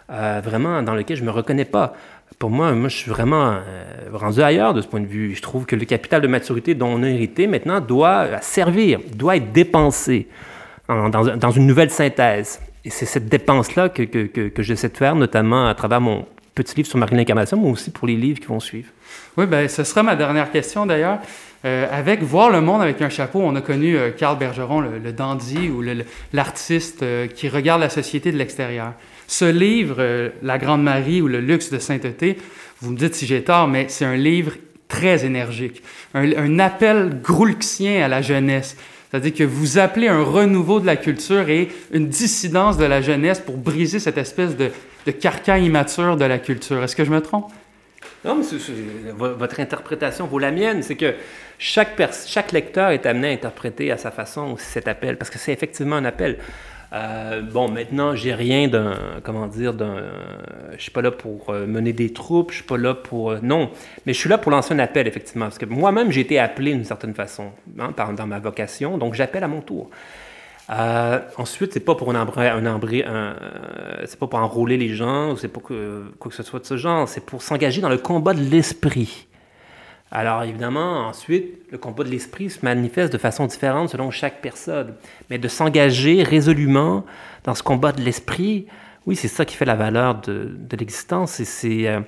vraiment 0.07 0.81
dans 0.81 0.95
lequel 0.95 1.17
je 1.17 1.21
ne 1.21 1.27
me 1.27 1.31
reconnais 1.31 1.65
pas 1.65 1.93
pour 2.37 2.49
moi, 2.49 2.71
moi, 2.73 2.87
je 2.89 2.95
suis 2.95 3.09
vraiment 3.09 3.51
euh, 3.51 3.59
rendu 4.13 4.41
ailleurs 4.41 4.73
de 4.73 4.81
ce 4.81 4.87
point 4.87 5.01
de 5.01 5.07
vue. 5.07 5.35
Je 5.35 5.41
trouve 5.41 5.65
que 5.65 5.75
le 5.75 5.85
capital 5.85 6.21
de 6.21 6.27
maturité 6.27 6.75
dont 6.75 6.87
on 6.87 7.03
a 7.03 7.09
hérité 7.09 7.47
maintenant 7.47 7.81
doit 7.81 8.27
servir, 8.41 8.99
doit 9.13 9.35
être 9.37 9.51
dépensé 9.51 10.27
dans, 10.87 11.51
une 11.51 11.67
nouvelle 11.67 11.91
synthèse. 11.91 12.61
Et 12.85 12.89
c'est 12.89 13.05
cette 13.05 13.27
dépense-là 13.27 13.89
que, 13.89 14.51
j'essaie 14.59 14.89
de 14.89 14.97
faire, 14.97 15.15
notamment 15.15 15.67
à 15.67 15.75
travers 15.75 16.01
mon 16.01 16.25
petit 16.55 16.75
livre 16.77 16.87
sur 16.87 16.97
Marie 16.97 17.15
l'Incarnation, 17.15 17.57
mais 17.57 17.69
aussi 17.69 17.91
pour 17.91 18.07
les 18.07 18.15
livres 18.15 18.39
qui 18.39 18.47
vont 18.47 18.59
suivre. 18.59 18.89
Oui, 19.37 19.45
ben, 19.45 19.67
ce 19.67 19.83
sera 19.83 20.03
ma 20.03 20.15
dernière 20.15 20.51
question 20.51 20.85
d'ailleurs. 20.85 21.19
Euh, 21.65 21.87
avec 21.91 22.23
Voir 22.23 22.51
le 22.51 22.61
monde 22.61 22.81
avec 22.81 23.01
un 23.01 23.09
chapeau, 23.09 23.41
on 23.43 23.53
a 23.55 23.61
connu 23.61 23.97
euh, 23.97 24.11
Carl 24.11 24.37
Bergeron, 24.37 24.79
le, 24.79 25.11
dandy 25.11 25.69
ou 25.69 25.83
l'artiste 26.31 27.03
qui 27.35 27.49
regarde 27.49 27.81
la 27.81 27.89
société 27.89 28.31
de 28.31 28.37
l'extérieur. 28.37 28.93
Ce 29.29 29.45
livre, 29.45 29.97
euh, 29.99 30.29
La 30.41 30.57
Grande 30.57 30.81
Marie 30.81 31.21
ou 31.21 31.27
Le 31.27 31.39
luxe 31.39 31.69
de 31.69 31.77
sainteté, 31.77 32.37
vous 32.81 32.91
me 32.91 32.97
dites 32.97 33.13
si 33.13 33.27
j'ai 33.27 33.43
tort, 33.43 33.67
mais 33.67 33.85
c'est 33.87 34.03
un 34.03 34.15
livre 34.15 34.53
très 34.87 35.23
énergique, 35.23 35.83
un, 36.15 36.57
appel 36.57 37.21
groulxien 37.21 38.03
à 38.03 38.07
la 38.07 38.23
jeunesse. 38.23 38.75
C'est-à-dire 39.11 39.35
que 39.35 39.43
vous 39.43 39.77
appelez 39.77 40.07
un 40.07 40.23
renouveau 40.23 40.79
de 40.79 40.87
la 40.87 40.95
culture 40.95 41.47
et 41.47 41.67
une 41.93 42.07
dissidence 42.07 42.75
de 42.79 42.85
la 42.85 43.01
jeunesse 43.01 43.39
pour 43.39 43.57
briser 43.57 43.99
cette 43.99 44.17
espèce 44.17 44.57
de, 44.57 44.71
de 45.05 45.11
carcan 45.11 45.57
immature 45.57 46.17
de 46.17 46.25
la 46.25 46.39
culture. 46.39 46.83
Est-ce 46.83 46.95
que 46.95 47.05
je 47.05 47.11
me 47.11 47.21
trompe? 47.21 47.51
Non, 48.25 48.35
mais 48.35 49.11
votre 49.13 49.59
interprétation 49.59 50.25
vaut 50.25 50.39
la 50.39 50.49
mienne. 50.49 50.81
C'est 50.81 50.95
que 50.95 51.13
chaque 51.59 52.51
lecteur 52.51 52.89
est 52.89 53.05
amené 53.05 53.29
à 53.29 53.31
interpréter 53.33 53.91
à 53.91 53.97
sa 53.97 54.09
façon 54.09 54.55
cet 54.57 54.87
appel, 54.87 55.17
parce 55.17 55.29
que 55.29 55.37
c'est 55.37 55.53
effectivement 55.53 55.97
un 55.97 56.05
appel. 56.05 56.39
Euh, 56.91 57.41
bon, 57.41 57.69
maintenant, 57.69 58.15
j'ai 58.15 58.33
rien 58.33 58.67
d'un, 58.67 58.95
comment 59.23 59.47
dire, 59.47 59.73
d'un, 59.73 59.97
je 60.75 60.81
suis 60.81 60.91
pas 60.91 61.01
là 61.01 61.11
pour 61.11 61.51
euh, 61.51 61.67
mener 61.67 61.93
des 61.93 62.13
troupes, 62.13 62.51
je 62.51 62.57
suis 62.57 62.65
pas 62.65 62.77
là 62.77 62.95
pour, 62.95 63.31
euh, 63.31 63.39
non, 63.43 63.69
mais 64.05 64.13
je 64.13 64.19
suis 64.19 64.29
là 64.29 64.39
pour 64.39 64.51
lancer 64.51 64.73
un 64.73 64.79
appel, 64.79 65.07
effectivement, 65.07 65.45
parce 65.45 65.59
que 65.59 65.65
moi-même, 65.65 66.11
j'ai 66.11 66.21
été 66.21 66.39
appelé 66.39 66.73
d'une 66.73 66.85
certaine 66.85 67.13
façon, 67.13 67.51
hein, 67.79 67.93
dans 68.15 68.27
ma 68.27 68.39
vocation, 68.39 68.97
donc 68.97 69.13
j'appelle 69.13 69.43
à 69.43 69.47
mon 69.47 69.61
tour. 69.61 69.91
ensuite, 71.37 71.73
c'est 71.73 71.79
pas 71.79 71.93
pour 71.93 72.09
un, 72.15 72.27
un, 72.27 73.35
c'est 74.05 74.19
pas 74.19 74.27
pour 74.27 74.39
enrôler 74.39 74.77
les 74.77 74.89
gens, 74.89 75.35
c'est 75.35 75.47
pas 75.47 75.61
que, 75.61 76.05
quoi 76.17 76.29
que 76.31 76.35
ce 76.35 76.43
soit 76.43 76.59
de 76.59 76.65
ce 76.65 76.77
genre, 76.77 77.07
c'est 77.07 77.23
pour 77.23 77.43
s'engager 77.43 77.81
dans 77.81 77.89
le 77.89 77.99
combat 77.99 78.33
de 78.33 78.41
l'esprit. 78.41 79.28
Alors 80.11 80.43
évidemment, 80.43 81.07
ensuite, 81.07 81.59
le 81.71 81.77
combat 81.77 82.03
de 82.03 82.09
l'esprit 82.09 82.49
se 82.49 82.59
manifeste 82.63 83.13
de 83.13 83.17
façon 83.19 83.45
différente 83.45 83.89
selon 83.89 84.09
chaque 84.09 84.41
personne. 84.41 84.95
Mais 85.29 85.37
de 85.37 85.47
s'engager 85.47 86.23
résolument 86.23 87.05
dans 87.43 87.53
ce 87.53 87.61
combat 87.61 87.91
de 87.91 88.01
l'esprit, 88.01 88.65
oui, 89.05 89.15
c'est 89.15 89.27
ça 89.27 89.45
qui 89.45 89.55
fait 89.55 89.65
la 89.65 89.75
valeur 89.75 90.19
de, 90.21 90.57
l'existence. 90.79 91.39
Et 91.39 91.45
c'est 91.45 91.87
euh, 91.87 91.99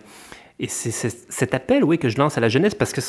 cet 0.68 1.54
appel 1.54 1.86
que 1.98 2.10
je 2.10 2.18
lance 2.18 2.38
à 2.38 2.42
la 2.42 2.50
jeunesse 2.50 2.74
parce 2.74 2.92
que, 2.92 3.02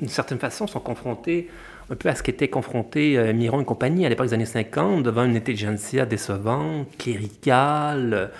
d'une 0.00 0.08
certaine 0.08 0.38
façon, 0.38 0.66
sont 0.66 0.80
confrontés 0.80 1.48
un 1.90 1.96
peu 1.96 2.08
à 2.08 2.14
ce 2.14 2.22
qu'était 2.22 2.48
confronté 2.48 3.16
euh, 3.16 3.32
Miron 3.32 3.60
et 3.60 3.64
compagnie 3.64 4.04
à 4.04 4.08
l'époque 4.08 4.26
des 4.26 4.34
années 4.34 4.44
50, 4.46 5.02
devant 5.02 5.24
une 5.24 5.36
intelligentsia 5.36 6.04
décevante, 6.04 6.86
cléricale, 6.98 8.30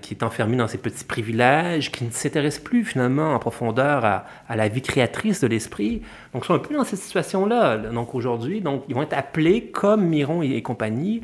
qui 0.00 0.14
est 0.14 0.22
enfermé 0.22 0.56
dans 0.56 0.68
ses 0.68 0.78
petits 0.78 1.04
privilèges, 1.04 1.90
qui 1.90 2.04
ne 2.04 2.10
s'intéresse 2.10 2.60
plus 2.60 2.84
finalement 2.84 3.34
en 3.34 3.38
profondeur 3.38 4.04
à, 4.04 4.24
la 4.54 4.68
vie 4.68 4.82
créatrice 4.82 5.40
de 5.40 5.48
l'esprit. 5.48 6.02
Donc, 6.32 6.44
ils 6.44 6.46
sont 6.46 6.54
un 6.54 6.60
peu 6.60 6.74
dans 6.74 6.84
cette 6.84 7.00
situation-là. 7.00 7.76
Donc, 7.76 8.14
aujourd'hui, 8.14 8.60
donc, 8.60 8.84
ils 8.88 8.94
vont 8.94 9.02
être 9.02 9.18
appelés, 9.18 9.62
comme 9.64 10.06
Miron 10.06 10.42
et, 10.42 10.62
compagnie, 10.62 11.22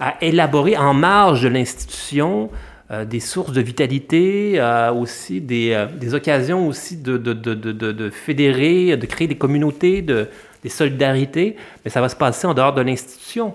à 0.00 0.14
élaborer 0.22 0.76
en 0.78 0.94
marge 0.94 1.42
de 1.42 1.48
l'institution 1.48 2.50
euh, 2.90 3.04
des 3.04 3.20
sources 3.20 3.52
de 3.52 3.60
vitalité, 3.60 4.54
euh, 4.56 4.90
aussi 4.92 5.42
des, 5.42 5.76
occasions 6.14 6.66
aussi 6.66 6.96
de, 6.96 7.18
de, 7.18 8.10
fédérer, 8.10 8.96
de 8.96 9.04
créer 9.04 9.28
des 9.28 9.36
communautés, 9.36 10.00
de, 10.00 10.28
des 10.62 10.70
solidarités, 10.70 11.56
mais 11.84 11.90
ça 11.90 12.00
va 12.00 12.08
se 12.08 12.16
passer 12.16 12.46
en 12.46 12.54
dehors 12.54 12.72
de 12.72 12.80
l'institution. 12.80 13.54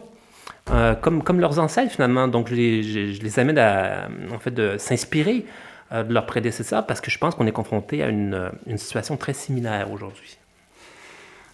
Euh, 0.72 0.96
comme, 0.96 1.40
leurs 1.40 1.60
ancêtres 1.60 1.92
finalement. 1.92 2.28
Donc 2.28 2.48
je 2.48 2.56
les, 2.56 2.84
je, 2.84 3.40
amène 3.40 3.58
à 3.58 4.08
en 4.34 4.40
fait, 4.40 4.52
de 4.52 4.78
s'inspirer 4.78 5.46
euh, 5.92 6.04
de 6.04 6.14
leurs 6.14 6.26
prédécesseurs 6.26 6.86
parce 6.86 7.02
que 7.02 7.12
je 7.12 7.18
pense 7.18 7.36
qu'on 7.36 7.48
est 7.48 7.52
confronté 7.52 8.02
à 8.02 8.08
une, 8.08 8.50
une 8.66 8.78
situation 8.78 9.18
très 9.18 9.34
similaire 9.34 9.92
aujourd'hui. 9.92 10.38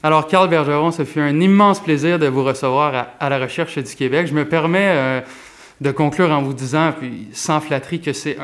Alors, 0.01 0.27
Carl 0.27 0.47
Bergeron, 0.47 0.91
ce 0.91 1.03
fut 1.03 1.19
un 1.19 1.41
immense 1.41 1.81
plaisir 1.81 2.19
de 2.19 2.27
vous 2.27 2.43
recevoir 2.43 3.07
à, 3.19 3.29
la 3.29 3.37
Recherche 3.37 3.77
du 3.79 3.95
Québec. 3.95 4.27
Je 4.27 4.33
me 4.33 4.47
permets 4.47 4.91
euh, 4.91 5.21
de 5.81 5.91
conclure 5.91 6.31
en 6.31 6.41
vous 6.41 6.53
disant, 6.53 6.93
sans 7.33 7.59
flatterie, 7.59 7.99
que 7.99 8.13
c'est 8.13 8.37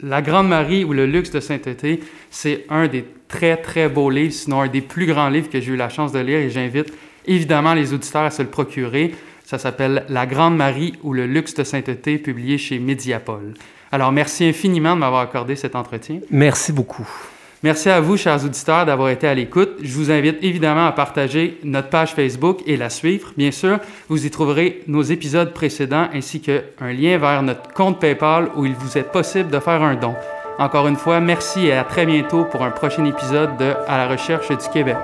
La 0.00 0.22
Grande 0.22 0.48
Marie 0.48 0.82
ou 0.82 0.92
Le 0.92 1.06
Luxe 1.06 1.30
de 1.30 1.38
Sainteté, 1.38 2.00
c'est 2.30 2.64
un 2.68 2.88
des 2.88 3.04
très, 3.28 3.58
très 3.58 3.88
beaux 3.88 4.10
livres, 4.10 4.32
sinon 4.32 4.62
un 4.62 4.68
des 4.68 4.80
plus 4.80 5.06
grands 5.06 5.28
livres 5.28 5.50
que 5.50 5.60
j'ai 5.60 5.72
eu 5.72 5.76
la 5.76 5.88
chance 5.88 6.10
de 6.10 6.18
lire 6.18 6.38
et 6.38 6.50
j'invite 6.50 6.92
évidemment 7.26 7.74
les 7.74 7.92
auditeurs 7.92 8.22
à 8.22 8.30
se 8.30 8.42
le 8.42 8.48
procurer. 8.48 9.12
Ça 9.44 9.58
s'appelle 9.58 10.04
La 10.08 10.26
Grande 10.26 10.56
Marie 10.56 10.94
ou 11.02 11.12
le 11.12 11.26
luxe 11.26 11.54
de 11.54 11.64
sainteté, 11.64 12.18
publié 12.18 12.58
chez 12.58 12.78
Mediapol. 12.78 13.54
Alors, 13.90 14.12
merci 14.12 14.44
infiniment 14.44 14.94
de 14.94 15.00
m'avoir 15.00 15.22
accordé 15.22 15.54
cet 15.56 15.76
entretien. 15.76 16.20
Merci 16.30 16.72
beaucoup. 16.72 17.08
Merci 17.62 17.90
à 17.90 18.00
vous, 18.00 18.16
chers 18.16 18.44
auditeurs, 18.44 18.86
d'avoir 18.86 19.10
été 19.10 19.28
à 19.28 19.34
l'écoute. 19.34 19.74
Je 19.80 19.94
vous 19.94 20.10
invite 20.10 20.42
évidemment 20.42 20.86
à 20.86 20.92
partager 20.92 21.58
notre 21.62 21.90
page 21.90 22.12
Facebook 22.12 22.58
et 22.66 22.76
la 22.76 22.90
suivre. 22.90 23.32
Bien 23.36 23.52
sûr, 23.52 23.78
vous 24.08 24.26
y 24.26 24.30
trouverez 24.30 24.82
nos 24.88 25.02
épisodes 25.02 25.52
précédents 25.52 26.08
ainsi 26.12 26.40
qu'un 26.40 26.92
lien 26.92 27.18
vers 27.18 27.42
notre 27.44 27.72
compte 27.72 28.00
PayPal 28.00 28.48
où 28.56 28.66
il 28.66 28.74
vous 28.74 28.98
est 28.98 29.04
possible 29.04 29.50
de 29.50 29.60
faire 29.60 29.82
un 29.82 29.94
don. 29.94 30.14
Encore 30.58 30.88
une 30.88 30.96
fois, 30.96 31.20
merci 31.20 31.66
et 31.66 31.72
à 31.72 31.84
très 31.84 32.04
bientôt 32.04 32.44
pour 32.44 32.62
un 32.62 32.70
prochain 32.70 33.04
épisode 33.04 33.56
de 33.58 33.74
À 33.86 33.96
la 33.96 34.08
recherche 34.08 34.48
du 34.48 34.68
Québec. 34.72 34.96